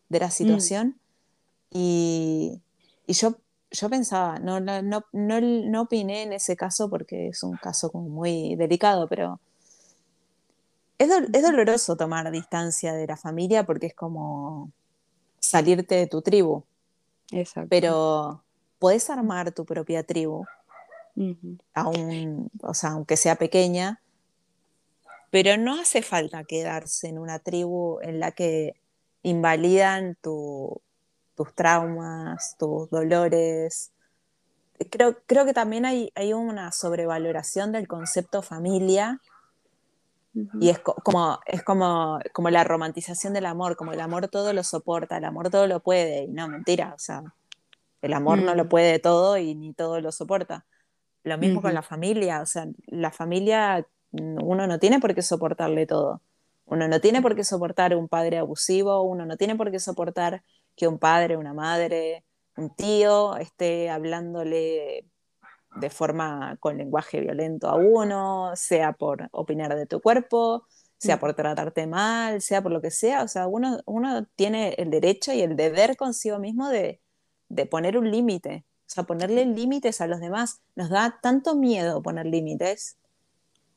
de 0.08 0.20
la 0.20 0.28
mm. 0.28 0.32
situación. 0.32 0.96
Y, 1.70 2.62
y, 3.06 3.14
yo, 3.14 3.36
yo 3.72 3.90
pensaba, 3.90 4.40
no, 4.40 4.62
no, 4.62 4.82
no, 4.82 5.04
no, 5.12 5.82
opiné 5.82 6.24
en 6.24 6.32
ese 6.32 6.56
caso 6.56 6.90
porque 6.90 7.28
es 7.28 7.44
un 7.44 7.58
caso 7.58 7.92
como 7.92 8.08
muy 8.08 8.56
delicado, 8.56 9.10
pero 9.10 9.42
es, 11.00 11.10
es 11.34 11.42
doloroso 11.42 11.96
tomar 11.96 12.30
distancia 12.30 12.94
de 12.94 13.08
la 13.08 13.18
familia 13.18 13.66
porque 13.66 13.88
es 13.88 13.96
como 13.96 14.72
salirte 15.40 15.96
de 15.96 16.08
tu 16.08 16.22
tribu. 16.22 16.64
Exacto. 17.32 17.70
Pero 17.70 18.44
puedes 18.78 19.10
armar 19.10 19.52
tu 19.52 19.66
propia 19.66 20.04
tribu, 20.04 20.46
aún, 21.74 22.50
o 22.62 22.74
sea, 22.74 22.92
aunque 22.92 23.18
sea 23.18 23.36
pequeña, 23.36 24.02
pero 25.32 25.58
no 25.58 25.80
hace 25.80 26.02
falta 26.02 26.44
quedarse 26.44 27.08
en 27.08 27.20
una 27.20 27.40
tribu 27.40 28.00
en 28.02 28.20
la 28.20 28.32
que 28.32 28.74
invalidan 29.22 30.18
tus 30.22 30.82
traumas, 31.56 32.56
tus 32.58 32.90
dolores. 32.90 33.92
Creo, 34.90 35.18
creo 35.26 35.46
que 35.46 35.54
también 35.54 35.86
hay, 35.86 36.12
hay, 36.16 36.34
una 36.34 36.72
sobrevaloración 36.72 37.72
del 37.74 37.88
concepto 37.88 38.42
familia 38.42 39.22
y 40.60 40.70
es, 40.70 40.80
como, 40.80 41.40
es 41.46 41.64
como, 41.64 42.20
como 42.34 42.50
la 42.50 42.64
romantización 42.64 43.34
del 43.34 43.46
amor, 43.46 43.76
como 43.76 43.94
el 43.94 44.02
amor 44.02 44.28
todo 44.28 44.54
lo 44.54 44.64
soporta, 44.64 45.18
el 45.18 45.26
amor 45.26 45.50
todo 45.50 45.68
lo 45.68 45.82
puede, 45.82 46.24
y 46.24 46.28
no, 46.28 46.48
mentira, 46.48 46.94
o 46.96 47.00
sea, 47.00 47.24
el 48.02 48.14
amor 48.14 48.42
no 48.42 48.56
lo 48.56 48.66
mm. 48.66 48.70
puede 48.70 49.00
todo 49.00 49.38
y 49.38 49.56
ni 49.56 49.74
todo 49.74 50.00
lo 50.02 50.12
soporta. 50.12 50.66
Lo 51.24 51.38
mismo 51.38 51.62
con 51.62 51.74
la 51.74 51.82
familia, 51.82 52.42
o 52.42 52.46
sea, 52.46 52.68
la 52.88 53.12
familia 53.12 53.86
uno 54.12 54.68
no 54.68 54.80
tiene 54.80 55.00
por 55.00 55.14
qué 55.14 55.22
soportarle 55.22 55.86
todo. 55.86 56.22
Uno 56.66 56.88
no 56.88 57.02
tiene 57.02 57.22
por 57.22 57.36
qué 57.36 57.44
soportar 57.44 57.96
un 57.96 58.08
padre 58.08 58.38
abusivo, 58.38 59.02
uno 59.02 59.26
no 59.26 59.38
tiene 59.38 59.56
por 59.56 59.72
qué 59.72 59.80
soportar 59.80 60.44
que 60.76 60.88
un 60.88 61.00
padre, 61.00 61.36
una 61.36 61.54
madre, 61.54 62.24
un 62.56 62.74
tío 62.76 63.38
esté 63.38 63.90
hablándole 63.90 65.06
de 65.76 65.90
forma 65.90 66.58
con 66.60 66.78
lenguaje 66.78 67.22
violento 67.22 67.68
a 67.70 67.76
uno, 67.76 68.52
sea 68.56 68.94
por 68.94 69.30
opinar 69.32 69.76
de 69.76 69.86
tu 69.86 70.02
cuerpo, 70.02 70.66
sea 70.98 71.18
mm. 71.18 71.20
por 71.20 71.34
tratarte 71.34 71.88
mal, 71.88 72.42
sea 72.42 72.62
por 72.62 72.72
lo 72.72 72.82
que 72.82 72.92
sea. 72.92 73.24
O 73.24 73.28
sea, 73.28 73.48
uno, 73.48 73.80
uno 73.86 74.26
tiene 74.36 74.76
el 74.78 74.90
derecho 74.90 75.32
y 75.32 75.42
el 75.42 75.56
deber 75.56 75.96
consigo 75.98 76.40
mismo 76.40 76.70
de, 76.70 77.02
de 77.50 77.66
poner 77.66 77.98
un 77.98 78.10
límite. 78.12 78.66
O 78.82 78.92
sea, 78.92 79.04
ponerle 79.04 79.46
límites 79.46 80.02
a 80.02 80.08
los 80.08 80.20
demás. 80.20 80.62
Nos 80.76 80.90
da 80.90 81.20
tanto 81.22 81.56
miedo 81.56 82.02
poner 82.02 82.26
límites 82.26 83.00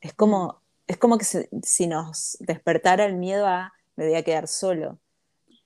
es 0.03 0.12
como, 0.12 0.61
es 0.86 0.99
como 0.99 1.16
que 1.16 1.24
si 1.24 1.86
nos 1.86 2.36
despertara 2.40 3.07
el 3.07 3.14
miedo 3.14 3.47
a 3.47 3.72
me 3.95 4.07
voy 4.07 4.16
a 4.16 4.22
quedar 4.22 4.49
solo. 4.49 4.99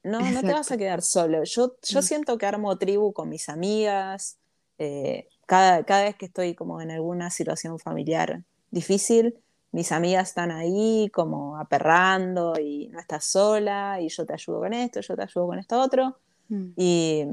No, 0.02 0.20
no 0.20 0.40
te 0.40 0.52
vas 0.52 0.70
a 0.70 0.76
quedar 0.76 1.02
solo. 1.02 1.42
Yo, 1.44 1.76
yo 1.82 1.98
mm. 1.98 2.02
siento 2.02 2.38
que 2.38 2.46
armo 2.46 2.76
tribu 2.78 3.12
con 3.12 3.28
mis 3.28 3.48
amigas. 3.48 4.38
Eh, 4.78 5.28
cada, 5.46 5.84
cada 5.84 6.04
vez 6.04 6.16
que 6.16 6.26
estoy 6.26 6.54
como 6.54 6.80
en 6.80 6.90
alguna 6.90 7.30
situación 7.30 7.78
familiar 7.78 8.42
difícil, 8.70 9.34
mis 9.72 9.92
amigas 9.92 10.28
están 10.28 10.50
ahí 10.50 11.10
como 11.12 11.58
aperrando 11.58 12.54
y 12.58 12.88
no 12.88 12.98
estás 12.98 13.24
sola 13.24 14.00
y 14.00 14.08
yo 14.08 14.24
te 14.24 14.32
ayudo 14.32 14.60
con 14.60 14.72
esto, 14.72 15.00
yo 15.00 15.16
te 15.16 15.22
ayudo 15.22 15.46
con 15.46 15.58
esto 15.58 15.80
otro. 15.80 16.18
Mm. 16.48 16.68
Y, 16.76 17.24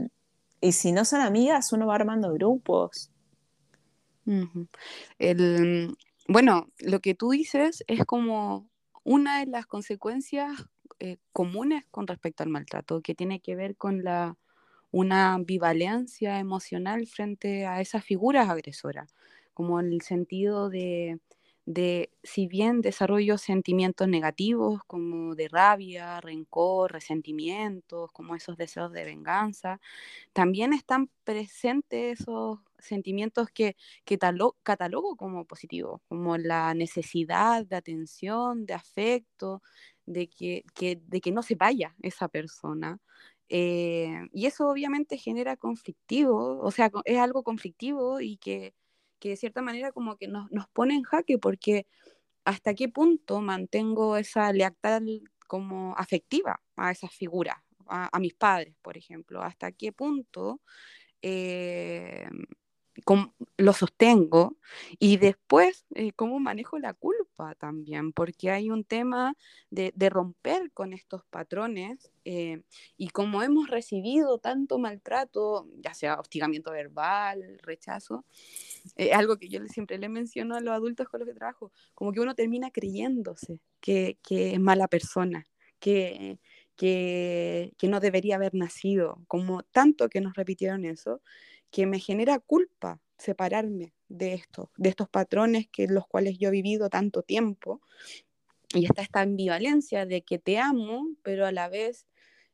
y, 0.60 0.72
si 0.72 0.92
no 0.92 1.06
son 1.06 1.22
amigas, 1.22 1.72
uno 1.72 1.88
va 1.88 1.96
armando 1.96 2.34
grupos. 2.34 3.12
el, 5.20 5.96
bueno, 6.28 6.68
lo 6.80 7.00
que 7.00 7.16
tú 7.16 7.32
dices 7.32 7.84
es 7.88 8.06
como 8.06 8.68
una 9.04 9.40
de 9.40 9.46
las 9.48 9.66
consecuencias 9.66 10.52
eh, 11.00 11.18
comunes 11.32 11.86
con 11.92 12.08
respecto 12.08 12.44
al 12.44 12.50
maltrato, 12.50 13.02
que 13.02 13.16
tiene 13.16 13.40
que 13.40 13.56
ver 13.56 13.76
con 13.76 14.04
la, 14.04 14.38
una 14.94 15.34
ambivalencia 15.36 16.40
emocional 16.40 17.08
frente 17.08 17.68
a 17.68 17.82
esas 17.82 18.06
figuras 18.06 18.50
agresoras, 18.50 19.16
como 19.56 19.82
el 19.82 20.02
sentido 20.04 20.70
de, 20.70 21.20
de, 21.66 22.12
si 22.24 22.48
bien 22.48 22.82
desarrollo 22.82 23.38
sentimientos 23.40 24.08
negativos 24.08 24.82
como 24.88 25.36
de 25.36 25.50
rabia, 25.50 26.22
rencor, 26.22 26.94
resentimientos, 26.94 28.12
como 28.14 28.36
esos 28.36 28.58
deseos 28.58 28.94
de 28.94 29.06
venganza, 29.06 29.82
también 30.34 30.74
están 30.74 31.10
presentes 31.24 32.22
esos 32.22 32.60
sentimientos 32.80 33.50
que, 33.54 33.76
que 34.06 34.18
catalogo 34.64 35.16
como 35.16 35.46
positivos, 35.46 36.02
como 36.10 36.38
la 36.38 36.74
necesidad 36.74 37.66
de 37.66 37.76
atención, 37.78 38.66
de 38.66 38.74
afecto, 38.74 39.62
de 40.06 40.28
que, 40.30 40.64
de 41.08 41.22
que 41.22 41.32
no 41.32 41.44
se 41.44 41.56
vaya 41.56 41.96
esa 42.02 42.28
persona. 42.28 43.00
Eh, 43.50 44.28
y 44.34 44.46
eso 44.46 44.68
obviamente 44.68 45.18
genera 45.18 45.58
conflictivo, 45.58 46.60
o 46.60 46.72
sea, 46.72 46.92
es 47.06 47.20
algo 47.20 47.44
conflictivo 47.44 48.22
y 48.22 48.38
que, 48.38 48.74
que 49.20 49.30
de 49.30 49.38
cierta 49.38 49.62
manera 49.62 49.92
como 49.92 50.18
que 50.18 50.28
nos, 50.28 50.52
nos, 50.52 50.68
pone 50.70 50.96
en 50.96 51.04
jaque 51.04 51.38
porque 51.38 51.86
hasta 52.46 52.74
qué 52.74 52.90
punto 52.90 53.42
mantengo 53.42 54.18
esa 54.18 54.52
lealtad 54.54 55.02
como 55.48 55.94
afectiva 55.98 56.62
a 56.76 56.92
esas 56.92 57.12
figuras, 57.14 57.58
a, 57.88 58.20
mis 58.20 58.34
padres, 58.34 58.76
por 58.82 58.98
ejemplo, 58.98 59.42
hasta 59.44 59.72
qué 59.72 59.92
punto 59.92 60.62
eh, 61.22 62.28
lo 63.58 63.74
sostengo 63.74 64.58
y 65.00 65.18
después 65.18 65.86
eh, 65.96 66.12
cómo 66.14 66.40
manejo 66.40 66.78
la 66.78 66.94
culpa 66.94 67.56
también, 67.56 68.14
porque 68.14 68.52
hay 68.52 68.70
un 68.70 68.84
tema 68.84 69.36
de, 69.70 69.92
romper 70.10 70.72
con 70.72 70.94
estos 70.94 71.24
patrones 71.26 72.12
eh, 72.26 72.62
y 72.98 73.10
como 73.10 73.42
hemos 73.42 73.70
recibido 73.70 74.38
tanto 74.38 74.78
maltrato, 74.78 75.68
ya 75.80 75.94
sea 75.94 76.20
hostigamiento 76.20 76.72
verbal, 76.72 77.60
rechazo, 77.64 78.26
algo 79.14 79.38
que 79.38 79.50
yo 79.50 79.66
siempre 79.68 79.98
le 79.98 80.10
menciono 80.10 80.56
a 80.56 80.62
los 80.62 80.74
adultos 80.74 81.08
con 81.10 81.22
los 81.22 81.28
que 81.28 81.36
trabajo, 81.36 81.72
como 81.96 82.12
que 82.12 82.20
uno 82.20 82.36
termina 82.36 82.70
creyéndose 82.72 83.60
que, 83.80 84.18
que 84.24 84.54
es 84.54 84.60
mala 84.60 84.88
persona, 84.88 85.48
que, 85.80 86.40
que, 86.76 87.74
que 87.78 87.88
no 87.88 88.00
debería 88.00 88.36
haber 88.36 88.56
nacido, 88.56 89.22
como 89.28 89.64
tanto 89.64 90.10
que 90.10 90.22
nos 90.22 90.34
repitieron 90.36 90.86
eso, 90.86 91.22
que 91.74 91.88
me 91.88 92.00
genera 92.00 92.40
culpa 92.40 93.02
separarme 93.18 93.96
de 94.08 94.36
esto, 94.36 94.70
de 94.78 94.90
estos 94.90 95.10
patrones 95.10 95.68
que 95.72 95.88
los 95.88 96.06
cuales 96.08 96.38
yo 96.38 96.50
he 96.50 96.52
vivido 96.52 96.88
tanto 96.90 97.24
tiempo. 97.24 97.82
Y 98.76 98.86
está 98.86 99.02
esta 99.02 99.22
ambivalencia 99.22 100.06
de 100.06 100.22
que 100.22 100.38
te 100.38 100.60
amo, 100.60 101.08
pero 101.24 101.48
a 101.48 101.52
la 101.52 101.70
vez 101.70 102.06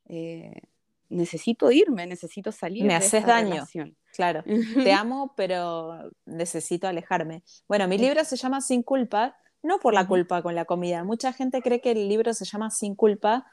eh, 0.05 0.61
necesito 1.09 1.69
irme, 1.69 2.07
necesito 2.07 2.53
salir. 2.53 2.85
Me 2.85 2.95
haces 2.95 3.25
daño. 3.25 3.67
Claro, 4.13 4.43
te 4.89 4.93
amo, 4.93 5.33
pero 5.35 6.11
necesito 6.25 6.87
alejarme. 6.87 7.43
Bueno, 7.67 7.89
mi 7.89 7.97
libro 7.97 8.23
se 8.23 8.37
llama 8.37 8.61
Sin 8.61 8.83
culpa, 8.83 9.35
no 9.61 9.79
por 9.79 9.93
la 9.93 10.07
culpa 10.07 10.41
con 10.41 10.55
la 10.55 10.63
comida. 10.63 11.03
Mucha 11.03 11.33
gente 11.33 11.61
cree 11.61 11.81
que 11.81 11.91
el 11.91 12.07
libro 12.07 12.33
se 12.33 12.45
llama 12.45 12.69
Sin 12.69 12.95
culpa 12.95 13.45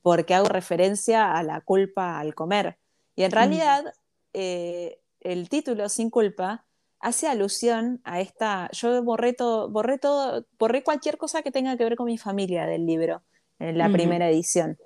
porque 0.00 0.34
hago 0.34 0.48
referencia 0.48 1.36
a 1.36 1.44
la 1.44 1.60
culpa 1.60 2.18
al 2.18 2.34
comer. 2.34 2.80
Y 3.14 3.22
en 3.22 3.30
realidad, 3.30 3.84
eh, 4.32 4.98
el 5.24 5.48
título 5.48 5.88
Sin 5.88 6.10
culpa 6.10 6.64
hace 7.00 7.26
alusión 7.26 8.00
a 8.04 8.20
esta. 8.20 8.70
Yo 8.72 9.02
borré 9.02 9.32
todo, 9.32 9.68
borré 9.68 9.98
todo, 9.98 10.46
borré 10.58 10.82
cualquier 10.82 11.18
cosa 11.18 11.42
que 11.42 11.50
tenga 11.50 11.76
que 11.76 11.84
ver 11.84 11.96
con 11.96 12.06
mi 12.06 12.18
familia 12.18 12.66
del 12.66 12.86
libro 12.86 13.22
en 13.58 13.78
la 13.78 13.90
primera 13.90 14.28
edición. 14.28 14.78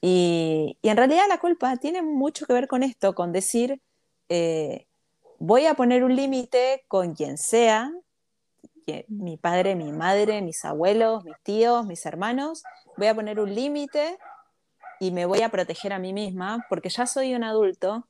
Y, 0.00 0.78
en 0.82 0.96
realidad 0.96 1.24
la 1.28 1.38
culpa 1.38 1.76
tiene 1.76 2.02
mucho 2.02 2.46
que 2.46 2.52
ver 2.52 2.68
con 2.68 2.82
esto, 2.82 3.14
con 3.14 3.32
decir, 3.32 3.80
eh, 4.28 4.86
voy 5.38 5.66
a 5.66 5.74
poner 5.74 6.04
un 6.04 6.16
límite 6.16 6.84
con 6.88 7.14
quien 7.14 7.36
sea, 7.36 7.92
mi 9.08 9.36
padre, 9.36 9.76
mi 9.76 9.92
madre, 9.92 10.42
mis 10.42 10.64
abuelos, 10.64 11.24
mis 11.24 11.36
tíos, 11.42 11.86
mis 11.86 12.04
hermanos, 12.06 12.62
voy 12.96 13.06
a 13.06 13.14
poner 13.14 13.38
un 13.38 13.54
límite 13.54 14.18
y 14.98 15.12
me 15.12 15.26
voy 15.26 15.42
a 15.42 15.48
proteger 15.48 15.92
a 15.92 15.98
mí 15.98 16.12
misma 16.12 16.66
porque 16.68 16.88
ya 16.88 17.06
soy 17.06 17.34
un 17.34 17.44
adulto 17.44 18.06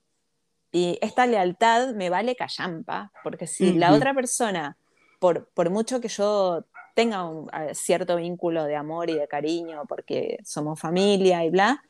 y 0.72 0.98
esta 1.00 1.26
lealtad 1.26 1.94
me 1.94 2.10
vale 2.10 2.36
callampa, 2.36 3.12
porque 3.24 3.46
si 3.46 3.72
la 3.72 3.92
otra 3.92 4.14
persona, 4.14 4.76
por, 5.18 5.48
por 5.48 5.70
mucho 5.70 6.00
que 6.00 6.08
yo 6.08 6.64
tenga 6.94 7.28
un 7.28 7.50
cierto 7.72 8.16
vínculo 8.16 8.64
de 8.64 8.76
amor 8.76 9.10
y 9.10 9.14
de 9.14 9.26
cariño, 9.26 9.84
porque 9.88 10.38
somos 10.44 10.78
familia 10.78 11.44
y 11.44 11.50
bla, 11.50 11.82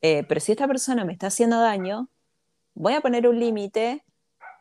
eh, 0.00 0.24
pero 0.28 0.40
si 0.40 0.52
esta 0.52 0.66
persona 0.66 1.04
me 1.04 1.12
está 1.12 1.28
haciendo 1.28 1.60
daño, 1.60 2.08
voy 2.74 2.94
a 2.94 3.00
poner 3.00 3.28
un 3.28 3.38
límite 3.38 4.04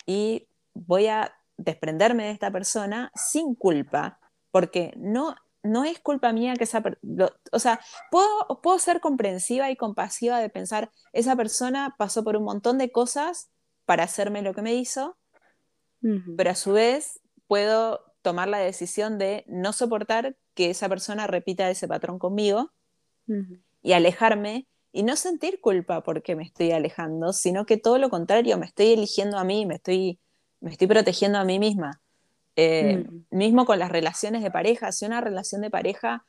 y 0.05 0.47
voy 0.73 1.07
a 1.07 1.33
desprenderme 1.57 2.25
de 2.25 2.31
esta 2.31 2.51
persona 2.51 3.11
sin 3.15 3.55
culpa, 3.55 4.19
porque 4.51 4.93
no, 4.97 5.35
no 5.63 5.85
es 5.85 5.99
culpa 5.99 6.33
mía 6.33 6.55
que 6.55 6.65
esa 6.65 6.81
persona, 6.81 7.29
o 7.51 7.59
sea, 7.59 7.79
puedo, 8.09 8.61
puedo 8.61 8.79
ser 8.79 8.99
comprensiva 8.99 9.71
y 9.71 9.77
compasiva 9.77 10.39
de 10.39 10.49
pensar, 10.49 10.91
esa 11.13 11.35
persona 11.35 11.95
pasó 11.97 12.23
por 12.23 12.35
un 12.35 12.43
montón 12.43 12.77
de 12.77 12.91
cosas 12.91 13.49
para 13.85 14.03
hacerme 14.03 14.41
lo 14.41 14.53
que 14.53 14.61
me 14.61 14.73
hizo, 14.73 15.17
pero 16.35 16.49
a 16.49 16.55
su 16.55 16.73
vez 16.73 17.19
puedo 17.47 18.01
tomar 18.21 18.47
la 18.47 18.57
decisión 18.57 19.17
de 19.17 19.43
no 19.47 19.71
soportar 19.73 20.35
que 20.53 20.69
esa 20.69 20.89
persona 20.89 21.27
repita 21.27 21.69
ese 21.69 21.87
patrón 21.87 22.17
conmigo 22.17 22.71
y 23.83 23.93
alejarme 23.93 24.67
y 24.91 25.03
no 25.03 25.15
sentir 25.15 25.61
culpa 25.61 26.03
porque 26.03 26.35
me 26.35 26.43
estoy 26.43 26.71
alejando, 26.71 27.33
sino 27.33 27.65
que 27.65 27.77
todo 27.77 27.97
lo 27.97 28.09
contrario, 28.09 28.57
me 28.57 28.65
estoy 28.65 28.93
eligiendo 28.93 29.37
a 29.37 29.43
mí, 29.43 29.65
me 29.65 29.75
estoy, 29.75 30.19
me 30.59 30.71
estoy 30.71 30.87
protegiendo 30.87 31.37
a 31.37 31.45
mí 31.45 31.59
misma. 31.59 32.01
Eh, 32.57 33.07
mismo 33.29 33.65
con 33.65 33.79
las 33.79 33.91
relaciones 33.91 34.43
de 34.43 34.51
pareja, 34.51 34.91
si 34.91 35.05
una 35.05 35.21
relación 35.21 35.61
de 35.61 35.69
pareja 35.69 36.25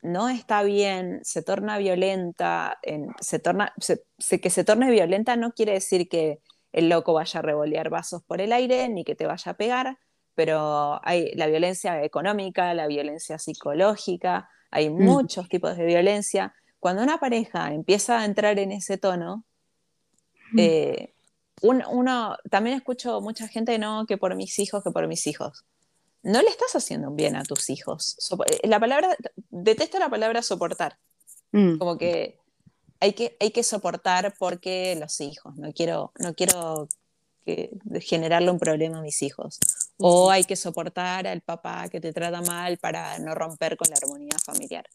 no 0.00 0.28
está 0.28 0.62
bien, 0.62 1.20
se 1.22 1.42
torna 1.42 1.78
violenta, 1.78 2.78
se 3.20 3.38
torna, 3.38 3.74
que 4.42 4.50
se 4.50 4.64
torne 4.64 4.90
violenta 4.90 5.36
no 5.36 5.52
quiere 5.52 5.72
decir 5.72 6.08
que 6.08 6.40
el 6.74 6.88
loco 6.88 7.12
vaya 7.12 7.38
a 7.38 7.42
revolear 7.42 7.88
vasos 7.88 8.24
por 8.24 8.40
el 8.40 8.52
aire, 8.52 8.88
ni 8.88 9.04
que 9.04 9.14
te 9.14 9.26
vaya 9.26 9.52
a 9.52 9.56
pegar, 9.56 9.96
pero 10.34 11.00
hay 11.04 11.32
la 11.36 11.46
violencia 11.46 12.02
económica, 12.02 12.74
la 12.74 12.88
violencia 12.88 13.38
psicológica, 13.38 14.50
hay 14.72 14.90
mm. 14.90 15.00
muchos 15.00 15.48
tipos 15.48 15.76
de 15.76 15.86
violencia. 15.86 16.52
Cuando 16.80 17.04
una 17.04 17.18
pareja 17.18 17.72
empieza 17.72 18.18
a 18.18 18.24
entrar 18.24 18.58
en 18.58 18.72
ese 18.72 18.98
tono, 18.98 19.44
mm. 20.50 20.58
eh, 20.58 21.14
uno, 21.62 22.36
también 22.50 22.76
escucho 22.76 23.20
mucha 23.20 23.46
gente, 23.46 23.78
no, 23.78 24.04
que 24.06 24.18
por 24.18 24.34
mis 24.34 24.58
hijos, 24.58 24.82
que 24.82 24.90
por 24.90 25.06
mis 25.06 25.28
hijos. 25.28 25.64
No 26.24 26.42
le 26.42 26.48
estás 26.48 26.74
haciendo 26.74 27.10
un 27.10 27.16
bien 27.16 27.36
a 27.36 27.44
tus 27.44 27.70
hijos. 27.70 28.16
Eh, 28.48 28.66
la 28.68 28.80
palabra, 28.80 29.16
detesto 29.50 30.00
la 30.00 30.08
palabra 30.08 30.42
soportar. 30.42 30.98
Mm. 31.52 31.78
Como 31.78 31.96
que 31.98 32.40
hay 33.04 33.12
que, 33.12 33.36
hay 33.38 33.50
que 33.50 33.62
soportar 33.62 34.34
porque 34.38 34.96
los 34.98 35.20
hijos, 35.20 35.54
no 35.56 35.72
quiero, 35.74 36.12
no 36.18 36.34
quiero 36.34 36.88
generarle 38.00 38.50
un 38.50 38.58
problema 38.58 38.98
a 38.98 39.02
mis 39.02 39.20
hijos. 39.22 39.58
O 39.98 40.30
hay 40.30 40.44
que 40.44 40.56
soportar 40.56 41.26
al 41.26 41.42
papá 41.42 41.90
que 41.90 42.00
te 42.00 42.14
trata 42.14 42.40
mal 42.40 42.78
para 42.78 43.18
no 43.18 43.34
romper 43.34 43.76
con 43.76 43.88
la 43.90 43.96
armonía 43.96 44.38
familiar. 44.42 44.88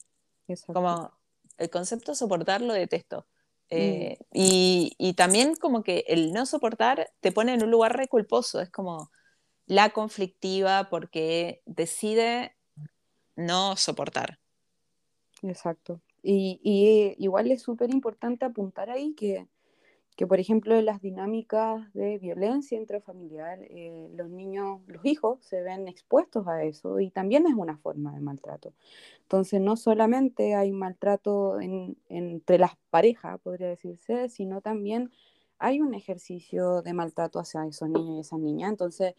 Como 0.65 1.11
el 1.59 1.69
concepto 1.69 2.15
soportar 2.15 2.61
lo 2.61 2.73
detesto. 2.73 3.27
Eh, 3.69 4.17
mm. 4.19 4.23
y, 4.33 4.95
y, 4.97 5.13
también 5.13 5.53
como 5.53 5.83
que 5.83 6.03
el 6.07 6.33
no 6.33 6.47
soportar 6.47 7.11
te 7.19 7.31
pone 7.31 7.53
en 7.53 7.61
un 7.61 7.69
lugar 7.69 7.95
reculposo, 7.95 8.59
es 8.59 8.71
como 8.71 9.11
la 9.67 9.91
conflictiva 9.91 10.89
porque 10.89 11.61
decide 11.67 12.55
no 13.35 13.77
soportar. 13.77 14.39
Exacto. 15.43 16.01
Y, 16.21 16.59
y 16.63 17.15
igual 17.23 17.51
es 17.51 17.61
súper 17.61 17.91
importante 17.91 18.45
apuntar 18.45 18.89
ahí 18.89 19.13
que, 19.13 19.47
que, 20.19 20.27
por 20.27 20.39
ejemplo, 20.39 20.75
en 20.75 20.85
las 20.85 21.01
dinámicas 21.01 21.93
de 21.93 22.17
violencia 22.17 22.77
intrafamiliar, 22.77 23.59
eh, 23.61 24.09
los 24.15 24.29
niños, 24.29 24.81
los 24.87 25.05
hijos 25.05 25.39
se 25.41 25.61
ven 25.61 25.87
expuestos 25.87 26.45
a 26.45 26.63
eso 26.63 26.99
y 26.99 27.09
también 27.09 27.47
es 27.47 27.53
una 27.53 27.77
forma 27.77 28.13
de 28.13 28.19
maltrato. 28.19 28.73
Entonces, 29.21 29.61
no 29.61 29.77
solamente 29.77 30.55
hay 30.55 30.73
maltrato 30.73 31.61
en, 31.61 31.95
entre 32.09 32.57
las 32.57 32.75
parejas, 32.89 33.39
podría 33.39 33.69
decirse, 33.69 34.27
sino 34.27 34.59
también 34.59 35.09
hay 35.57 35.79
un 35.79 35.93
ejercicio 35.93 36.81
de 36.81 36.91
maltrato 36.91 37.39
hacia 37.39 37.65
esos 37.65 37.89
niños 37.89 38.17
y 38.17 38.19
esas 38.19 38.39
niñas. 38.39 38.71
Entonces, 38.71 39.15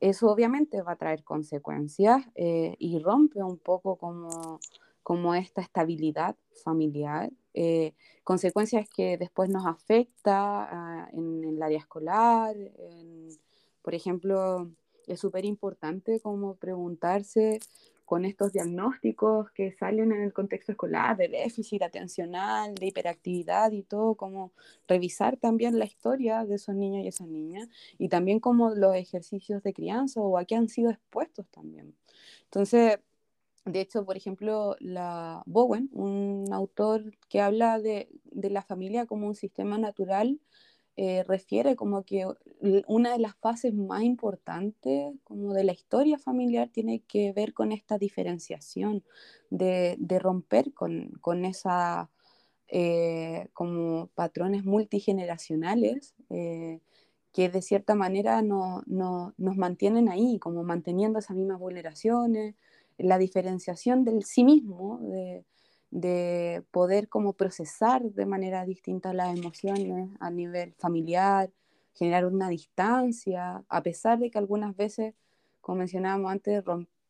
eso 0.00 0.30
obviamente 0.30 0.82
va 0.82 0.92
a 0.92 0.96
traer 0.96 1.24
consecuencias 1.24 2.22
eh, 2.34 2.76
y 2.78 2.98
rompe 2.98 3.42
un 3.42 3.56
poco 3.56 3.96
como 3.96 4.60
como 5.04 5.34
esta 5.36 5.60
estabilidad 5.60 6.34
familiar, 6.64 7.30
eh, 7.52 7.92
consecuencias 8.24 8.88
que 8.88 9.16
después 9.18 9.48
nos 9.50 9.66
afecta 9.66 10.64
ah, 10.64 11.08
en, 11.12 11.44
el 11.44 11.62
área 11.62 11.78
escolar. 11.78 12.56
por 13.82 13.94
ejemplo, 13.94 14.70
es 15.06 15.20
súper 15.20 15.44
importante 15.44 16.20
como 16.20 16.56
preguntarse 16.56 17.60
con 18.04 18.24
estos 18.24 18.52
diagnósticos 18.52 19.50
que 19.52 19.72
salen 19.72 20.12
en 20.12 20.22
el 20.22 20.32
contexto 20.32 20.72
escolar 20.72 21.16
de 21.16 21.28
déficit 21.28 21.82
atencional, 21.82 22.74
de 22.74 22.86
hiperactividad 22.86 23.72
y 23.72 23.82
todo, 23.82 24.14
como 24.14 24.52
revisar 24.88 25.36
también 25.36 25.78
la 25.78 25.86
historia 25.86 26.44
de 26.44 26.56
esos 26.56 26.74
niños 26.74 27.04
y 27.04 27.08
esas 27.08 27.28
niñas 27.28 27.68
y 27.98 28.08
también 28.08 28.40
como 28.40 28.70
los 28.70 28.94
ejercicios 28.94 29.62
de 29.62 29.72
crianza 29.72 30.20
o 30.20 30.38
a 30.38 30.44
qué 30.44 30.54
han 30.54 30.68
sido 30.68 30.90
expuestos 30.90 31.46
también. 31.50 31.94
Entonces, 32.44 32.98
de 33.64 33.80
hecho, 33.80 34.04
por 34.04 34.16
ejemplo, 34.16 34.76
la 34.80 35.42
Bowen, 35.46 35.88
un 35.92 36.52
autor 36.52 37.16
que 37.28 37.40
habla 37.40 37.78
de, 37.80 38.08
la 38.32 38.62
familia 38.62 39.06
como 39.06 39.26
un 39.26 39.34
sistema 39.34 39.78
natural 39.78 40.40
eh, 40.96 41.24
refiere 41.24 41.74
como 41.74 42.04
que 42.04 42.26
una 42.86 43.12
de 43.12 43.18
las 43.18 43.34
fases 43.36 43.74
más 43.74 44.02
importantes 44.02 45.12
como 45.24 45.52
de 45.54 45.64
la 45.64 45.72
historia 45.72 46.18
familiar 46.18 46.68
tiene 46.68 47.00
que 47.00 47.32
ver 47.32 47.52
con 47.52 47.72
esta 47.72 47.98
diferenciación, 47.98 49.02
de, 49.50 49.96
romper 50.20 50.72
con, 50.72 51.10
con 51.20 51.44
eh, 52.68 53.48
patrones 54.14 54.64
multigeneracionales 54.64 56.14
eh, 56.30 56.80
que 57.32 57.48
de 57.48 57.62
cierta 57.62 57.94
manera 57.96 58.42
no, 58.42 58.84
nos 58.86 59.56
mantienen 59.56 60.08
ahí, 60.08 60.38
como 60.38 60.62
manteniendo 60.62 61.18
esas 61.18 61.36
mismas 61.36 61.58
vulneraciones, 61.58 62.54
la 62.98 63.18
diferenciación 63.18 64.04
del 64.04 64.24
sí 64.24 64.44
mismo, 64.44 64.98
de, 65.02 65.44
de 65.90 66.64
poder 66.70 67.08
como 67.08 67.34
procesar 67.34 68.02
de 68.02 68.26
manera 68.26 68.64
distinta 68.64 69.12
las 69.12 69.36
emociones 69.36 70.10
a 70.20 70.30
nivel 70.30 70.74
familiar, 70.74 71.50
generar 71.94 72.26
una 72.26 72.48
distancia, 72.48 73.64
a 73.68 73.82
pesar 73.82 74.18
de 74.18 74.30
que 74.30 74.38
algunas 74.38 74.76
veces, 74.76 75.14
como 75.60 75.78
mencionábamos 75.78 76.32
antes, 76.32 76.64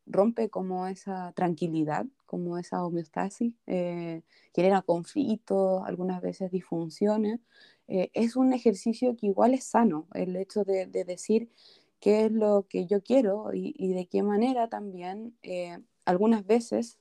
rompe 0.05 0.49
como 0.49 0.87
esa 0.87 1.31
tranquilidad, 1.33 2.05
como 2.25 2.57
esa 2.57 2.83
homeostasis, 2.83 3.53
eh, 3.65 4.21
genera 4.53 4.81
conflictos, 4.81 5.83
algunas 5.85 6.21
veces 6.21 6.51
disfunciones. 6.51 7.39
Eh, 7.87 8.09
es 8.13 8.35
un 8.35 8.53
ejercicio 8.53 9.15
que 9.15 9.27
igual 9.27 9.53
es 9.53 9.63
sano, 9.63 10.07
el 10.13 10.35
hecho 10.35 10.63
de, 10.63 10.85
decir 10.87 11.49
qué 11.99 12.25
es 12.25 12.31
lo 12.31 12.67
que 12.69 12.85
yo 12.85 13.01
quiero 13.01 13.51
y, 13.53 13.93
de 13.93 14.07
qué 14.07 14.23
manera 14.23 14.67
también, 14.69 15.37
eh, 15.43 15.79
algunas 16.05 16.45
veces 16.45 16.99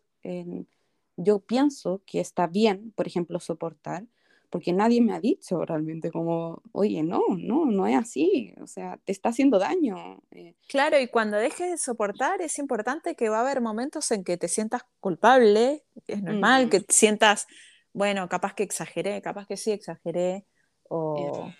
yo 1.16 1.40
pienso 1.40 2.03
que 2.07 2.20
está 2.20 2.47
bien, 2.47 2.92
por 2.97 3.07
ejemplo, 3.07 3.38
soportar, 3.40 4.07
porque 4.51 4.72
nadie 4.72 5.01
me 5.01 5.12
ha 5.14 5.20
dicho 5.20 5.64
realmente 5.64 6.11
como, 6.11 6.62
oye, 6.72 7.03
no, 7.03 7.22
no, 7.36 7.66
no 7.66 7.86
es 7.86 7.97
así, 7.97 8.55
o 8.61 8.66
sea, 8.66 9.01
te 9.05 9.11
está 9.11 9.30
haciendo 9.30 9.59
daño. 9.59 10.22
Eh. 10.30 10.55
Claro, 10.68 11.01
y 11.01 11.09
cuando 11.09 11.36
dejes 11.36 11.72
de 11.72 11.78
soportar 11.78 12.40
es 12.40 12.59
importante 12.59 13.16
que 13.16 13.28
va 13.28 13.38
a 13.38 13.40
haber 13.40 13.61
momentos 13.61 14.11
en 14.12 14.22
que 14.22 14.36
te 14.36 14.49
sientas 14.49 14.82
culpable, 15.01 15.84
es 16.07 16.22
normal, 16.22 16.70
que 16.70 16.84
sientas, 16.88 17.47
bueno, 17.92 18.28
capaz 18.28 18.55
que 18.55 18.62
exageré, 18.62 19.20
capaz 19.22 19.47
que 19.47 19.57
sí 19.57 19.72
exageré, 19.72 20.47
o, 20.88 21.51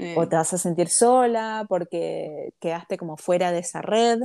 eh. 0.00 0.14
o 0.16 0.28
te 0.28 0.36
vas 0.36 0.52
a 0.52 0.58
sentir 0.58 0.88
sola 0.88 1.66
porque 1.68 2.54
quedaste 2.58 2.96
como 2.96 3.16
fuera 3.16 3.52
de 3.52 3.60
esa 3.60 3.82
red. 3.82 4.20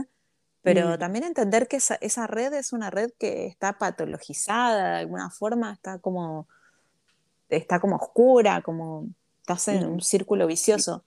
Pero 0.62 0.98
también 0.98 1.24
entender 1.24 1.68
que 1.68 1.78
esa, 1.78 1.94
esa, 2.02 2.26
red 2.26 2.52
es 2.54 2.74
una 2.74 2.90
red 2.90 3.12
que 3.20 3.46
está 3.46 3.78
patologizada 3.78 4.94
de 4.94 5.00
alguna 5.02 5.30
forma, 5.30 5.72
está 5.72 6.00
como, 6.00 6.48
está 7.50 7.80
como 7.80 7.98
oscura, 7.98 8.64
como 8.64 9.10
estás 9.42 9.68
en 9.68 9.86
un 9.86 10.02
círculo 10.02 10.48
vicioso. 10.48 11.04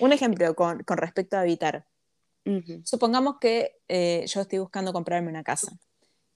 Un 0.00 0.14
ejemplo 0.14 0.54
con, 0.54 0.82
con 0.84 0.96
respecto 0.96 1.36
a 1.36 1.40
habitar. 1.40 1.84
Supongamos 2.84 3.36
que 3.38 3.76
eh, 3.88 4.24
yo 4.26 4.40
estoy 4.40 4.60
buscando 4.60 4.94
comprarme 4.94 5.28
una 5.28 5.44
casa 5.44 5.72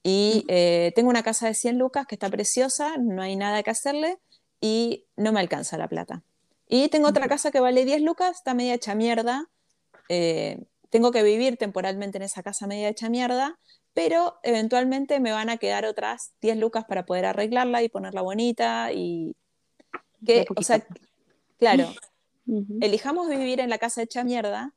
y 0.08 0.44
eh, 0.46 0.92
tengo 0.94 1.10
una 1.10 1.24
casa 1.24 1.48
de 1.48 1.54
100 1.54 1.78
lucas 1.78 2.06
que 2.06 2.14
está 2.14 2.30
preciosa, 2.30 2.96
no 2.96 3.22
hay 3.22 3.34
nada 3.34 3.64
que 3.64 3.70
hacerle 3.70 4.18
y 4.60 5.04
no 5.16 5.32
me 5.32 5.40
alcanza 5.40 5.76
la 5.78 5.88
plata. 5.88 6.22
Y 6.68 6.88
tengo 6.88 7.08
otra 7.08 7.28
casa 7.28 7.50
que 7.50 7.60
vale 7.60 7.84
10 7.84 8.02
lucas, 8.02 8.36
está 8.38 8.54
media 8.54 8.74
hecha 8.74 8.94
mierda, 8.94 9.48
eh, 10.08 10.64
tengo 10.90 11.12
que 11.12 11.22
vivir 11.22 11.56
temporalmente 11.56 12.18
en 12.18 12.22
esa 12.22 12.42
casa 12.42 12.66
media 12.66 12.88
hecha 12.88 13.08
mierda, 13.08 13.58
pero 13.92 14.38
eventualmente 14.42 15.20
me 15.20 15.32
van 15.32 15.48
a 15.48 15.56
quedar 15.56 15.84
otras 15.84 16.32
10 16.40 16.58
lucas 16.58 16.84
para 16.84 17.06
poder 17.06 17.26
arreglarla 17.26 17.82
y 17.82 17.88
ponerla 17.88 18.22
bonita 18.22 18.92
y 18.92 19.36
que, 20.24 20.44
o 20.54 20.62
sea, 20.62 20.84
claro, 21.58 21.88
elijamos 22.80 23.28
vivir 23.28 23.60
en 23.60 23.70
la 23.70 23.78
casa 23.78 24.02
hecha 24.02 24.24
mierda, 24.24 24.74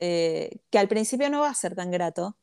eh, 0.00 0.58
que 0.70 0.78
al 0.78 0.88
principio 0.88 1.30
no 1.30 1.40
va 1.40 1.50
a 1.50 1.54
ser 1.54 1.74
tan 1.74 1.90
grato, 1.90 2.36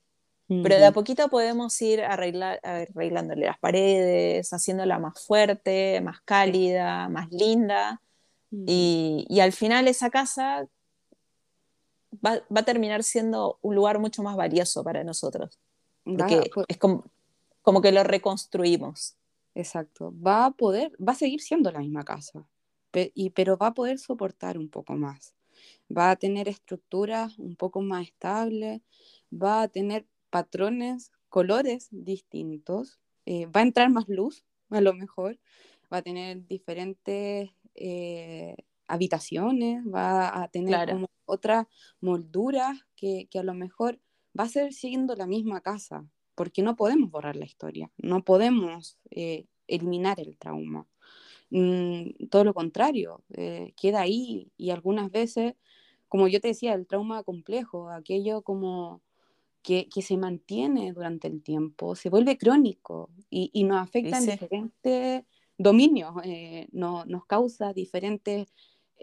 pero 0.64 0.76
de 0.76 0.86
a 0.86 0.92
poquito 0.92 1.30
podemos 1.30 1.82
ir 1.82 2.02
arreglar, 2.02 2.60
arreglándole 2.64 3.46
las 3.46 3.58
paredes, 3.58 4.52
haciéndola 4.52 5.00
más 5.00 5.26
fuerte, 5.26 6.02
más 6.02 6.20
cálida, 6.26 7.08
más 7.08 7.32
linda. 7.32 8.02
Y, 8.52 9.26
y, 9.30 9.40
al 9.40 9.54
final 9.54 9.88
esa 9.88 10.10
casa 10.10 10.68
va, 12.26 12.44
a 12.54 12.64
terminar 12.64 13.04
siendo 13.04 13.58
un 13.62 13.76
lugar 13.76 14.00
mucho 14.00 14.24
más 14.24 14.36
valioso 14.36 14.84
para 14.84 15.04
nosotros. 15.04 15.60
Porque 16.04 16.50
pues 16.54 16.66
es 16.68 16.78
como, 16.78 17.06
como 17.62 17.82
que 17.82 17.92
lo 17.92 18.04
reconstruimos. 18.04 19.16
Exacto. 19.56 20.14
Va 20.26 20.46
a 20.46 20.52
poder, 20.52 20.92
va 20.98 21.14
a 21.14 21.16
seguir 21.16 21.42
siendo 21.42 21.72
la 21.72 21.80
misma 21.80 22.04
casa, 22.04 22.46
y, 22.94 23.30
pero 23.32 23.58
va 23.58 23.68
a 23.68 23.74
poder 23.74 24.00
soportar 24.00 24.58
un 24.58 24.70
poco 24.70 24.94
más. 24.94 25.34
Va 25.96 26.12
a 26.12 26.16
tener 26.16 26.48
estructuras 26.48 27.38
un 27.38 27.56
poco 27.56 27.82
más 27.82 28.08
estables, 28.08 28.82
va 29.32 29.64
a 29.64 29.68
tener 29.68 30.06
patrones, 30.30 31.12
colores 31.30 31.88
distintos, 31.92 33.00
eh, 33.26 33.46
va 33.46 33.62
a 33.62 33.64
entrar 33.64 33.90
más 33.90 34.08
luz, 34.08 34.44
a 34.70 34.82
lo 34.82 34.94
mejor, 34.94 35.38
va 35.94 35.98
a 35.98 36.02
tener 36.02 36.48
diferentes 36.48 37.52
eh, 37.76 38.56
habitaciones, 38.88 39.84
va 39.86 40.44
a 40.44 40.48
tener 40.50 40.90
como 40.90 41.08
otras 41.26 41.66
molduras 42.02 42.78
que, 42.96 43.28
a 43.34 43.44
lo 43.44 43.54
mejor 43.54 44.00
va 44.38 44.46
a 44.46 44.50
ser 44.50 44.74
siguiendo 44.74 45.16
la 45.16 45.28
misma 45.28 45.62
casa, 45.62 46.06
porque 46.36 46.62
no 46.62 46.76
podemos 46.76 47.10
borrar 47.10 47.36
la 47.36 47.46
historia, 47.46 47.92
no 47.98 48.24
podemos 48.24 48.98
eh, 49.10 49.46
eliminar 49.68 50.20
el 50.20 50.38
trauma. 50.38 50.88
Mm, 51.50 52.28
todo 52.30 52.44
lo 52.44 52.54
contrario, 52.54 53.24
eh, 53.34 53.74
queda 53.76 54.02
ahí 54.02 54.52
y 54.58 54.70
algunas 54.70 55.12
veces, 55.12 55.56
como 56.08 56.28
yo 56.28 56.40
te 56.40 56.50
decía, 56.50 56.74
el 56.74 56.88
trauma 56.88 57.24
complejo, 57.24 57.90
aquello 57.90 58.42
como 58.42 59.02
que, 59.62 59.88
se 60.02 60.18
mantiene 60.18 60.92
durante 60.94 61.28
el 61.28 61.42
tiempo, 61.44 61.96
se 61.96 62.10
vuelve 62.10 62.38
crónico 62.38 63.10
y, 63.30 63.64
nos 63.64 63.82
afecta 63.82 64.18
en 64.18 64.26
diferentes 64.26 65.24
dominios, 65.62 66.14
eh, 66.24 66.68
no, 66.72 67.06
nos 67.06 67.26
causa 67.26 67.74
diferentes 67.74 68.48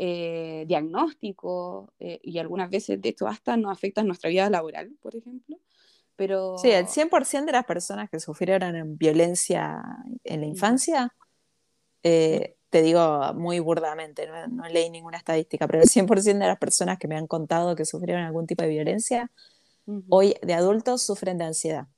eh, 0.01 0.65
diagnóstico 0.69 1.93
eh, 1.99 2.21
y 2.23 2.39
algunas 2.39 2.71
veces 2.71 3.03
de 3.03 3.09
hecho 3.09 3.27
hasta 3.27 3.57
nos 3.57 3.73
afecta 3.73 4.05
nuestra 4.05 4.31
vida 4.31 4.49
laboral, 4.49 4.93
por 5.03 5.17
ejemplo. 5.17 5.59
Pero... 6.15 6.57
Sí, 6.59 6.71
el 6.71 6.87
100% 6.87 7.47
de 7.47 7.53
las 7.53 7.65
personas 7.65 8.09
que 8.09 8.21
sufrieron 8.21 8.97
violencia 8.97 9.83
en 10.23 10.41
la 10.43 10.47
infancia, 10.47 11.13
eh, 12.05 12.57
te 12.71 12.83
digo 12.83 13.35
muy 13.35 13.59
burdamente, 13.59 14.29
no, 14.49 14.69
leí 14.69 14.89
ninguna 14.89 15.19
estadística, 15.19 15.67
pero 15.67 15.83
el 15.83 15.89
100% 15.89 16.39
de 16.39 16.47
las 16.47 16.59
personas 16.59 16.97
que 16.99 17.09
me 17.09 17.17
han 17.17 17.27
contado 17.27 17.75
que 17.75 17.85
sufrieron 17.85 18.23
algún 18.23 18.47
tipo 18.47 18.63
de 18.63 18.69
violencia, 18.69 19.33
hoy 20.09 20.37
de 20.43 20.55
adultos 20.55 21.03
sufren 21.05 21.39
de 21.39 21.47
ansiedad. 21.47 21.89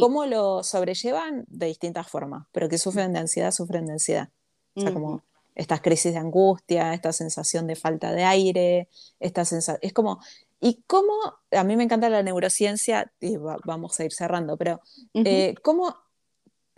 ¿Cómo 0.00 0.24
lo 0.26 0.62
sobrellevan? 0.62 1.44
De 1.48 1.66
distintas 1.66 2.08
formas, 2.08 2.46
pero 2.52 2.68
que 2.68 2.78
sufren 2.78 3.12
de 3.12 3.18
ansiedad, 3.18 3.50
sufren 3.50 3.86
de 3.86 3.92
ansiedad. 3.92 4.30
O 4.74 4.80
sea, 4.80 4.92
como 4.92 5.22
estas 5.54 5.80
crisis 5.80 6.12
de 6.12 6.18
angustia, 6.18 6.94
esta 6.94 7.12
sensación 7.12 7.66
de 7.66 7.76
falta 7.76 8.12
de 8.12 8.24
aire, 8.24 8.88
esta 9.20 9.44
sensación, 9.44 9.78
es 9.82 9.92
como, 9.92 10.20
y 10.60 10.82
cómo, 10.86 11.12
a 11.52 11.64
mí 11.64 11.76
me 11.76 11.84
encanta 11.84 12.08
la 12.08 12.22
neurociencia, 12.22 13.12
y 13.20 13.36
vamos 13.36 14.00
a 14.00 14.04
ir 14.04 14.12
cerrando, 14.12 14.56
pero 14.56 14.80
eh, 15.12 15.54
cómo, 15.62 15.94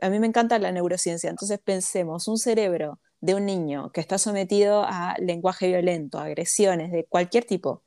a 0.00 0.10
mí 0.10 0.18
me 0.18 0.26
encanta 0.26 0.58
la 0.58 0.72
neurociencia, 0.72 1.30
entonces 1.30 1.58
pensemos, 1.58 2.28
un 2.28 2.36
cerebro 2.36 2.98
de 3.20 3.34
un 3.34 3.46
niño 3.46 3.92
que 3.92 4.00
está 4.00 4.18
sometido 4.18 4.84
a 4.86 5.16
lenguaje 5.18 5.68
violento, 5.68 6.18
agresiones 6.18 6.92
de 6.92 7.06
cualquier 7.06 7.44
tipo, 7.44 7.82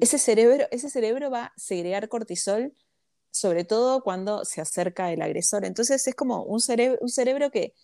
ese, 0.00 0.18
cerebro, 0.18 0.66
ese 0.70 0.88
cerebro 0.88 1.30
va 1.30 1.44
a 1.44 1.52
segregar 1.56 2.08
cortisol, 2.08 2.72
sobre 3.38 3.64
todo 3.64 4.02
cuando 4.02 4.44
se 4.44 4.60
acerca 4.60 5.12
el 5.12 5.22
agresor. 5.22 5.64
Entonces 5.64 6.06
es 6.06 6.14
como 6.14 6.42
un, 6.44 6.60
cerebro, 6.60 6.98
un 7.00 7.08
cerebro 7.08 7.50
que 7.50 7.74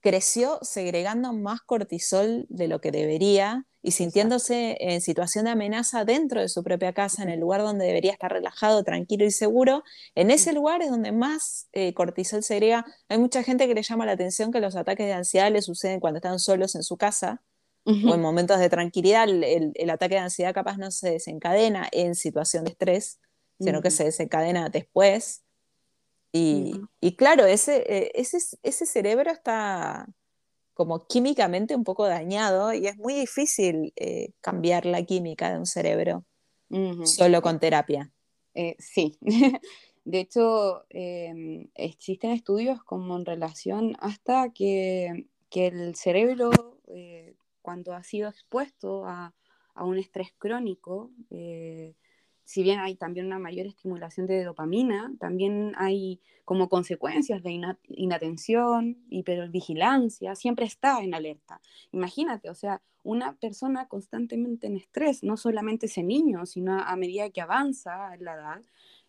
creció 0.00 0.58
segregando 0.62 1.32
más 1.32 1.60
cortisol 1.60 2.46
de 2.48 2.68
lo 2.68 2.80
que 2.80 2.90
debería 2.90 3.66
y 3.82 3.92
sintiéndose 3.92 4.76
en 4.80 5.00
situación 5.00 5.44
de 5.44 5.52
amenaza 5.52 6.04
dentro 6.04 6.40
de 6.40 6.48
su 6.48 6.62
propia 6.62 6.92
casa, 6.92 7.22
en 7.22 7.28
el 7.28 7.40
lugar 7.40 7.62
donde 7.62 7.84
debería 7.84 8.12
estar 8.12 8.32
relajado, 8.32 8.84
tranquilo 8.84 9.24
y 9.24 9.30
seguro. 9.30 9.82
En 10.14 10.30
ese 10.30 10.52
lugar 10.52 10.82
es 10.82 10.90
donde 10.90 11.10
más 11.10 11.68
eh, 11.72 11.92
cortisol 11.94 12.42
segrega. 12.42 12.84
Hay 13.08 13.18
mucha 13.18 13.42
gente 13.42 13.66
que 13.66 13.74
le 13.74 13.82
llama 13.82 14.06
la 14.06 14.12
atención 14.12 14.52
que 14.52 14.60
los 14.60 14.76
ataques 14.76 15.06
de 15.06 15.12
ansiedad 15.12 15.50
le 15.50 15.62
suceden 15.62 15.98
cuando 15.98 16.18
están 16.18 16.38
solos 16.38 16.74
en 16.76 16.82
su 16.82 16.96
casa 16.96 17.42
o 17.84 18.14
en 18.14 18.20
momentos 18.20 18.60
de 18.60 18.68
tranquilidad. 18.68 19.28
El, 19.28 19.90
ataque 19.90 20.14
de 20.14 20.20
ansiedad 20.20 20.54
capaz 20.54 20.76
no 20.76 20.90
se 20.92 21.10
desencadena 21.10 21.88
en 21.90 22.14
situación 22.14 22.64
de 22.64 22.70
estrés, 22.70 23.18
sino 23.62 23.80
que 23.80 23.90
se 23.90 24.04
desencadena 24.04 24.68
después. 24.68 25.42
Y, 26.32 26.80
claro, 27.16 27.44
ese, 27.44 27.84
eh, 27.86 28.12
ese, 28.14 28.38
ese 28.62 28.86
cerebro 28.86 29.30
está 29.30 30.08
como 30.72 31.06
químicamente 31.06 31.76
un 31.76 31.84
poco 31.84 32.06
dañado 32.06 32.72
y 32.72 32.86
es 32.86 32.96
muy 32.96 33.12
difícil 33.12 33.92
eh, 33.96 34.32
cambiar 34.40 34.86
la 34.86 35.02
química 35.02 35.50
de 35.50 35.58
un 35.58 35.66
cerebro 35.66 36.24
solo 37.04 37.42
con 37.42 37.60
terapia. 37.60 38.10
Eh, 38.54 38.76
sí, 38.78 39.18
de 40.04 40.20
hecho 40.20 40.84
em, 40.88 41.68
existen 41.74 42.30
estudios 42.30 42.82
como 42.82 43.16
en 43.16 43.26
relación 43.26 43.96
hasta 44.00 44.50
que, 44.54 45.26
que 45.50 45.66
el 45.66 45.94
cerebro 45.94 46.50
cuando 47.62 47.94
ha 47.94 48.02
sido 48.02 48.28
expuesto 48.28 49.06
a, 49.06 49.34
a 49.74 49.84
un 49.84 49.98
estrés 49.98 50.32
crónico, 50.36 51.10
eh, 51.30 51.94
si 52.44 52.62
bien 52.62 52.80
hay 52.80 52.96
también 52.96 53.26
una 53.26 53.38
mayor 53.38 53.66
estimulación 53.66 54.26
de 54.26 54.44
dopamina, 54.44 55.12
también 55.18 55.72
hay 55.76 56.20
como 56.44 56.68
consecuencias 56.68 57.42
de 57.42 57.60
inatención, 57.88 58.98
hipervigilancia, 59.08 60.34
siempre 60.34 60.66
está 60.66 61.02
en 61.02 61.14
alerta. 61.14 61.60
Imagínate, 61.92 62.50
o 62.50 62.54
sea, 62.54 62.82
una 63.04 63.36
persona 63.36 63.88
constantemente 63.88 64.66
en 64.66 64.76
estrés, 64.76 65.22
no 65.22 65.36
solamente 65.36 65.86
ese 65.86 66.02
niño, 66.02 66.46
sino 66.46 66.80
a 66.80 66.96
medida 66.96 67.30
que 67.30 67.40
avanza 67.40 68.16
la 68.18 68.34
edad, 68.34 68.62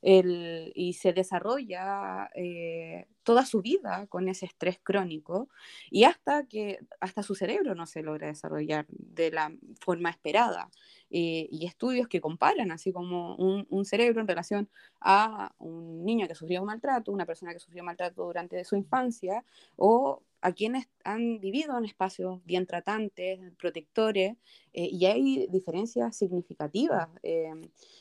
y 0.06 0.94
se 0.94 1.14
desarrolla 1.14 2.30
eh, 2.36 3.08
toda 3.24 3.46
su 3.46 3.62
vida 3.62 4.08
con 4.08 4.30
ese 4.30 4.46
estrés 4.46 4.80
crónico 4.82 5.50
y 5.90 6.04
hasta 6.04 6.46
que 6.46 6.80
hasta 7.00 7.24
su 7.24 7.36
cerebro 7.36 7.76
no 7.76 7.86
se 7.86 8.04
logra 8.04 8.28
desarrollar 8.28 8.86
de 8.90 9.32
la 9.32 9.54
forma 9.80 10.10
esperada. 10.10 10.70
Eh, 11.16 11.48
y 11.52 11.68
estudios 11.68 12.08
que 12.08 12.22
comparan 12.22 12.72
así 12.72 12.92
como 12.92 13.36
un, 13.36 13.86
cerebro 13.86 14.20
en 14.22 14.28
relación 14.28 14.68
a 15.00 15.54
un 15.60 16.04
niño 16.04 16.28
que 16.28 16.34
sufrió 16.34 16.66
maltrato, 16.66 17.12
una 17.12 17.28
persona 17.28 17.54
que 17.54 17.60
sufrió 17.60 17.84
maltrato 17.84 18.26
durante 18.26 18.64
su 18.64 18.76
infancia 18.76 19.46
o 19.76 20.24
a 20.42 20.54
quienes 20.54 20.90
han 21.04 21.40
vivido 21.40 21.78
en 21.78 21.86
espacios 21.86 22.44
bien 22.46 22.66
tratantes, 22.66 23.40
protectores, 23.60 24.38
eh, 24.74 24.90
y 24.92 25.06
hay 25.06 25.48
diferencias 25.48 26.18
significativas. 26.18 27.10
Eh, 27.22 27.54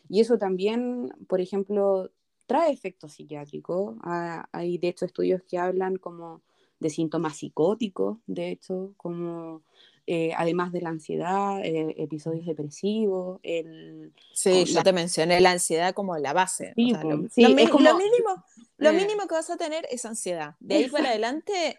y 0.08 0.20
eso 0.20 0.38
también, 0.38 1.12
por 1.28 1.42
ejemplo, 1.42 2.10
trae 2.53 2.72
efectos 2.72 3.12
psiquiátricos. 3.12 3.96
Ah, 4.03 4.46
hay, 4.53 4.78
de 4.78 4.88
hecho, 4.88 5.07
estudios 5.07 5.42
que 5.48 5.59
hablan 5.59 5.96
como 5.96 6.42
de 6.78 6.90
síntomas 6.90 7.36
psicóticos, 7.36 8.18
de 8.26 8.50
hecho, 8.50 8.92
como 8.96 9.62
eh, 10.07 10.32
además 10.36 10.72
de 10.72 10.80
la 10.80 10.90
ansiedad, 10.90 11.61
episodios 11.62 12.44
depresivos. 12.44 13.40
El, 13.42 14.12
sí, 14.34 14.64
yo 14.64 14.82
te 14.82 14.92
mencioné 14.92 15.40
la 15.40 15.53
ansiedad 15.53 15.94
como 15.94 16.18
la 16.18 16.32
base. 16.32 16.74
lo, 16.76 17.96
mínimo, 17.96 18.44
lo 18.76 18.92
mínimo 18.92 19.26
que 19.28 19.34
vas 19.34 19.48
a 19.48 19.57
tener 19.57 19.86
es 19.90 20.05
ansiedad. 20.05 20.57
De 20.61 20.74
ahí 20.74 20.88
para 20.90 21.09
adelante 21.11 21.78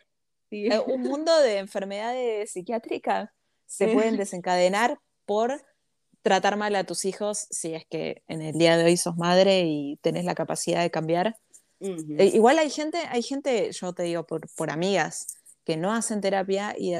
eh, 0.50 0.80
un 0.88 1.02
mundo 1.02 1.38
de 1.40 1.58
enfermedades 1.58 2.52
psiquiátricas 2.52 3.30
se 3.66 3.90
pueden 3.90 4.18
desencadenar 4.18 5.00
por 5.26 5.62
tratar 6.24 6.58
mal 6.58 6.76
a 6.76 6.84
tus 6.84 7.06
hijos 7.06 7.48
si 7.52 7.76
es 7.76 7.86
que 7.86 8.24
en 8.28 8.42
el 8.42 8.58
día 8.58 8.78
de 8.78 8.86
hoy 8.86 8.98
sos 8.98 9.16
madre 9.16 9.66
y 9.68 9.98
tenés 10.02 10.26
la 10.26 10.34
capacidad 10.34 10.82
de 10.82 10.90
cambiar. 10.90 11.38
Eh, 11.80 12.32
igual 12.34 12.58
hay 12.60 12.70
gente, 12.70 12.98
hay 13.10 13.22
gente, 13.22 13.72
yo 13.72 13.94
te 13.94 14.04
digo 14.04 14.26
por, 14.26 14.50
por 14.56 14.72
amigas, 14.72 15.28
que 15.66 15.78
no 15.78 15.94
hacen 15.94 16.22
terapia 16.22 16.74
y 16.78 16.96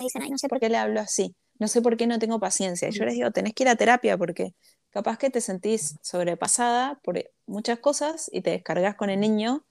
dicen, 0.00 0.22
ay, 0.22 0.30
no 0.30 0.38
sé 0.38 0.48
por 0.48 0.60
qué 0.60 0.68
le 0.68 0.76
hablo 0.76 1.00
así, 1.00 1.34
no 1.58 1.68
sé 1.68 1.82
por 1.82 1.96
qué 1.96 2.06
no 2.06 2.18
tengo 2.18 2.40
paciencia. 2.40 2.88
Y 2.88 2.92
yo 2.92 3.04
les 3.04 3.14
digo, 3.14 3.30
tenés 3.32 3.52
que 3.52 3.64
ir 3.64 3.68
a 3.68 3.76
terapia 3.76 4.16
porque 4.16 4.54
capaz 4.90 5.18
que 5.18 5.28
te 5.28 5.40
sentís 5.40 5.96
sobrepasada 6.02 7.00
por 7.02 7.22
muchas 7.46 7.80
cosas 7.80 8.30
y 8.32 8.40
te 8.42 8.50
descargas 8.50 8.94
con 8.94 9.10
el 9.10 9.20
niño 9.20 9.64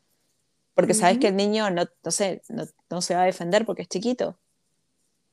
porque 0.77 0.93
sabes 0.93 1.17
que 1.17 1.29
el 1.29 1.35
niño 1.35 1.71
no, 1.71 1.85
no, 2.03 2.11
sé, 2.11 2.43
no, 2.89 3.01
se 3.01 3.15
va 3.15 3.23
a 3.23 3.25
defender 3.25 3.65
porque 3.65 3.81
es 3.81 3.87
chiquito. 3.87 4.37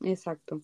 Exacto. 0.01 0.63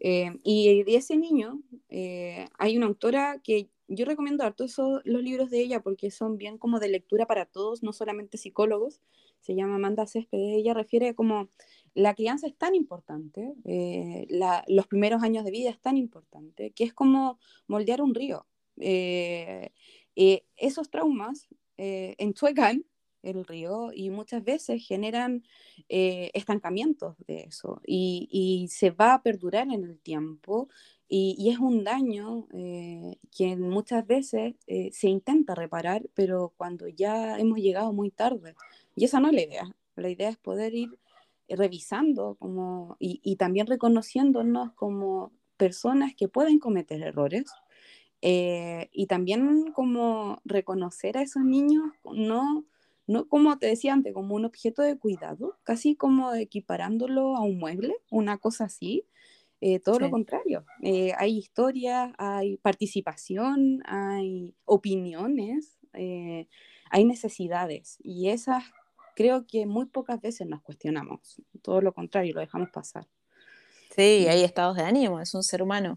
Eh, 0.00 0.38
y 0.44 0.84
de 0.84 0.96
ese 0.96 1.16
niño, 1.16 1.60
eh, 1.88 2.46
hay 2.58 2.76
una 2.76 2.86
autora 2.86 3.40
que 3.42 3.68
yo 3.88 4.04
recomiendo 4.04 4.44
harto 4.44 4.64
esos, 4.64 5.00
los 5.04 5.22
libros 5.22 5.50
de 5.50 5.60
ella 5.60 5.80
porque 5.80 6.10
son 6.10 6.36
bien 6.38 6.58
como 6.58 6.78
de 6.78 6.88
lectura 6.88 7.26
para 7.26 7.46
todos, 7.46 7.82
no 7.82 7.92
solamente 7.92 8.38
psicólogos. 8.38 9.00
Se 9.40 9.54
llama 9.54 9.76
Amanda 9.76 10.06
Césped. 10.06 10.38
Ella 10.38 10.74
refiere 10.74 11.14
como 11.14 11.48
la 11.94 12.14
crianza 12.14 12.46
es 12.46 12.56
tan 12.56 12.74
importante, 12.74 13.54
eh, 13.64 14.26
los 14.68 14.86
primeros 14.86 15.22
años 15.22 15.44
de 15.44 15.50
vida 15.50 15.70
es 15.70 15.80
tan 15.80 15.96
importante, 15.96 16.70
que 16.70 16.84
es 16.84 16.92
como 16.92 17.38
moldear 17.66 18.02
un 18.02 18.14
río. 18.14 18.46
esos 20.16 20.90
traumas 20.90 21.48
enchuecan 21.76 22.84
el 23.22 23.44
río 23.44 23.90
y 23.92 24.10
muchas 24.10 24.44
veces 24.44 24.86
generan 24.86 25.44
eh, 25.88 26.30
estancamientos 26.34 27.16
de 27.26 27.42
eso 27.42 27.80
y, 27.86 28.68
se 28.70 28.90
va 28.90 29.14
a 29.14 29.22
perdurar 29.22 29.68
en 29.68 29.84
el 29.84 29.98
tiempo 29.98 30.68
y, 31.08 31.50
es 31.50 31.58
un 31.58 31.84
daño 31.84 32.46
eh, 32.52 33.16
que 33.36 33.56
muchas 33.56 34.06
veces 34.06 34.54
eh, 34.66 34.90
se 34.92 35.08
intenta 35.08 35.54
reparar, 35.54 36.02
pero 36.14 36.52
cuando 36.56 36.88
ya 36.88 37.38
hemos 37.38 37.58
llegado 37.58 37.92
muy 37.92 38.10
tarde. 38.10 38.54
Y 38.94 39.04
esa 39.04 39.18
no 39.20 39.28
es 39.28 39.34
la 39.34 39.42
idea. 39.42 39.76
La 39.96 40.10
idea 40.10 40.28
es 40.28 40.36
poder 40.36 40.74
ir 40.74 40.98
revisando 41.48 42.36
como, 42.38 42.96
y, 42.98 43.20
y 43.24 43.36
también 43.36 43.66
reconociéndonos 43.66 44.72
como 44.74 45.32
personas 45.56 46.14
que 46.14 46.28
pueden 46.28 46.58
cometer 46.58 47.02
errores, 47.02 47.44
y 48.20 49.06
también 49.06 49.72
como 49.72 50.40
reconocer 50.44 51.16
a 51.16 51.22
esos 51.22 51.44
niños, 51.44 51.84
no 52.04 52.66
no 53.08 53.26
como 53.26 53.58
te 53.58 53.66
decía 53.66 53.94
antes, 53.94 54.12
como 54.12 54.34
un 54.34 54.44
objeto 54.44 54.82
de 54.82 54.98
cuidado, 54.98 55.56
casi 55.64 55.96
como 55.96 56.34
equiparándolo 56.34 57.36
a 57.36 57.40
un 57.40 57.58
mueble, 57.58 57.94
una 58.10 58.36
cosa 58.36 58.64
así. 58.64 59.06
Eh, 59.60 59.80
todo 59.80 59.98
lo 59.98 60.10
contrario. 60.10 60.64
Eh, 60.82 61.12
hay 61.16 61.36
historia, 61.36 62.14
hay 62.18 62.58
participación, 62.58 63.82
hay 63.86 64.54
opiniones, 64.66 65.78
eh, 65.94 66.46
hay 66.90 67.04
necesidades 67.06 67.96
y 68.00 68.28
esas 68.28 68.62
creo 69.16 69.46
que 69.46 69.66
muy 69.66 69.86
pocas 69.86 70.20
veces 70.20 70.46
nos 70.46 70.62
cuestionamos. 70.62 71.42
Todo 71.62 71.80
lo 71.80 71.92
contrario, 71.92 72.34
lo 72.34 72.40
dejamos 72.40 72.68
pasar. 72.70 73.08
Sí, 73.96 74.28
hay 74.28 74.44
estados 74.44 74.76
de 74.76 74.82
ánimo, 74.82 75.18
es 75.18 75.34
un 75.34 75.42
ser 75.42 75.62
humano. 75.62 75.94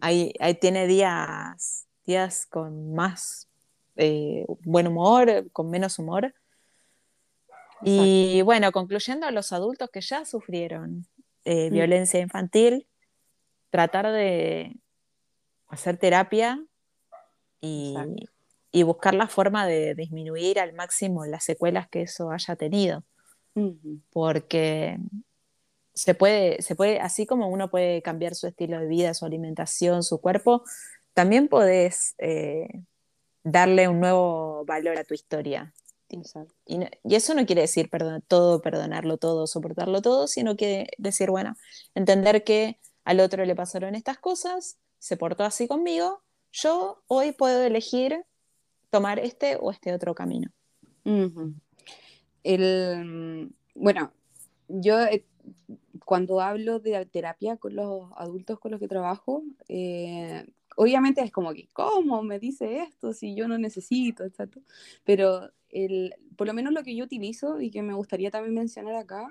ahí, 0.00 0.32
ahí 0.40 0.54
tiene 0.54 0.86
días, 0.86 1.86
días 2.04 2.46
con 2.46 2.94
más 2.94 3.48
eh, 3.96 4.44
buen 4.64 4.86
humor, 4.86 5.50
con 5.52 5.70
menos 5.70 5.98
humor. 5.98 6.34
Y 7.82 8.40
bueno, 8.42 8.72
concluyendo 8.72 9.26
a 9.26 9.30
los 9.30 9.52
adultos 9.52 9.90
que 9.90 10.00
ya 10.00 10.24
sufrieron 10.24 11.06
eh, 11.44 11.70
mm. 11.70 11.74
violencia 11.74 12.20
infantil, 12.20 12.86
tratar 13.70 14.10
de 14.10 14.76
hacer 15.68 15.98
terapia 15.98 16.64
y, 17.60 17.94
buscar 18.84 19.14
la 19.14 19.26
forma 19.26 19.66
de 19.66 19.94
disminuir 19.94 20.60
al 20.60 20.74
máximo 20.74 21.24
las 21.24 21.44
secuelas 21.44 21.88
que 21.88 22.02
eso 22.02 22.30
haya 22.30 22.56
tenido. 22.56 23.04
Porque 24.12 24.98
se 25.94 26.14
puede, 26.14 26.60
se 26.60 26.74
puede, 26.76 27.00
así 27.00 27.24
como 27.24 27.48
uno 27.48 27.70
puede 27.70 28.02
cambiar 28.02 28.34
su 28.34 28.46
estilo 28.46 28.78
de 28.78 28.86
vida, 28.86 29.14
su 29.14 29.24
alimentación, 29.24 30.02
su 30.02 30.20
cuerpo, 30.20 30.62
también 31.14 31.48
podés 31.48 32.14
eh, 32.18 32.68
darle 33.46 33.86
un 33.86 34.00
nuevo 34.00 34.64
valor 34.64 34.98
a 34.98 35.04
tu 35.04 35.14
historia. 35.14 35.72
Y, 36.66 36.80
eso 37.14 37.34
no 37.34 37.46
quiere 37.46 37.62
decir 37.62 37.88
todo, 38.26 38.60
perdonarlo 38.60 39.18
todo, 39.18 39.46
soportarlo 39.46 40.02
todo, 40.02 40.26
sino 40.26 40.56
que 40.56 40.88
decir, 40.98 41.30
bueno, 41.30 41.56
entender 41.94 42.42
que 42.42 42.80
al 43.04 43.20
otro 43.20 43.44
le 43.44 43.54
pasaron 43.54 43.94
estas 43.94 44.18
cosas, 44.18 44.78
se 44.98 45.16
portó 45.16 45.44
así 45.44 45.68
conmigo, 45.68 46.22
yo 46.52 47.02
hoy 47.06 47.32
puedo 47.32 47.62
elegir 47.62 48.24
tomar 48.90 49.20
este 49.20 49.56
o 49.60 49.70
este 49.70 49.92
otro 49.92 50.14
camino. 50.14 50.50
El, 52.42 53.52
bueno, 53.74 54.12
yo 54.68 55.00
eh, 55.02 55.24
cuando 56.04 56.40
hablo 56.40 56.80
de 56.80 57.06
terapia 57.06 57.56
con 57.56 57.76
los 57.76 58.10
adultos 58.16 58.58
con 58.58 58.72
los 58.72 58.80
que 58.80 58.88
trabajo, 58.88 59.44
eh, 59.68 60.46
obviamente 60.76 61.20
es 61.22 61.32
como 61.32 61.52
que, 61.52 61.68
¿cómo 61.72 62.22
me 62.22 62.38
dice 62.38 62.82
esto 62.82 63.12
si 63.12 63.34
yo 63.34 63.48
no 63.48 63.58
necesito? 63.58 64.24
Exacto. 64.24 64.60
Pero 65.04 65.50
el, 65.70 66.14
por 66.36 66.46
lo 66.46 66.54
menos 66.54 66.72
lo 66.72 66.82
que 66.82 66.94
yo 66.94 67.04
utilizo 67.04 67.60
y 67.60 67.70
que 67.70 67.82
me 67.82 67.94
gustaría 67.94 68.30
también 68.30 68.54
mencionar 68.54 68.94
acá, 68.94 69.28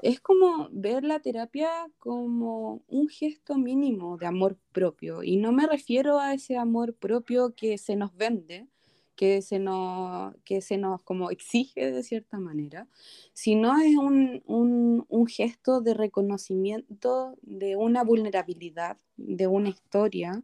es 0.00 0.20
como 0.20 0.68
ver 0.72 1.04
la 1.04 1.20
terapia 1.20 1.70
como 1.98 2.82
un 2.88 3.08
gesto 3.08 3.56
mínimo 3.56 4.16
de 4.16 4.26
amor 4.26 4.56
propio. 4.72 5.22
Y 5.22 5.36
no 5.36 5.52
me 5.52 5.66
refiero 5.66 6.18
a 6.18 6.34
ese 6.34 6.56
amor 6.56 6.94
propio 6.94 7.54
que 7.54 7.78
se 7.78 7.94
nos 7.94 8.14
vende, 8.16 8.66
que 9.14 9.42
se 9.42 9.60
nos, 9.60 10.34
que 10.44 10.60
se 10.60 10.76
nos 10.78 11.02
como 11.02 11.30
exige 11.30 11.92
de 11.92 12.02
cierta 12.02 12.38
manera, 12.38 12.88
sino 13.32 13.78
es 13.80 13.94
un, 13.96 14.42
un, 14.46 15.06
un 15.08 15.26
gesto 15.26 15.80
de 15.80 15.94
reconocimiento 15.94 17.36
de 17.42 17.76
una 17.76 18.02
vulnerabilidad, 18.02 18.98
de 19.16 19.46
una 19.46 19.68
historia 19.68 20.42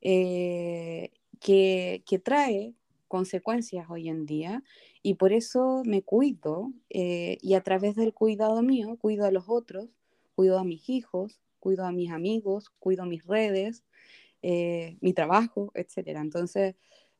eh, 0.00 1.10
que, 1.40 2.02
trae 2.22 2.74
consecuencias 3.08 3.88
hoy 3.90 4.08
en 4.08 4.26
día 4.26 4.62
y 5.02 5.14
por 5.14 5.32
eso 5.32 5.82
me 5.84 6.02
cuido 6.02 6.72
eh, 6.90 7.38
y 7.42 7.54
a 7.54 7.62
través 7.62 7.96
del 7.96 8.14
cuidado 8.14 8.62
mío 8.62 8.96
cuido 9.00 9.26
a 9.26 9.30
los 9.30 9.44
otros, 9.48 9.88
cuido 10.34 10.58
a 10.58 10.64
mis 10.64 10.88
hijos, 10.88 11.40
cuido 11.58 11.84
a 11.84 11.92
mis 11.92 12.10
amigos, 12.10 12.70
cuido 12.78 13.06
mis 13.06 13.26
redes, 13.26 13.84
eh, 14.42 14.96
mi 15.00 15.12
trabajo, 15.12 15.72
etc. 15.74 16.18
Entonces, 16.20 16.76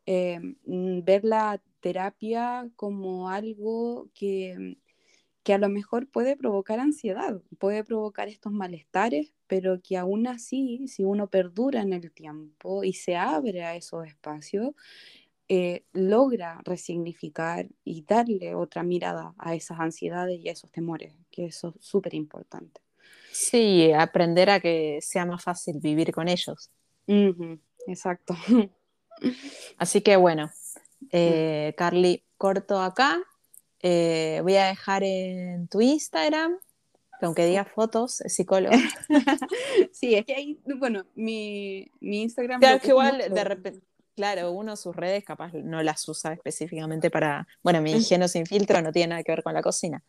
mm, 0.06 1.02
ver 1.04 1.24
la 1.24 1.60
terapia 1.80 2.68
como 2.76 3.28
algo 3.30 4.08
que, 4.14 4.76
que 5.42 5.54
a 5.54 5.58
lo 5.58 5.68
mejor 5.68 6.08
puede 6.08 6.36
provocar 6.36 6.80
ansiedad, 6.80 7.40
puede 7.58 7.84
provocar 7.84 8.28
estos 8.28 8.52
malestares, 8.52 9.32
pero 9.46 9.80
que 9.82 9.96
aún 9.96 10.26
así, 10.26 10.86
si 10.86 11.04
uno 11.04 11.28
perdura 11.28 11.80
en 11.82 11.92
el 11.92 12.12
tiempo 12.12 12.84
y 12.84 12.92
se 12.92 13.16
abre 13.16 13.64
a 13.64 13.74
esos 13.74 14.06
espacios, 14.06 14.74
eh, 15.48 15.84
logra 15.92 16.60
resignificar 16.64 17.66
y 17.82 18.02
darle 18.02 18.54
otra 18.54 18.82
mirada 18.82 19.34
a 19.38 19.54
esas 19.54 19.80
ansiedades 19.80 20.38
y 20.38 20.48
a 20.48 20.52
esos 20.52 20.70
temores, 20.70 21.14
que 21.30 21.46
eso 21.46 21.74
es 21.76 21.84
súper 21.84 22.14
importante. 22.14 22.80
Sí, 23.32 23.92
aprender 23.92 24.50
a 24.50 24.60
que 24.60 24.98
sea 25.00 25.24
más 25.24 25.42
fácil 25.42 25.78
vivir 25.80 26.12
con 26.12 26.28
ellos. 26.28 26.70
exacto. 27.86 28.36
Así 29.78 30.02
que 30.02 30.16
bueno, 30.16 30.50
eh, 31.10 31.74
Carly, 31.76 32.24
corto 32.36 32.80
acá. 32.80 33.18
Eh, 33.82 34.40
voy 34.42 34.56
a 34.56 34.66
dejar 34.66 35.02
en 35.04 35.68
tu 35.68 35.80
Instagram, 35.80 36.58
que 37.18 37.26
aunque 37.26 37.46
diga 37.46 37.64
fotos, 37.64 38.20
es 38.20 38.34
psicólogo. 38.34 38.74
sí, 39.92 40.14
es 40.14 40.24
que 40.24 40.34
ahí, 40.34 40.60
bueno, 40.76 41.04
mi, 41.14 41.90
mi 42.00 42.22
Instagram... 42.22 42.60
Claro, 42.60 42.80
que 42.80 42.88
igual 42.88 43.18
de 43.32 43.44
repente, 43.44 43.82
claro, 44.14 44.52
uno 44.52 44.76
sus 44.76 44.94
redes 44.94 45.24
capaz 45.24 45.52
no 45.54 45.82
las 45.82 46.06
usa 46.08 46.34
específicamente 46.34 47.10
para, 47.10 47.48
bueno, 47.62 47.80
mi 47.80 47.92
higiene 47.92 48.28
sin 48.28 48.44
filtro 48.46 48.82
no 48.82 48.92
tiene 48.92 49.08
nada 49.08 49.22
que 49.22 49.32
ver 49.32 49.42
con 49.42 49.54
la 49.54 49.62
cocina, 49.62 50.02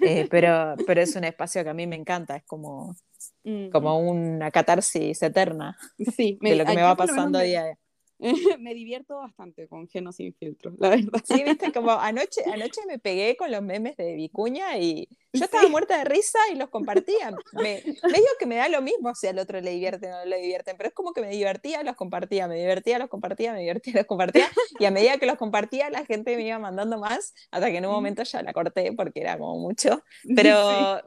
eh, 0.00 0.26
pero, 0.30 0.74
pero 0.86 1.00
es 1.00 1.14
un 1.14 1.24
espacio 1.24 1.62
que 1.62 1.70
a 1.70 1.74
mí 1.74 1.86
me 1.86 1.96
encanta, 1.96 2.36
es 2.36 2.44
como, 2.44 2.96
como 3.72 3.98
una 3.98 4.50
catarsis 4.50 5.22
eterna 5.22 5.78
sí, 6.16 6.38
de 6.40 6.56
lo 6.56 6.64
que 6.64 6.74
me 6.74 6.82
va 6.82 6.96
pasando 6.96 7.38
a 7.38 7.42
día 7.42 7.60
a 7.60 7.64
día. 7.66 7.78
me 8.60 8.74
divierto 8.74 9.16
bastante 9.16 9.68
con 9.68 9.88
Geno 9.88 10.12
sin 10.12 10.34
filtro, 10.34 10.72
la 10.78 10.90
verdad. 10.90 11.20
Sí, 11.24 11.42
viste, 11.44 11.72
como 11.72 11.92
anoche, 11.92 12.42
anoche 12.52 12.80
me 12.86 12.98
pegué 12.98 13.36
con 13.36 13.50
los 13.50 13.62
memes 13.62 13.96
de 13.96 14.14
Vicuña 14.14 14.78
y 14.78 15.08
yo 15.32 15.44
estaba 15.44 15.68
muerta 15.68 15.98
de 15.98 16.04
risa 16.04 16.38
y 16.52 16.56
los 16.56 16.70
compartía. 16.70 17.32
Me, 17.52 17.82
medio 18.04 18.28
que 18.38 18.46
me 18.46 18.56
da 18.56 18.68
lo 18.68 18.80
mismo 18.82 19.14
si 19.14 19.26
al 19.26 19.38
otro 19.38 19.60
le 19.60 19.72
divierte 19.72 20.06
o 20.06 20.10
no 20.10 20.24
le 20.24 20.38
divierten, 20.40 20.76
pero 20.76 20.88
es 20.88 20.94
como 20.94 21.12
que 21.12 21.20
me 21.20 21.30
divertía, 21.30 21.82
los 21.82 21.96
compartía, 21.96 22.48
me 22.48 22.56
divertía, 22.56 22.98
los 22.98 23.08
compartía, 23.08 23.52
me 23.52 23.60
divertía, 23.60 23.94
los 23.94 24.06
compartía. 24.06 24.48
Y 24.78 24.84
a 24.84 24.90
medida 24.90 25.18
que 25.18 25.26
los 25.26 25.36
compartía, 25.36 25.90
la 25.90 26.04
gente 26.06 26.36
me 26.36 26.46
iba 26.46 26.58
mandando 26.58 26.98
más, 26.98 27.34
hasta 27.50 27.70
que 27.70 27.78
en 27.78 27.86
un 27.86 27.92
momento 27.92 28.22
ya 28.22 28.42
la 28.42 28.52
corté 28.52 28.92
porque 28.92 29.20
era 29.20 29.38
como 29.38 29.58
mucho. 29.58 30.02
Pero, 30.36 31.00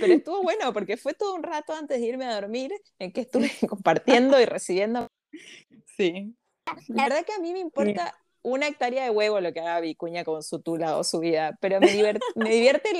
pero 0.00 0.12
estuvo 0.12 0.42
bueno 0.42 0.72
porque 0.74 0.98
fue 0.98 1.14
todo 1.14 1.34
un 1.34 1.42
rato 1.42 1.72
antes 1.72 1.98
de 2.00 2.06
irme 2.06 2.26
a 2.26 2.34
dormir 2.34 2.72
en 2.98 3.12
que 3.12 3.22
estuve 3.22 3.50
compartiendo 3.68 4.38
y 4.40 4.44
recibiendo. 4.44 5.08
Sí. 5.96 6.34
La 6.88 7.04
verdad 7.04 7.24
que 7.24 7.32
a 7.32 7.38
mí 7.38 7.52
me 7.52 7.60
importa 7.60 8.14
una 8.42 8.68
hectárea 8.68 9.04
de 9.04 9.10
huevo 9.10 9.40
lo 9.40 9.52
que 9.52 9.60
haga 9.60 9.80
Vicuña 9.80 10.24
con 10.24 10.42
su 10.42 10.60
tula 10.60 10.96
o 10.96 11.04
su 11.04 11.20
vida, 11.20 11.56
pero 11.60 11.80
me 11.80 11.90
divierte, 11.90 12.24
me 12.36 12.50
divierte 12.50 12.90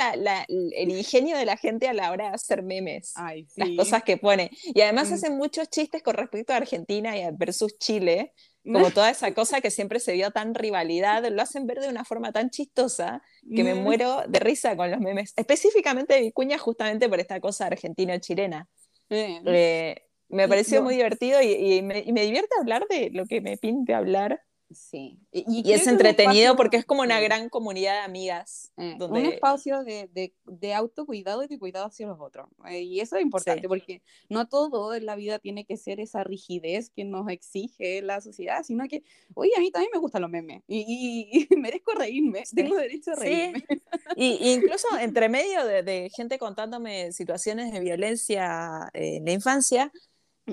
el 0.48 0.90
ingenio 0.90 1.36
de 1.36 1.44
la 1.44 1.56
gente 1.56 1.88
a 1.88 1.92
la 1.92 2.10
hora 2.10 2.28
de 2.28 2.34
hacer 2.34 2.62
memes, 2.62 3.14
las 3.56 3.68
cosas 3.76 4.02
que 4.02 4.16
pone. 4.16 4.50
Y 4.74 4.80
además 4.80 5.10
mm. 5.10 5.14
hacen 5.14 5.36
muchos 5.36 5.68
chistes 5.70 6.02
con 6.02 6.14
respecto 6.14 6.52
a 6.52 6.56
Argentina 6.56 7.16
y 7.16 7.24
versus 7.36 7.78
Chile, 7.78 8.32
como 8.64 8.90
toda 8.90 9.10
esa 9.10 9.32
cosa 9.32 9.60
que 9.60 9.70
siempre 9.70 10.00
se 10.00 10.12
vio 10.12 10.30
tan 10.30 10.54
rivalidad, 10.54 11.24
lo 11.30 11.40
hacen 11.40 11.66
ver 11.66 11.80
de 11.80 11.88
una 11.88 12.04
forma 12.04 12.32
tan 12.32 12.50
chistosa 12.50 13.22
que 13.54 13.64
me 13.64 13.74
mm. 13.74 13.82
muero 13.82 14.22
de 14.28 14.40
risa 14.40 14.76
con 14.76 14.90
los 14.90 15.00
memes, 15.00 15.32
específicamente 15.36 16.14
de 16.14 16.20
Vicuña 16.20 16.58
justamente 16.58 17.08
por 17.08 17.20
esta 17.20 17.40
cosa 17.40 17.66
argentino-chilena. 17.66 18.68
Eh, 19.10 20.07
me 20.28 20.48
pareció 20.48 20.82
muy 20.82 20.94
divertido 20.94 21.40
y, 21.42 21.82
me, 21.82 22.02
divierte 22.02 22.54
hablar 22.60 22.86
de 22.88 23.10
lo 23.10 23.26
que 23.26 23.40
me 23.40 23.56
pinte 23.56 23.94
hablar. 23.94 24.42
Sí. 24.70 25.18
Y, 25.32 25.72
es 25.72 25.86
entretenido 25.86 26.54
porque 26.54 26.76
es 26.76 26.84
como 26.84 27.00
una 27.00 27.20
gran 27.20 27.48
comunidad 27.48 27.94
de 27.94 28.00
amigas. 28.00 28.70
Eh, 28.76 28.98
un 29.00 29.16
espacio 29.24 29.82
de, 29.82 30.10
de, 30.12 30.34
de, 30.44 30.74
autocuidado 30.74 31.42
y 31.42 31.46
de 31.46 31.58
cuidado 31.58 31.86
hacia 31.86 32.06
los 32.06 32.20
otros. 32.20 32.48
Eh, 32.68 32.82
y 32.82 33.00
eso 33.00 33.16
es 33.16 33.22
importante 33.22 33.66
porque 33.66 34.02
no 34.28 34.46
todo 34.46 34.94
en 34.94 35.06
la 35.06 35.16
vida 35.16 35.38
tiene 35.38 35.64
que 35.64 35.78
ser 35.78 36.00
esa 36.00 36.22
rigidez 36.22 36.90
que 36.90 37.04
nos 37.04 37.30
exige 37.30 38.02
la 38.02 38.20
sociedad, 38.20 38.62
sino 38.62 38.86
que, 38.88 39.04
oye, 39.32 39.52
a 39.56 39.60
mí 39.60 39.70
también 39.70 39.90
me 39.92 40.00
gustan 40.00 40.20
los 40.20 40.30
memes 40.30 40.62
y, 40.68 41.48
merezco 41.56 41.92
reírme, 41.92 42.42
tengo 42.54 42.76
derecho 42.76 43.12
a 43.12 43.14
reírme. 43.14 43.64
Y, 44.16 44.52
incluso 44.52 44.86
entre 45.00 45.30
medio 45.30 45.64
de, 45.64 45.82
de, 45.82 46.10
gente 46.14 46.38
contándome 46.38 47.12
situaciones 47.12 47.72
de 47.72 47.80
violencia 47.80 48.90
en 48.92 49.24
la 49.24 49.32
infancia, 49.32 49.90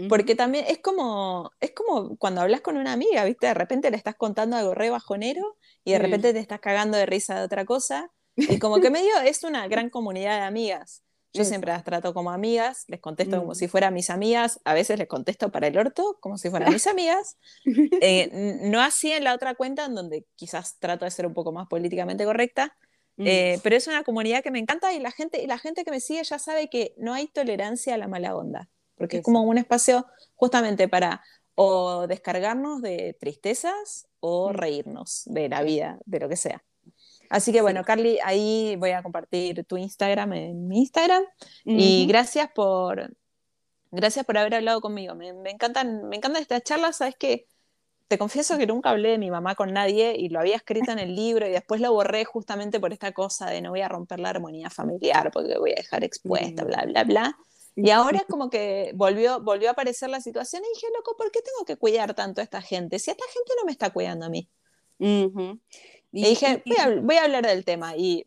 porque 0.10 0.36
también 0.36 0.66
es 0.68 0.80
como, 0.80 1.52
es 1.60 1.72
como 1.72 2.18
cuando 2.18 2.42
hablas 2.42 2.62
con 2.62 2.78
una 2.78 2.94
amiga, 2.94 3.24
¿viste? 3.24 3.48
De 3.48 3.54
repente 3.54 3.92
le 3.92 3.98
estás 3.98 4.16
contando 4.16 4.56
algo 4.58 4.74
re 4.74 4.90
bajonero 4.90 5.58
y 5.84 5.92
de 5.94 6.00
repente 6.00 6.34
te 6.34 6.40
estás 6.40 6.60
cagando 6.60 6.98
de 6.98 7.06
risa 7.06 7.36
de 7.36 7.44
otra 7.44 7.66
cosa. 7.66 8.12
Y 8.36 8.60
como 8.60 8.80
que 8.80 8.90
medio 8.92 9.18
es 9.24 9.44
una 9.44 9.68
gran 9.68 9.90
comunidad 9.90 10.38
de 10.40 10.46
amigas. 10.46 11.04
Yo 11.34 11.44
siempre 11.44 11.74
las 11.74 11.84
trato 11.84 12.14
como 12.14 12.32
amigas, 12.32 12.86
les 12.88 13.02
contesto 13.02 13.40
como 13.40 13.56
si 13.56 13.68
fueran 13.68 13.94
mis 13.94 14.10
amigas, 14.10 14.62
a 14.64 14.74
veces 14.74 14.98
les 14.98 15.10
contesto 15.10 15.52
para 15.52 15.68
el 15.68 15.78
orto, 15.78 16.18
como 16.22 16.38
si 16.38 16.50
fueran 16.50 16.72
mis 16.72 16.88
amigas. 16.88 17.38
Eh, 18.00 18.60
no 18.62 18.82
así 18.82 19.12
en 19.12 19.26
la 19.26 19.34
otra 19.34 19.54
cuenta, 19.56 19.84
en 19.84 19.96
donde 19.96 20.26
quizás 20.36 20.80
trato 20.80 21.04
de 21.04 21.12
ser 21.12 21.26
un 21.26 21.34
poco 21.34 21.52
más 21.52 21.68
políticamente 21.68 22.24
correcta, 22.24 22.78
eh, 23.18 23.60
pero 23.64 23.76
es 23.76 23.88
una 23.88 24.04
comunidad 24.04 24.44
que 24.44 24.52
me 24.52 24.60
encanta 24.60 24.94
y 24.94 25.00
la 25.00 25.12
gente, 25.12 25.42
y 25.42 25.48
la 25.48 25.58
gente 25.58 25.84
que 25.84 25.92
me 25.92 26.00
sigue 26.00 26.24
ya 26.24 26.40
sabe 26.40 26.70
que 26.70 26.94
no 26.98 27.14
hay 27.14 27.28
tolerancia 27.28 27.96
a 27.96 27.98
la 27.98 28.08
mala 28.08 28.34
onda 28.36 28.70
porque 28.98 29.18
es 29.18 29.24
como 29.24 29.42
un 29.44 29.58
espacio 29.58 30.06
justamente 30.36 30.88
para 30.88 31.22
o 31.56 32.06
descargarnos 32.08 32.82
de 32.82 33.16
tristezas 33.20 34.08
o 34.20 34.50
mm. 34.50 34.54
reírnos 34.54 35.24
de 35.26 35.50
la 35.50 35.64
vida, 35.64 36.00
de 36.06 36.20
lo 36.20 36.30
que 36.30 36.36
sea. 36.36 36.64
Así 37.30 37.52
que 37.52 37.62
bueno, 37.62 37.84
Carly, 37.84 38.20
ahí 38.24 38.76
voy 38.78 38.92
a 38.92 39.02
compartir 39.02 39.66
tu 39.66 39.78
Instagram 39.78 40.34
en 40.34 40.68
mi 40.68 40.80
Instagram 40.80 41.24
y 41.64 42.06
gracias 42.08 42.50
por 42.54 43.16
gracias 43.92 44.26
por 44.26 44.38
haber 44.38 44.56
hablado 44.56 44.82
conmigo. 44.82 45.16
Me, 45.16 45.30
encantan 45.50 46.08
me 46.08 46.18
encantan 46.18 46.42
estas 46.42 46.64
charlas, 46.64 46.98
sabes 46.98 47.16
que 47.16 47.48
te 48.08 48.20
confieso 48.20 48.58
que 48.58 48.68
nunca 48.68 48.92
hablé 48.92 49.10
de 49.10 49.18
mi 49.18 49.32
mamá 49.32 49.56
con 49.56 49.74
nadie 49.74 50.16
y 50.16 50.30
lo 50.30 50.40
había 50.40 50.58
escrito 50.58 50.92
en 50.92 51.00
el 51.00 51.16
libro 51.16 51.48
y 51.48 51.52
después 51.52 51.82
lo 51.82 51.92
borré 51.92 52.26
justamente 52.26 52.80
por 52.80 52.94
esta 52.94 53.12
cosa 53.12 53.50
de 53.50 53.62
no 53.62 53.72
voy 53.72 53.82
a 53.82 53.90
romper 53.90 54.20
la 54.20 54.30
armonía 54.30 54.70
familiar 54.70 55.32
porque 55.32 55.58
voy 55.58 55.72
a 55.72 55.76
dejar 55.76 56.04
expuesta, 56.04 56.64
bla, 56.64 56.84
bla, 56.86 57.04
bla. 57.06 57.38
Y 57.76 57.90
ahora 57.90 58.20
es 58.20 58.26
como 58.26 58.50
que 58.50 58.92
volvió, 58.96 59.42
volvió 59.42 59.70
a 59.70 59.72
aparecer 59.74 60.10
la 60.10 60.22
situación 60.22 60.64
y 60.64 60.74
dije, 60.76 60.88
loco, 60.96 61.16
¿por 61.18 61.30
qué 61.32 61.42
tengo 61.42 61.66
que 61.66 61.76
cuidar 61.76 62.14
tanto 62.14 62.40
a 62.40 62.44
esta 62.44 62.62
gente? 62.62 63.00
Si 63.00 63.12
esta 63.12 63.26
gente 63.26 63.52
no 63.58 63.66
me 63.66 63.72
está 63.72 63.92
cuidando 63.92 64.26
a 64.26 64.30
mí. 64.30 64.50
Y, 64.98 65.30
dije, 66.12 66.64
voy 67.02 67.18
a, 67.18 67.24
hablar 67.24 67.46
del 67.46 67.66
tema. 67.66 67.98
Y 67.98 68.26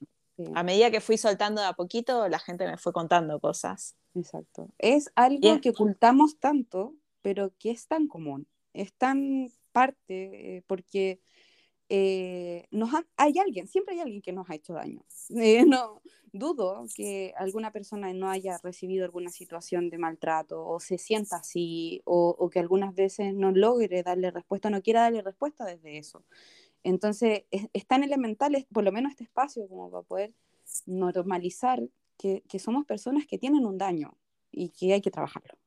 a 0.54 0.62
medida 0.62 0.90
que 0.90 1.00
fui 1.00 1.16
soltando 1.16 1.62
de 1.62 1.68
a 1.68 1.72
poquito, 1.72 2.28
la 2.28 2.38
gente 2.38 2.66
me 2.66 2.76
fue 2.76 2.92
contando 2.92 3.40
cosas. 3.40 3.96
Exacto. 4.14 4.68
Es 4.78 5.10
algo 5.14 5.60
que 5.62 5.70
ocultamos 5.70 6.38
tanto, 6.38 6.94
pero 7.22 7.52
que 7.58 7.70
es 7.70 7.86
tan 7.86 8.06
común. 8.06 8.46
Es 8.74 8.92
tan 8.92 9.50
parte, 9.72 10.56
eh, 10.56 10.64
porque 10.66 11.20
eh, 11.90 12.66
nos 12.70 12.90
hay 13.16 13.38
alguien, 13.38 13.66
siempre 13.66 13.94
hay 13.94 14.00
alguien 14.00 14.20
que 14.20 14.32
nos 14.32 14.48
ha 14.50 14.54
hecho 14.54 14.74
daño. 14.74 15.04
Eh, 15.30 15.64
no, 15.66 16.00
dudo 16.32 16.86
que 16.94 17.34
alguna 17.36 17.70
persona 17.70 18.12
no 18.14 18.30
haya 18.30 18.58
recibido 18.62 19.04
alguna 19.04 19.30
situación 19.30 19.90
de 19.90 19.98
maltrato 19.98 20.66
o 20.66 20.80
se 20.80 20.96
sienta 20.96 21.36
así 21.36 22.00
o, 22.06 22.48
que 22.50 22.58
algunas 22.58 22.94
veces 22.94 23.34
no 23.34 23.52
logre 23.52 24.02
darle 24.02 24.30
respuesta, 24.30 24.70
no 24.70 24.80
quiera 24.80 25.02
darle 25.02 25.20
respuesta 25.20 25.66
desde 25.66 25.98
eso. 25.98 26.24
Entonces, 26.82 27.44
es, 27.50 27.86
tan 27.86 28.04
elemental, 28.04 28.66
por 28.72 28.84
lo 28.84 28.92
menos 28.92 29.10
este 29.10 29.24
espacio, 29.24 29.68
como 29.68 29.90
para 29.90 30.02
poder 30.02 30.32
normalizar 30.86 31.82
que, 32.16 32.42
somos 32.58 32.86
personas 32.86 33.26
que 33.26 33.38
tienen 33.38 33.66
un 33.66 33.76
daño 33.76 34.16
y 34.50 34.70
que 34.70 34.94
hay 34.94 35.02
que 35.02 35.10
trabajarlo. 35.10 35.58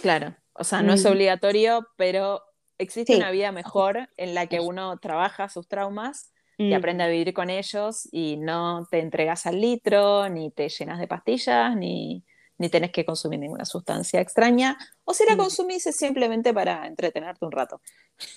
Claro, 0.00 0.34
o 0.54 0.64
sea, 0.64 0.82
no 0.82 0.94
es 0.94 1.04
obligatorio, 1.04 1.86
pero 1.96 2.42
existe 2.80 3.16
una 3.16 3.30
vida 3.30 3.52
mejor 3.52 4.08
en 4.16 4.34
la 4.34 4.46
que 4.46 4.60
uno 4.60 4.98
trabaja 4.98 5.48
sus 5.48 5.68
traumas 5.68 6.32
y 6.58 6.74
aprende 6.74 7.04
a 7.04 7.08
vivir 7.08 7.32
con 7.32 7.48
ellos 7.48 8.06
y 8.12 8.36
no 8.36 8.86
te 8.90 8.98
entregas 8.98 9.46
al 9.46 9.62
litro, 9.62 10.28
ni 10.28 10.50
te 10.50 10.68
llenas 10.68 10.98
de 10.98 11.08
pastillas, 11.08 11.74
ni, 11.74 12.22
ni 12.58 12.68
tenés 12.68 12.92
que 12.92 13.06
consumir 13.06 13.40
ninguna 13.40 13.64
sustancia 13.64 14.20
extraña, 14.20 14.76
o 15.04 15.14
si 15.14 15.24
la 15.24 15.38
consumís 15.38 15.86
es 15.86 15.96
simplemente 15.96 16.52
para 16.52 16.86
entretenerte 16.86 17.46
un 17.46 17.52
rato. 17.52 17.80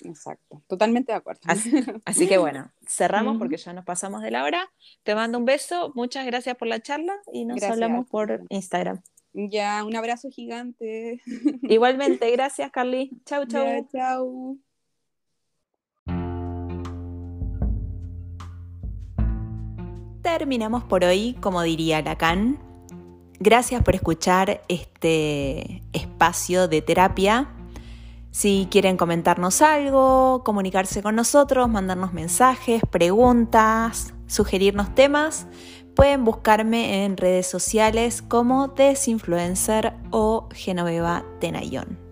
Exacto, 0.02 0.62
totalmente 0.66 1.12
de 1.12 1.18
acuerdo. 1.18 1.42
Así, 2.06 2.26
que 2.28 2.38
bueno, 2.38 2.72
cerramos 2.88 3.36
porque 3.36 3.58
ya 3.58 3.74
nos 3.74 3.84
pasamos 3.84 4.22
de 4.22 4.30
la 4.30 4.44
hora. 4.44 4.72
Te 5.02 5.14
mando 5.14 5.36
un 5.36 5.44
beso, 5.44 5.92
muchas 5.94 6.24
gracias 6.24 6.56
por 6.56 6.68
la 6.68 6.80
charla 6.80 7.14
y 7.30 7.44
nos 7.44 7.62
hablamos 7.62 8.08
por 8.08 8.40
Instagram. 8.48 9.02
Ya, 9.34 9.84
un 9.84 9.94
abrazo 9.96 10.30
gigante. 10.30 11.20
Igualmente, 11.62 12.30
gracias 12.30 12.70
Carly. 12.70 13.10
Chau, 13.26 13.44
chau. 13.46 13.86
chau. 13.92 14.58
terminamos 20.24 20.82
por 20.82 21.04
hoy, 21.04 21.36
como 21.40 21.62
diría 21.62 22.02
Lacan. 22.02 22.58
Gracias 23.38 23.82
por 23.82 23.94
escuchar 23.94 24.62
este 24.68 25.82
espacio 25.92 26.66
de 26.66 26.82
terapia. 26.82 27.50
Si 28.30 28.66
quieren 28.70 28.96
comentarnos 28.96 29.62
algo, 29.62 30.42
comunicarse 30.44 31.02
con 31.02 31.14
nosotros, 31.14 31.68
mandarnos 31.68 32.12
mensajes, 32.14 32.82
preguntas, 32.90 34.14
sugerirnos 34.26 34.94
temas, 34.94 35.46
pueden 35.94 36.24
buscarme 36.24 37.04
en 37.04 37.16
redes 37.16 37.46
sociales 37.46 38.22
como 38.22 38.68
Desinfluencer 38.68 39.92
o 40.10 40.48
Genoveva 40.52 41.24
Tenayón. 41.40 42.03